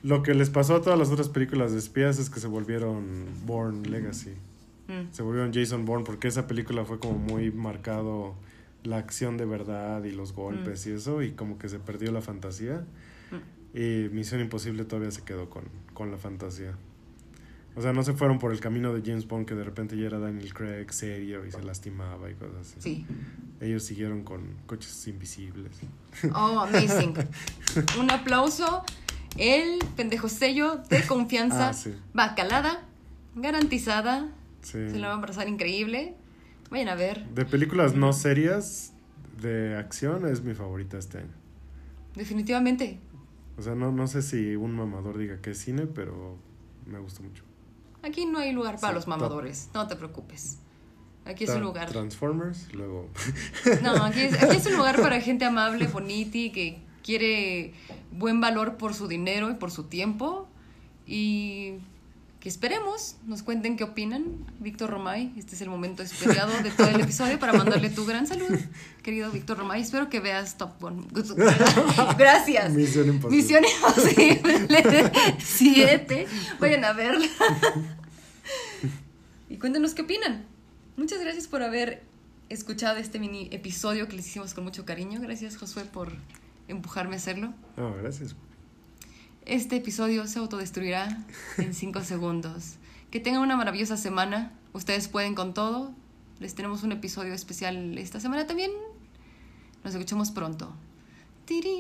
lo 0.03 0.23
que 0.23 0.33
les 0.33 0.49
pasó 0.49 0.77
a 0.77 0.81
todas 0.83 0.99
las 0.99 1.11
otras 1.11 1.29
películas 1.29 1.73
de 1.73 1.79
espías 1.79 2.19
es 2.19 2.31
que 2.31 2.41
se 2.41 2.47
volvieron 2.47 3.27
Born 3.45 3.83
Legacy. 3.91 4.31
Mm. 4.89 5.13
Se 5.13 5.23
volvieron 5.23 5.53
Jason 5.53 5.85
Bourne 5.85 6.05
porque 6.05 6.29
esa 6.29 6.47
película 6.47 6.85
fue 6.85 6.99
como 6.99 7.19
muy 7.19 7.51
marcado 7.51 8.35
la 8.85 8.97
acción 8.97 9.37
de 9.37 9.45
verdad 9.45 10.03
y 10.05 10.13
los 10.13 10.33
golpes 10.33 10.87
y 10.87 10.93
eso 10.93 11.23
y 11.23 11.33
como 11.33 11.59
que 11.59 11.69
se 11.69 11.79
perdió 11.79 12.11
la 12.13 12.21
fantasía. 12.21 12.85
Y 13.75 14.09
Misión 14.11 14.41
Imposible 14.41 14.85
todavía 14.85 15.11
se 15.11 15.23
quedó 15.23 15.51
con, 15.51 15.65
con 15.93 16.11
la 16.11 16.17
fantasía. 16.17 16.75
O 17.77 17.83
sea, 17.83 17.93
no 17.93 18.03
se 18.03 18.13
fueron 18.15 18.39
por 18.39 18.51
el 18.51 18.61
camino 18.61 18.93
de 18.93 19.03
James 19.09 19.29
Bond 19.29 19.47
que 19.47 19.55
de 19.55 19.63
repente 19.63 19.97
ya 19.97 20.07
era 20.07 20.19
Daniel 20.19 20.53
Craig 20.53 20.91
serio 20.91 21.47
y 21.47 21.53
se 21.53 21.63
lastimaba 21.63 22.29
y 22.31 22.35
cosas 22.35 22.75
así. 22.77 22.81
Sí. 22.81 23.07
Ellos 23.61 23.85
siguieron 23.85 24.25
con 24.25 24.57
coches 24.67 25.07
invisibles. 25.07 25.79
Oh, 26.35 26.61
amazing. 26.61 27.15
Un 28.01 28.11
aplauso. 28.11 28.85
El 29.37 29.79
pendejo 29.97 30.29
sello 30.29 30.81
de 30.89 31.03
confianza. 31.05 31.69
Ah, 31.69 31.73
sí. 31.73 31.95
Bacalada. 32.15 32.83
Garantizada. 33.37 34.29
Sí. 34.71 34.91
Se 34.91 34.99
la 34.99 35.09
van 35.09 35.21
a 35.23 35.27
pasar 35.27 35.49
increíble. 35.49 36.15
Vayan 36.71 36.89
a 36.89 36.95
ver. 36.95 37.27
De 37.31 37.47
películas 37.47 37.95
no 37.95 38.13
serias 38.13 38.93
de 39.41 39.77
acción 39.77 40.27
es 40.27 40.43
mi 40.43 40.53
favorita 40.53 40.99
este 40.99 41.19
año. 41.19 41.33
Definitivamente. 42.15 42.99
O 43.57 43.63
sea, 43.63 43.75
no, 43.75 43.93
no 43.93 44.07
sé 44.07 44.21
si 44.21 44.57
un 44.57 44.73
mamador 44.77 45.17
diga 45.17 45.41
que 45.41 45.53
es 45.53 45.59
cine, 45.59 45.87
pero 45.87 46.37
me 46.85 46.99
gustó 46.99 47.23
mucho. 47.23 47.45
Aquí 48.03 48.27
no 48.27 48.41
hay 48.41 48.53
lugar 48.53 48.79
para 48.79 48.93
Sí, 48.93 48.95
los 48.97 49.09
mamadores. 49.09 49.71
No 49.73 49.89
te 49.89 49.97
preocupes. 49.97 50.59
Aquí 51.25 51.45
es 51.45 51.51
un 51.51 51.63
lugar. 51.63 51.89
Transformers, 51.91 52.73
luego... 52.75 53.09
No, 53.83 54.05
aquí 54.05 54.21
es, 54.21 54.43
aquí 54.43 54.57
es 54.57 54.67
un 54.67 54.77
lugar 54.77 55.01
para 55.01 55.21
gente 55.21 55.47
amable, 55.47 55.87
boniti, 55.87 56.51
que 56.51 56.79
quiere 57.03 57.73
buen 58.13 58.41
valor 58.41 58.77
por 58.77 58.93
su 58.93 59.09
dinero 59.09 59.51
y 59.51 59.55
por 59.55 59.71
su 59.71 59.85
tiempo. 59.85 60.47
Y 61.07 61.79
que 62.41 62.49
esperemos, 62.49 63.17
nos 63.27 63.43
cuenten 63.43 63.77
qué 63.77 63.85
opinan. 63.85 64.47
Víctor 64.61 64.91
Romay, 64.91 65.33
este 65.37 65.57
es 65.57 65.61
el 65.61 65.69
momento 65.69 66.03
esperado 66.03 66.53
de 66.63 66.71
todo 66.71 66.89
el 66.89 67.01
episodio 67.01 67.39
para 67.39 67.53
mandarle 67.53 67.91
tu 67.91 68.07
gran 68.07 68.27
salud, 68.27 68.49
querido 69.03 69.31
Víctor 69.33 69.59
Romay. 69.59 69.83
Espero 69.83 70.09
que 70.09 70.21
veas 70.21 70.57
Top 70.57 70.81
Gun. 70.81 71.09
Gracias. 72.19 72.73
Misión 72.73 73.09
Imposible. 73.09 73.43
Misión 73.43 73.65
Imposible 73.65 75.13
7. 75.39 76.27
Vayan 76.61 76.85
a 76.85 76.93
verla. 76.93 77.27
Y 79.51 79.59
cuéntenos 79.59 79.95
qué 79.95 80.03
opinan. 80.03 80.47
Muchas 80.97 81.21
gracias 81.21 81.49
por 81.49 81.63
haber 81.63 82.03
escuchado 82.49 82.99
este 82.99 83.19
mini 83.19 83.49
episodio 83.51 84.09
que 84.09 84.17
les 84.17 84.27
hicimos 84.27 84.55
con 84.55 84.65
mucho 84.65 84.85
cariño. 84.85 85.21
Gracias, 85.21 85.57
Josué, 85.57 85.85
por 85.85 86.13
empujarme 86.69 87.15
a 87.15 87.19
hacerlo. 87.19 87.53
No, 87.77 87.95
gracias. 87.97 88.37
Este 89.49 89.77
episodio 89.77 90.27
se 90.27 90.39
autodestruirá 90.41 91.25
en 91.57 91.73
5 91.73 92.05
segundos. 92.05 92.75
Que 93.11 93.19
tengan 93.19 93.41
una 93.41 93.57
maravillosa 93.57 93.97
semana. 93.97 94.53
Ustedes 94.75 95.09
pueden 95.09 95.35
con 95.35 95.55
todo. 95.55 95.91
Les 96.39 96.55
tenemos 96.55 96.83
un 96.83 96.93
episodio 96.93 97.33
especial 97.33 97.97
esta 97.97 98.21
semana 98.21 98.47
también. 98.47 98.71
Nos 99.83 99.95
escuchamos 99.95 100.33
pronto. 100.33 100.71
Tirín. 101.47 101.73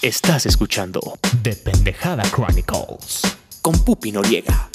Estás 0.00 0.46
escuchando 0.46 1.00
The 1.42 1.56
Pendejada 1.56 2.22
Chronicles 2.30 3.22
con 3.62 3.76
Pupi 3.84 4.12
Noriega. 4.12 4.70